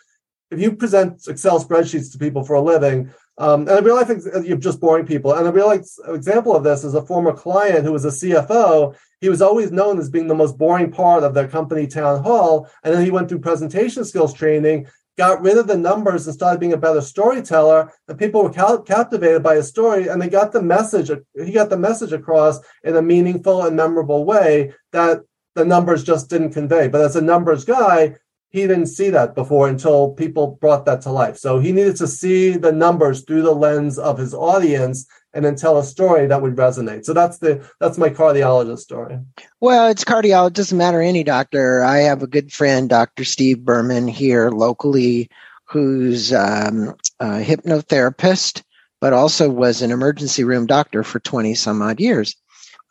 if 0.52 0.60
you 0.60 0.72
present 0.72 1.26
Excel 1.26 1.64
spreadsheets 1.64 2.12
to 2.12 2.18
people 2.18 2.44
for 2.44 2.54
a 2.54 2.60
living, 2.60 3.10
um, 3.38 3.62
and 3.62 3.70
I 3.70 3.78
real 3.78 3.94
life 3.94 4.10
you're 4.44 4.58
just 4.58 4.80
boring 4.80 5.06
people. 5.06 5.32
And 5.32 5.46
a 5.46 5.52
real 5.52 5.66
life 5.66 5.86
example 6.08 6.54
of 6.54 6.64
this 6.64 6.84
is 6.84 6.94
a 6.94 7.04
former 7.04 7.32
client 7.32 7.84
who 7.84 7.92
was 7.92 8.04
a 8.04 8.08
CFO. 8.08 8.94
He 9.20 9.28
was 9.28 9.40
always 9.40 9.72
known 9.72 9.98
as 9.98 10.10
being 10.10 10.28
the 10.28 10.34
most 10.34 10.58
boring 10.58 10.90
part 10.90 11.22
of 11.22 11.32
their 11.32 11.48
company 11.48 11.86
town 11.86 12.22
hall. 12.22 12.68
And 12.84 12.94
then 12.94 13.04
he 13.04 13.10
went 13.10 13.28
through 13.28 13.38
presentation 13.38 14.04
skills 14.04 14.34
training, 14.34 14.86
got 15.16 15.40
rid 15.40 15.56
of 15.56 15.66
the 15.66 15.78
numbers 15.78 16.26
and 16.26 16.34
started 16.34 16.60
being 16.60 16.74
a 16.74 16.78
better 16.78 17.00
storyteller. 17.00 17.90
And 18.06 18.18
people 18.18 18.42
were 18.42 18.52
cal- 18.52 18.82
captivated 18.82 19.42
by 19.42 19.56
his 19.56 19.68
story 19.68 20.08
and 20.08 20.20
they 20.20 20.28
got 20.28 20.52
the 20.52 20.62
message. 20.62 21.10
He 21.34 21.52
got 21.52 21.70
the 21.70 21.78
message 21.78 22.12
across 22.12 22.60
in 22.84 22.96
a 22.96 23.02
meaningful 23.02 23.64
and 23.64 23.76
memorable 23.76 24.24
way 24.24 24.74
that 24.92 25.22
the 25.54 25.64
numbers 25.64 26.04
just 26.04 26.28
didn't 26.28 26.52
convey. 26.52 26.88
But 26.88 27.02
as 27.02 27.16
a 27.16 27.22
numbers 27.22 27.64
guy, 27.64 28.16
he 28.52 28.66
didn't 28.66 28.86
see 28.86 29.08
that 29.10 29.34
before 29.34 29.66
until 29.66 30.10
people 30.10 30.58
brought 30.60 30.84
that 30.84 31.00
to 31.02 31.10
life. 31.10 31.38
So 31.38 31.58
he 31.58 31.72
needed 31.72 31.96
to 31.96 32.06
see 32.06 32.50
the 32.50 32.70
numbers 32.70 33.22
through 33.22 33.42
the 33.42 33.54
lens 33.54 33.98
of 33.98 34.18
his 34.18 34.34
audience 34.34 35.06
and 35.32 35.42
then 35.42 35.56
tell 35.56 35.78
a 35.78 35.84
story 35.84 36.26
that 36.26 36.42
would 36.42 36.56
resonate. 36.56 37.06
So 37.06 37.14
that's 37.14 37.38
the 37.38 37.66
that's 37.80 37.96
my 37.96 38.10
cardiologist 38.10 38.80
story. 38.80 39.18
Well, 39.60 39.88
it's 39.88 40.04
cardiologist 40.04 40.52
doesn't 40.52 40.78
matter 40.78 41.00
any 41.00 41.24
doctor. 41.24 41.82
I 41.82 42.00
have 42.00 42.22
a 42.22 42.26
good 42.26 42.52
friend, 42.52 42.90
Dr. 42.90 43.24
Steve 43.24 43.64
Berman 43.64 44.06
here 44.06 44.50
locally, 44.50 45.30
who's 45.64 46.34
um, 46.34 46.94
a 47.20 47.40
hypnotherapist, 47.40 48.62
but 49.00 49.14
also 49.14 49.48
was 49.48 49.80
an 49.80 49.90
emergency 49.90 50.44
room 50.44 50.66
doctor 50.66 51.02
for 51.02 51.20
twenty 51.20 51.54
some 51.54 51.80
odd 51.80 52.00
years, 52.00 52.36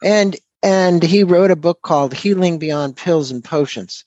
and 0.04 0.36
and 0.64 1.04
he 1.04 1.24
wrote 1.24 1.52
a 1.52 1.56
book 1.56 1.84
called 1.84 2.16
Healing 2.16 2.58
Beyond 2.58 2.98
Pills 2.98 3.30
and 3.30 3.44
Potions 3.44 4.06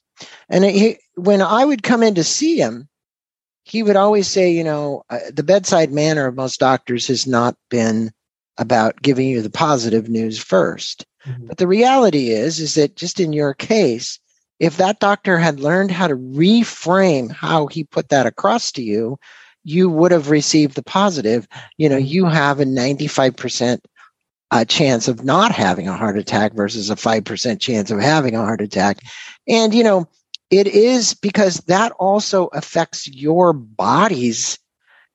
and 0.49 0.65
he, 0.65 0.97
when 1.15 1.41
I 1.41 1.65
would 1.65 1.83
come 1.83 2.03
in 2.03 2.15
to 2.15 2.23
see 2.23 2.57
him, 2.57 2.87
he 3.63 3.81
would 3.83 3.95
always 3.95 4.27
say, 4.27 4.51
you 4.51 4.63
know, 4.63 5.03
uh, 5.09 5.19
the 5.33 5.43
bedside 5.43 5.91
manner 5.91 6.27
of 6.27 6.35
most 6.35 6.59
doctors 6.59 7.07
has 7.07 7.25
not 7.25 7.55
been 7.69 8.11
about 8.57 9.01
giving 9.01 9.27
you 9.27 9.41
the 9.41 9.49
positive 9.49 10.07
news 10.07 10.39
1st 10.39 11.03
mm-hmm. 11.25 11.47
But 11.47 11.57
the 11.57 11.67
reality 11.67 12.29
is, 12.29 12.59
is 12.59 12.75
that 12.75 12.95
just 12.95 13.19
in 13.19 13.33
your 13.33 13.53
case, 13.53 14.19
if 14.59 14.77
that 14.77 14.99
doctor 14.99 15.37
had 15.37 15.59
learned 15.59 15.91
how 15.91 16.07
to 16.07 16.15
reframe 16.15 17.31
how 17.31 17.67
he 17.67 17.83
put 17.83 18.09
that 18.09 18.25
across 18.25 18.71
to 18.73 18.83
you, 18.83 19.17
you 19.63 19.89
would 19.89 20.11
have 20.11 20.29
received 20.29 20.75
the 20.75 20.83
positive. 20.83 21.47
You 21.77 21.89
know, 21.89 21.97
you 21.97 22.25
have 22.25 22.59
a 22.59 22.65
95% 22.65 23.79
uh, 24.55 24.63
chance 24.63 25.09
of 25.09 25.25
not 25.25 25.51
having 25.51 25.89
a 25.89 25.97
heart 25.97 26.17
attack 26.17 26.53
versus 26.53 26.89
a 26.89 26.95
5% 26.95 27.59
chance 27.59 27.91
of 27.91 27.99
having 27.99 28.35
a 28.35 28.39
heart 28.39 28.61
attack. 28.61 28.99
And, 29.49 29.73
you 29.73 29.83
know, 29.83 30.07
it 30.49 30.67
is 30.67 31.13
because 31.13 31.57
that 31.67 31.91
also 31.93 32.47
affects 32.47 33.05
your 33.05 33.51
body's 33.51 34.57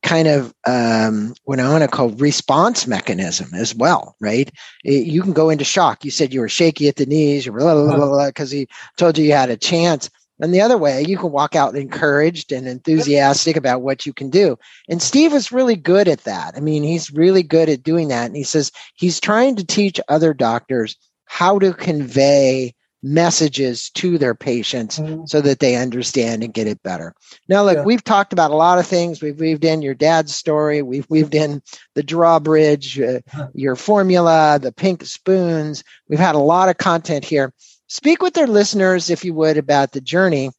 kind 0.02 0.28
of 0.28 0.52
um, 0.66 1.34
what 1.44 1.58
I 1.58 1.70
want 1.70 1.84
to 1.84 1.88
call 1.88 2.10
response 2.10 2.86
mechanism 2.86 3.54
as 3.54 3.74
well, 3.74 4.14
right? 4.20 4.50
It, 4.84 5.06
you 5.06 5.22
can 5.22 5.32
go 5.32 5.48
into 5.48 5.64
shock. 5.64 6.04
You 6.04 6.10
said 6.10 6.34
you 6.34 6.40
were 6.40 6.48
shaky 6.48 6.88
at 6.88 6.96
the 6.96 7.06
knees, 7.06 7.46
because 7.46 8.50
he 8.50 8.68
told 8.98 9.16
you 9.16 9.24
you 9.24 9.32
had 9.32 9.48
a 9.48 9.56
chance. 9.56 10.10
And 10.40 10.54
the 10.54 10.60
other 10.60 10.78
way, 10.78 11.02
you 11.02 11.18
can 11.18 11.32
walk 11.32 11.54
out 11.54 11.76
encouraged 11.76 12.52
and 12.52 12.66
enthusiastic 12.66 13.56
about 13.56 13.82
what 13.82 14.06
you 14.06 14.12
can 14.12 14.30
do. 14.30 14.58
And 14.88 15.02
Steve 15.02 15.32
is 15.32 15.52
really 15.52 15.76
good 15.76 16.08
at 16.08 16.24
that. 16.24 16.54
I 16.56 16.60
mean, 16.60 16.82
he's 16.82 17.10
really 17.10 17.42
good 17.42 17.68
at 17.68 17.82
doing 17.82 18.08
that. 18.08 18.26
And 18.26 18.36
he 18.36 18.42
says 18.42 18.72
he's 18.94 19.20
trying 19.20 19.56
to 19.56 19.66
teach 19.66 20.00
other 20.08 20.32
doctors 20.34 20.96
how 21.26 21.58
to 21.58 21.72
convey 21.72 22.74
messages 23.02 23.90
to 23.90 24.18
their 24.18 24.34
patients 24.34 24.98
mm-hmm. 24.98 25.24
so 25.24 25.40
that 25.40 25.58
they 25.60 25.76
understand 25.76 26.42
and 26.42 26.52
get 26.52 26.66
it 26.66 26.82
better. 26.82 27.14
Now, 27.48 27.64
look, 27.64 27.76
yeah. 27.76 27.84
we've 27.84 28.04
talked 28.04 28.32
about 28.32 28.50
a 28.50 28.56
lot 28.56 28.78
of 28.78 28.86
things. 28.86 29.22
We've 29.22 29.40
weaved 29.40 29.64
in 29.64 29.82
your 29.82 29.94
dad's 29.94 30.34
story. 30.34 30.82
We've 30.82 31.08
weaved 31.08 31.34
in 31.34 31.62
the 31.94 32.02
drawbridge, 32.02 33.00
uh, 33.00 33.20
your 33.54 33.76
formula, 33.76 34.58
the 34.60 34.72
pink 34.72 35.04
spoons. 35.04 35.82
We've 36.08 36.18
had 36.18 36.34
a 36.34 36.38
lot 36.38 36.68
of 36.68 36.76
content 36.76 37.24
here. 37.24 37.54
Speak 37.90 38.22
with 38.22 38.34
their 38.34 38.46
listeners, 38.46 39.10
if 39.10 39.24
you 39.24 39.34
would, 39.34 39.56
about 39.56 39.90
the 39.90 40.00
journey 40.00 40.52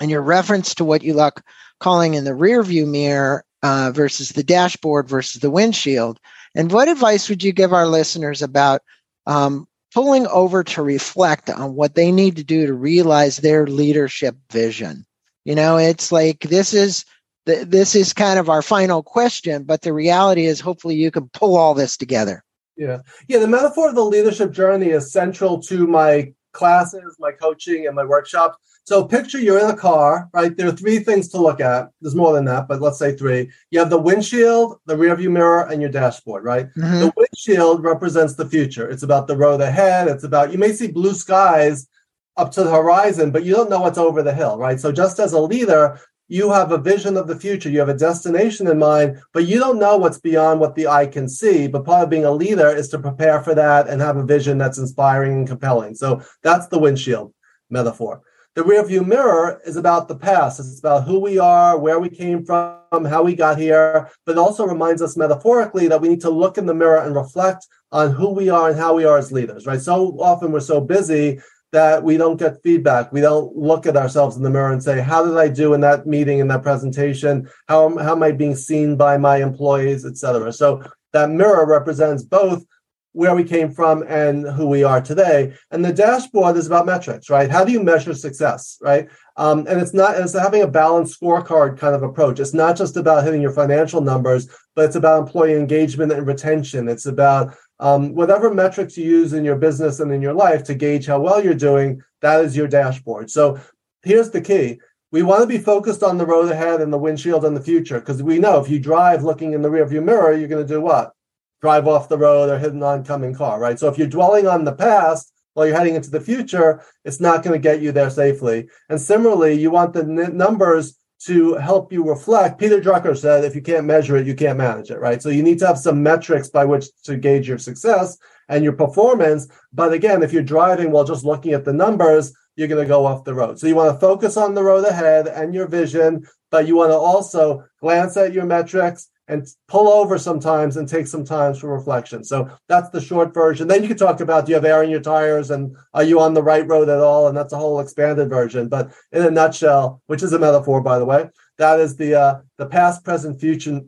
and 0.00 0.10
your 0.10 0.20
reference 0.20 0.74
to 0.74 0.84
what 0.84 1.04
you 1.04 1.14
like 1.14 1.40
calling 1.78 2.14
in 2.14 2.24
the 2.24 2.34
rear 2.34 2.60
view 2.64 2.86
mirror 2.86 3.44
uh, 3.62 3.92
versus 3.94 4.30
the 4.30 4.42
dashboard 4.42 5.08
versus 5.08 5.40
the 5.40 5.50
windshield. 5.50 6.18
And 6.56 6.72
what 6.72 6.88
advice 6.88 7.28
would 7.28 7.44
you 7.44 7.52
give 7.52 7.72
our 7.72 7.86
listeners 7.86 8.42
about 8.42 8.82
um, 9.26 9.68
pulling 9.94 10.26
over 10.26 10.64
to 10.64 10.82
reflect 10.82 11.48
on 11.50 11.76
what 11.76 11.94
they 11.94 12.10
need 12.10 12.34
to 12.36 12.44
do 12.44 12.66
to 12.66 12.74
realize 12.74 13.36
their 13.36 13.66
leadership 13.68 14.36
vision. 14.50 15.04
You 15.44 15.54
know, 15.54 15.76
it's 15.76 16.10
like 16.10 16.40
this 16.40 16.74
is 16.74 17.04
this 17.46 17.94
is 17.94 18.12
kind 18.12 18.38
of 18.38 18.48
our 18.48 18.62
final 18.62 19.02
question, 19.02 19.62
but 19.62 19.82
the 19.82 19.92
reality 19.92 20.46
is 20.46 20.60
hopefully 20.60 20.96
you 20.96 21.10
can 21.10 21.28
pull 21.30 21.56
all 21.56 21.74
this 21.74 21.96
together. 21.96 22.44
Yeah. 22.76 22.98
Yeah, 23.28 23.38
the 23.38 23.48
metaphor 23.48 23.88
of 23.88 23.94
the 23.94 24.04
leadership 24.04 24.52
journey 24.52 24.88
is 24.90 25.12
central 25.12 25.60
to 25.62 25.86
my 25.86 26.32
classes, 26.52 27.16
my 27.18 27.32
coaching 27.32 27.86
and 27.86 27.96
my 27.96 28.04
workshops. 28.04 28.56
So 28.84 29.04
picture 29.04 29.38
you're 29.38 29.60
in 29.60 29.70
a 29.70 29.76
car, 29.76 30.28
right? 30.32 30.56
There 30.56 30.66
are 30.66 30.72
three 30.72 30.98
things 30.98 31.28
to 31.28 31.38
look 31.38 31.60
at. 31.60 31.90
There's 32.00 32.14
more 32.14 32.32
than 32.32 32.44
that, 32.46 32.66
but 32.66 32.80
let's 32.80 32.98
say 32.98 33.14
three. 33.14 33.50
You 33.70 33.78
have 33.78 33.90
the 33.90 34.00
windshield, 34.00 34.80
the 34.86 34.96
rearview 34.96 35.30
mirror, 35.30 35.68
and 35.70 35.80
your 35.80 35.90
dashboard, 35.90 36.44
right? 36.44 36.66
Mm-hmm. 36.74 37.00
The 37.00 37.12
windshield 37.16 37.84
represents 37.84 38.34
the 38.34 38.48
future. 38.48 38.88
It's 38.90 39.02
about 39.02 39.26
the 39.26 39.36
road 39.36 39.60
ahead. 39.60 40.08
It's 40.08 40.24
about 40.24 40.50
you 40.50 40.58
may 40.58 40.72
see 40.72 40.88
blue 40.88 41.14
skies 41.14 41.88
up 42.36 42.50
to 42.52 42.64
the 42.64 42.70
horizon, 42.70 43.30
but 43.30 43.44
you 43.44 43.54
don't 43.54 43.70
know 43.70 43.80
what's 43.80 43.98
over 43.98 44.22
the 44.22 44.34
hill, 44.34 44.58
right? 44.58 44.80
So 44.80 44.90
just 44.90 45.20
as 45.20 45.34
a 45.34 45.40
leader, 45.40 46.00
you 46.30 46.52
have 46.52 46.70
a 46.70 46.78
vision 46.78 47.16
of 47.16 47.26
the 47.26 47.34
future, 47.34 47.68
you 47.68 47.80
have 47.80 47.88
a 47.88 47.94
destination 47.94 48.68
in 48.68 48.78
mind, 48.78 49.20
but 49.32 49.48
you 49.48 49.58
don't 49.58 49.80
know 49.80 49.96
what's 49.96 50.20
beyond 50.20 50.60
what 50.60 50.76
the 50.76 50.86
eye 50.86 51.06
can 51.06 51.28
see. 51.28 51.66
But 51.66 51.84
part 51.84 52.04
of 52.04 52.10
being 52.10 52.24
a 52.24 52.30
leader 52.30 52.68
is 52.68 52.88
to 52.90 53.00
prepare 53.00 53.42
for 53.42 53.52
that 53.56 53.88
and 53.88 54.00
have 54.00 54.16
a 54.16 54.24
vision 54.24 54.56
that's 54.56 54.78
inspiring 54.78 55.32
and 55.32 55.48
compelling. 55.48 55.96
So 55.96 56.22
that's 56.44 56.68
the 56.68 56.78
windshield 56.78 57.34
metaphor. 57.68 58.22
The 58.54 58.62
rearview 58.62 59.04
mirror 59.04 59.60
is 59.66 59.76
about 59.76 60.06
the 60.06 60.14
past. 60.14 60.60
It's 60.60 60.78
about 60.78 61.04
who 61.04 61.18
we 61.18 61.40
are, 61.40 61.76
where 61.76 61.98
we 61.98 62.08
came 62.08 62.44
from, 62.44 63.04
how 63.04 63.24
we 63.24 63.34
got 63.34 63.58
here, 63.58 64.08
but 64.24 64.32
it 64.32 64.38
also 64.38 64.64
reminds 64.66 65.02
us 65.02 65.16
metaphorically 65.16 65.88
that 65.88 66.00
we 66.00 66.08
need 66.08 66.20
to 66.20 66.30
look 66.30 66.58
in 66.58 66.66
the 66.66 66.74
mirror 66.74 66.98
and 66.98 67.16
reflect 67.16 67.66
on 67.90 68.12
who 68.12 68.30
we 68.30 68.48
are 68.48 68.70
and 68.70 68.78
how 68.78 68.94
we 68.94 69.04
are 69.04 69.18
as 69.18 69.32
leaders, 69.32 69.66
right? 69.66 69.80
So 69.80 70.16
often 70.20 70.52
we're 70.52 70.60
so 70.60 70.80
busy 70.80 71.40
that 71.72 72.02
we 72.02 72.16
don't 72.16 72.36
get 72.36 72.62
feedback. 72.62 73.12
We 73.12 73.20
don't 73.20 73.56
look 73.56 73.86
at 73.86 73.96
ourselves 73.96 74.36
in 74.36 74.42
the 74.42 74.50
mirror 74.50 74.72
and 74.72 74.82
say, 74.82 75.00
how 75.00 75.24
did 75.24 75.36
I 75.36 75.48
do 75.48 75.74
in 75.74 75.80
that 75.82 76.06
meeting, 76.06 76.38
in 76.40 76.48
that 76.48 76.62
presentation? 76.62 77.48
How, 77.68 77.96
how 77.98 78.12
am 78.12 78.22
I 78.22 78.32
being 78.32 78.56
seen 78.56 78.96
by 78.96 79.16
my 79.18 79.36
employees, 79.42 80.04
et 80.04 80.16
cetera? 80.16 80.52
So 80.52 80.82
that 81.12 81.30
mirror 81.30 81.66
represents 81.66 82.22
both 82.22 82.64
where 83.12 83.34
we 83.34 83.42
came 83.42 83.72
from 83.72 84.04
and 84.08 84.46
who 84.46 84.68
we 84.68 84.84
are 84.84 85.00
today. 85.00 85.52
And 85.72 85.84
the 85.84 85.92
dashboard 85.92 86.56
is 86.56 86.68
about 86.68 86.86
metrics, 86.86 87.28
right? 87.28 87.50
How 87.50 87.64
do 87.64 87.72
you 87.72 87.82
measure 87.82 88.14
success, 88.14 88.78
right? 88.80 89.08
Um, 89.36 89.66
and 89.68 89.80
it's 89.80 89.92
not 89.92 90.16
it's 90.16 90.38
having 90.38 90.62
a 90.62 90.68
balanced 90.68 91.20
scorecard 91.20 91.76
kind 91.76 91.96
of 91.96 92.04
approach. 92.04 92.38
It's 92.38 92.54
not 92.54 92.76
just 92.76 92.96
about 92.96 93.24
hitting 93.24 93.42
your 93.42 93.50
financial 93.50 94.00
numbers, 94.00 94.48
but 94.76 94.84
it's 94.84 94.94
about 94.94 95.22
employee 95.22 95.54
engagement 95.54 96.12
and 96.12 96.24
retention. 96.24 96.88
It's 96.88 97.06
about 97.06 97.56
um, 97.80 98.14
whatever 98.14 98.54
metrics 98.54 98.96
you 98.96 99.04
use 99.04 99.32
in 99.32 99.44
your 99.44 99.56
business 99.56 99.98
and 100.00 100.12
in 100.12 100.22
your 100.22 100.34
life 100.34 100.62
to 100.64 100.74
gauge 100.74 101.06
how 101.06 101.20
well 101.20 101.42
you're 101.42 101.54
doing. 101.54 102.02
That 102.20 102.44
is 102.44 102.56
your 102.56 102.68
dashboard. 102.68 103.30
So 103.30 103.58
here's 104.02 104.30
the 104.30 104.40
key. 104.40 104.80
We 105.10 105.22
want 105.22 105.40
to 105.40 105.46
be 105.46 105.58
focused 105.58 106.04
on 106.04 106.18
the 106.18 106.26
road 106.26 106.52
ahead 106.52 106.80
and 106.80 106.92
the 106.92 106.98
windshield 106.98 107.44
and 107.44 107.56
the 107.56 107.60
future 107.60 107.98
because 107.98 108.22
we 108.22 108.38
know 108.38 108.60
if 108.60 108.70
you 108.70 108.78
drive 108.78 109.24
looking 109.24 109.54
in 109.54 109.62
the 109.62 109.68
rearview 109.68 110.04
mirror, 110.04 110.32
you're 110.32 110.48
going 110.48 110.64
to 110.64 110.72
do 110.72 110.80
what? 110.80 111.14
drive 111.60 111.86
off 111.86 112.08
the 112.08 112.18
road 112.18 112.50
or 112.50 112.58
hit 112.58 112.72
an 112.72 112.82
oncoming 112.82 113.34
car, 113.34 113.58
right? 113.58 113.78
So 113.78 113.88
if 113.88 113.98
you're 113.98 114.06
dwelling 114.06 114.46
on 114.46 114.64
the 114.64 114.72
past 114.72 115.32
while 115.54 115.66
you're 115.66 115.76
heading 115.76 115.94
into 115.94 116.10
the 116.10 116.20
future, 116.20 116.82
it's 117.04 117.20
not 117.20 117.42
going 117.42 117.52
to 117.52 117.62
get 117.62 117.82
you 117.82 117.92
there 117.92 118.10
safely. 118.10 118.68
And 118.88 119.00
similarly, 119.00 119.54
you 119.54 119.70
want 119.70 119.92
the 119.92 120.00
n- 120.00 120.36
numbers 120.36 120.96
to 121.26 121.54
help 121.54 121.92
you 121.92 122.02
reflect. 122.02 122.58
Peter 122.58 122.80
Drucker 122.80 123.16
said, 123.16 123.44
if 123.44 123.54
you 123.54 123.60
can't 123.60 123.86
measure 123.86 124.16
it, 124.16 124.26
you 124.26 124.34
can't 124.34 124.56
manage 124.56 124.90
it, 124.90 125.00
right? 125.00 125.22
So 125.22 125.28
you 125.28 125.42
need 125.42 125.58
to 125.58 125.66
have 125.66 125.78
some 125.78 126.02
metrics 126.02 126.48
by 126.48 126.64
which 126.64 126.86
to 127.04 127.16
gauge 127.16 127.46
your 127.46 127.58
success 127.58 128.16
and 128.48 128.64
your 128.64 128.72
performance. 128.72 129.46
But 129.72 129.92
again, 129.92 130.22
if 130.22 130.32
you're 130.32 130.42
driving 130.42 130.90
while 130.90 131.04
just 131.04 131.24
looking 131.24 131.52
at 131.52 131.64
the 131.64 131.74
numbers, 131.74 132.32
you're 132.56 132.68
going 132.68 132.82
to 132.82 132.88
go 132.88 133.04
off 133.04 133.24
the 133.24 133.34
road. 133.34 133.58
So 133.58 133.66
you 133.66 133.74
want 133.74 133.94
to 133.94 134.00
focus 134.00 134.36
on 134.36 134.54
the 134.54 134.62
road 134.62 134.84
ahead 134.84 135.28
and 135.28 135.54
your 135.54 135.68
vision, 135.68 136.26
but 136.50 136.66
you 136.66 136.76
want 136.76 136.90
to 136.90 136.96
also 136.96 137.64
glance 137.80 138.16
at 138.16 138.32
your 138.32 138.46
metrics 138.46 139.08
and 139.30 139.46
pull 139.68 139.88
over 139.88 140.18
sometimes 140.18 140.76
and 140.76 140.88
take 140.88 141.06
some 141.06 141.24
time 141.24 141.54
for 141.54 141.72
reflection. 141.72 142.24
So 142.24 142.50
that's 142.68 142.90
the 142.90 143.00
short 143.00 143.32
version. 143.32 143.68
Then 143.68 143.82
you 143.82 143.88
can 143.88 143.96
talk 143.96 144.20
about 144.20 144.44
do 144.44 144.50
you 144.50 144.56
have 144.56 144.64
air 144.64 144.82
in 144.82 144.90
your 144.90 145.00
tires 145.00 145.52
and 145.52 145.76
are 145.94 146.02
you 146.02 146.18
on 146.18 146.34
the 146.34 146.42
right 146.42 146.66
road 146.66 146.88
at 146.88 146.98
all? 146.98 147.28
And 147.28 147.36
that's 147.36 147.52
a 147.52 147.56
whole 147.56 147.78
expanded 147.78 148.28
version. 148.28 148.68
But 148.68 148.92
in 149.12 149.22
a 149.22 149.30
nutshell, 149.30 150.02
which 150.08 150.24
is 150.24 150.32
a 150.32 150.38
metaphor, 150.38 150.80
by 150.80 150.98
the 150.98 151.04
way, 151.04 151.30
that 151.58 151.78
is 151.78 151.96
the 151.96 152.14
uh, 152.14 152.40
the 152.58 152.66
past, 152.66 153.04
present, 153.04 153.40
future 153.40 153.82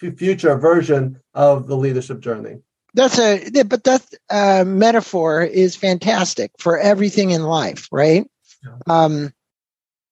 future 0.00 0.56
version 0.56 1.20
of 1.32 1.68
the 1.68 1.76
leadership 1.76 2.20
journey. 2.20 2.56
That's 2.94 3.20
a 3.20 3.62
but 3.64 3.84
that 3.84 4.04
uh, 4.30 4.64
metaphor 4.66 5.42
is 5.42 5.76
fantastic 5.76 6.50
for 6.58 6.76
everything 6.76 7.30
in 7.30 7.44
life, 7.44 7.88
right? 7.92 8.28
Yeah. 8.64 8.78
Um, 8.88 9.32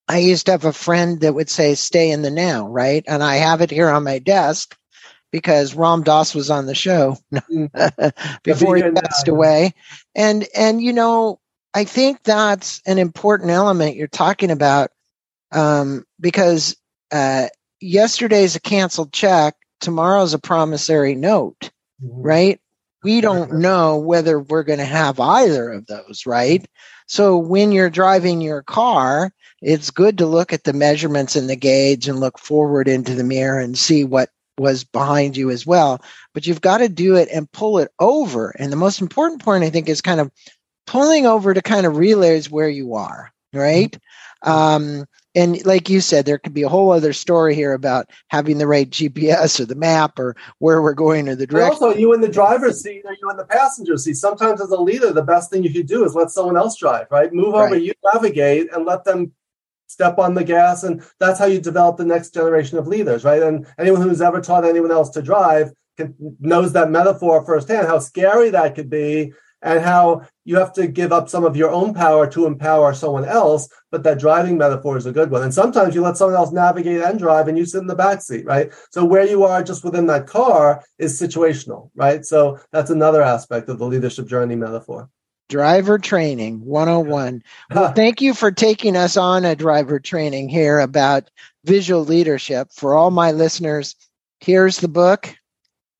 I 0.09 0.19
used 0.19 0.47
to 0.47 0.53
have 0.53 0.65
a 0.65 0.73
friend 0.73 1.21
that 1.21 1.35
would 1.35 1.51
say, 1.51 1.75
stay 1.75 2.11
in 2.11 2.23
the 2.23 2.31
now, 2.31 2.69
right? 2.69 3.05
And 3.07 3.23
I 3.23 3.37
have 3.37 3.61
it 3.61 3.71
here 3.71 3.89
on 3.89 4.05
my 4.05 4.19
desk 4.19 4.77
because 5.33 5.75
Ram 5.75 6.03
Dass 6.03 6.35
was 6.35 6.51
on 6.51 6.67
the 6.67 6.75
show 6.75 7.19
mm. 7.33 8.43
before 8.43 8.77
he 8.77 8.83
passed 8.83 9.29
away. 9.29 9.75
And, 10.15 10.47
and, 10.55 10.81
you 10.81 10.93
know, 10.93 11.41
I 11.75 11.85
think 11.85 12.23
that's 12.23 12.81
an 12.87 12.99
important 12.99 13.51
element 13.51 13.97
you're 13.97 14.07
talking 14.07 14.51
about 14.51 14.91
um, 15.53 16.05
because 16.21 16.77
uh, 17.13 17.49
yesterday's 17.81 18.57
a 18.57 18.61
canceled 18.61 19.13
check, 19.13 19.57
tomorrow's 19.81 20.35
a 20.35 20.39
promissory 20.39 21.15
note, 21.15 21.71
mm-hmm. 22.03 22.23
right? 22.23 22.61
We 23.03 23.21
don't 23.21 23.59
know 23.61 23.99
whether 23.99 24.41
we're 24.41 24.63
going 24.63 24.79
to 24.79 24.85
have 24.85 25.21
either 25.21 25.71
of 25.71 25.87
those, 25.87 26.25
right? 26.27 26.67
So 27.07 27.37
when 27.39 27.73
you're 27.73 27.91
driving 27.91 28.41
your 28.41 28.63
car, 28.63 29.33
it's 29.63 29.91
good 29.91 30.19
to 30.19 30.27
look 30.27 30.53
at 30.53 30.65
the 30.65 30.73
measurements 30.73 31.37
in 31.37 31.47
the 31.47 31.57
gauge 31.57 32.09
and 32.09 32.21
look 32.21 32.39
forward 32.39 32.89
into 32.89 33.15
the 33.15 33.25
mirror 33.25 33.59
and 33.59 33.77
see 33.77 34.05
what 34.05 34.31
was 34.59 34.85
behind 34.85 35.37
you 35.37 35.51
as 35.51 35.67
well. 35.67 36.03
But 36.35 36.47
you've 36.47 36.61
got 36.61 36.79
to 36.79 36.89
do 36.89 37.17
it 37.17 37.29
and 37.33 37.51
pull 37.51 37.79
it 37.79 37.91
over. 37.99 38.51
And 38.59 38.73
the 38.73 38.77
most 38.77 39.01
important 39.01 39.43
point, 39.43 39.65
I 39.65 39.71
think, 39.71 39.89
is 39.89 40.01
kind 40.01 40.21
of 40.21 40.31
pulling 40.87 41.27
over 41.27 41.53
to 41.53 41.63
kind 41.63 41.87
of 41.87 41.97
realize 41.97 42.51
where 42.51 42.69
you 42.69 42.95
are, 42.95 43.33
right? 43.53 43.97
Um, 44.43 45.07
and 45.35 45.65
like 45.67 45.91
you 45.91 46.01
said, 46.01 46.25
there 46.25 46.39
could 46.39 46.55
be 46.55 46.63
a 46.63 46.69
whole 46.69 46.91
other 46.93 47.13
story 47.13 47.55
here 47.55 47.75
about 47.75 48.09
having 48.29 48.57
the 48.57 48.67
right 48.67 48.89
GPS 48.89 49.61
or 49.61 49.67
the 49.67 49.75
map 49.75 50.19
or 50.19 50.35
where 50.61 50.81
we're 50.81 50.95
going 50.95 51.29
or 51.29 51.35
the 51.35 51.47
direction. 51.47 51.85
also, 51.85 51.99
you 51.99 52.15
in 52.15 52.23
the 52.23 52.29
driver's 52.29 52.83
seat 52.83 53.03
or 53.05 53.15
you 53.21 53.31
in 53.31 53.37
the 53.37 53.45
passenger 53.45 53.99
seat. 53.99 54.17
Sometimes, 54.17 54.63
as 54.63 54.71
a 54.71 54.81
leader, 54.81 55.13
the 55.13 55.23
best 55.23 55.51
thing 55.51 55.63
you 55.63 55.73
could 55.73 55.87
do 55.87 56.07
is 56.07 56.15
let 56.15 56.31
someone 56.31 56.57
else 56.57 56.79
drive. 56.79 57.07
Right, 57.11 57.31
move 57.35 57.55
over, 57.55 57.75
right. 57.75 57.83
you 57.83 57.93
navigate, 58.15 58.73
and 58.73 58.87
let 58.87 59.05
them 59.05 59.33
step 59.87 60.19
on 60.19 60.35
the 60.35 60.45
gas 60.45 60.83
and 60.83 61.03
that's 61.21 61.39
how 61.39 61.47
you 61.47 61.61
develop 61.61 61.97
the 61.97 62.05
next 62.05 62.35
generation 62.35 62.79
of 62.79 62.87
leaders 62.87 63.25
right? 63.25 63.43
And 63.43 63.67
anyone 63.79 64.03
who's 64.03 64.21
ever 64.21 64.41
taught 64.41 64.65
anyone 64.65 64.93
else 64.93 65.11
to 65.11 65.23
drive 65.23 65.73
can, 65.97 66.15
knows 66.41 66.73
that 66.73 66.91
metaphor 66.91 67.45
firsthand 67.45 67.87
how 67.87 67.99
scary 67.99 68.51
that 68.51 68.75
could 68.75 68.91
be 68.91 69.33
and 69.63 69.81
how 69.81 70.23
you 70.45 70.57
have 70.57 70.73
to 70.75 70.87
give 70.87 71.13
up 71.13 71.29
some 71.29 71.45
of 71.45 71.57
your 71.57 71.71
own 71.71 71.95
power 71.95 72.27
to 72.31 72.47
empower 72.47 72.95
someone 72.95 73.25
else 73.25 73.69
but 73.91 74.03
that 74.03 74.19
driving 74.19 74.59
metaphor 74.59 74.97
is 74.97 75.07
a 75.07 75.13
good 75.13 75.31
one. 75.31 75.43
And 75.43 75.55
sometimes 75.55 75.95
you 75.95 76.03
let 76.03 76.17
someone 76.17 76.37
else 76.37 76.53
navigate 76.53 77.01
and 77.01 77.19
drive 77.19 77.49
and 77.49 77.57
you 77.57 77.65
sit 77.65 77.81
in 77.81 77.87
the 77.87 77.95
back 77.95 78.23
seat 78.23 78.45
right? 78.45 78.73
So 78.91 79.05
where 79.05 79.27
you 79.27 79.45
are 79.45 79.63
just 79.63 79.85
within 79.85 80.07
that 80.07 80.27
car 80.27 80.85
is 80.99 81.21
situational 81.21 81.91
right? 81.95 82.25
So 82.25 82.61
that's 82.73 82.91
another 82.91 83.23
aspect 83.23 83.69
of 83.69 83.79
the 83.79 83.87
leadership 83.87 84.27
journey 84.27 84.57
metaphor 84.57 85.09
driver 85.49 85.99
training 85.99 86.65
101 86.65 87.43
well 87.75 87.93
thank 87.93 88.21
you 88.21 88.35
for 88.35 88.51
taking 88.51 88.97
us 88.97 89.17
on 89.17 89.45
a 89.45 89.55
driver 89.55 90.01
training 90.01 90.49
here 90.49 90.81
about 90.81 91.31
visual 91.65 92.05
leadership. 92.05 92.69
For 92.73 92.95
all 92.95 93.11
my 93.11 93.33
listeners 93.33 93.95
here's 94.41 94.79
the 94.79 94.89
book 94.89 95.37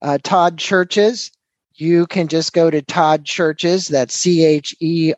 uh, 0.03 0.19
todd 0.23 0.59
Cherches. 0.59 1.31
You 1.75 2.07
can 2.07 2.29
just 2.29 2.53
go 2.53 2.71
to 2.71 2.83
todd 2.83 3.25
Cherches 3.25 3.89
that's 3.89 4.15
c-h-e-r-c-h-e-s 4.15 5.17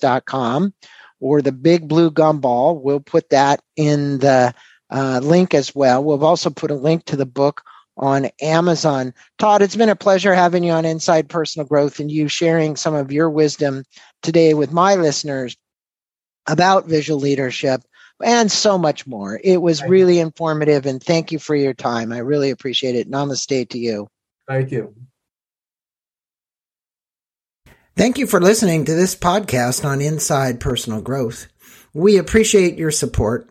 dot 0.00 0.24
com 0.24 0.74
or 1.20 1.42
the 1.42 1.52
big 1.52 1.88
blue 1.88 2.10
gumball. 2.10 2.80
We'll 2.80 3.00
put 3.00 3.30
that 3.30 3.60
in 3.76 4.18
the 4.18 4.54
uh, 4.90 5.20
link 5.22 5.54
as 5.54 5.74
well. 5.74 6.02
We'll 6.02 6.24
also 6.24 6.50
put 6.50 6.70
a 6.70 6.74
link 6.74 7.04
to 7.06 7.16
the 7.16 7.26
book 7.26 7.62
on 7.98 8.30
Amazon. 8.40 9.12
Todd, 9.38 9.62
it's 9.62 9.76
been 9.76 9.88
a 9.88 9.96
pleasure 9.96 10.34
having 10.34 10.64
you 10.64 10.72
on 10.72 10.84
Inside 10.84 11.28
Personal 11.28 11.66
Growth 11.66 12.00
and 12.00 12.10
you 12.10 12.28
sharing 12.28 12.76
some 12.76 12.94
of 12.94 13.12
your 13.12 13.28
wisdom 13.28 13.84
today 14.22 14.54
with 14.54 14.72
my 14.72 14.94
listeners 14.94 15.56
about 16.46 16.86
visual 16.86 17.20
leadership 17.20 17.82
and 18.24 18.50
so 18.50 18.78
much 18.78 19.06
more. 19.06 19.40
It 19.42 19.60
was 19.60 19.82
really 19.82 20.18
informative 20.18 20.86
and 20.86 21.02
thank 21.02 21.32
you 21.32 21.38
for 21.38 21.54
your 21.54 21.74
time. 21.74 22.12
I 22.12 22.18
really 22.18 22.50
appreciate 22.50 22.94
it. 22.94 23.10
Namaste 23.10 23.68
to 23.70 23.78
you. 23.78 24.08
Thank 24.46 24.72
you. 24.72 24.94
Thank 27.96 28.18
you 28.18 28.28
for 28.28 28.40
listening 28.40 28.84
to 28.84 28.94
this 28.94 29.16
podcast 29.16 29.84
on 29.84 30.00
Inside 30.00 30.60
Personal 30.60 31.00
Growth. 31.00 31.48
We 31.92 32.16
appreciate 32.16 32.78
your 32.78 32.92
support 32.92 33.50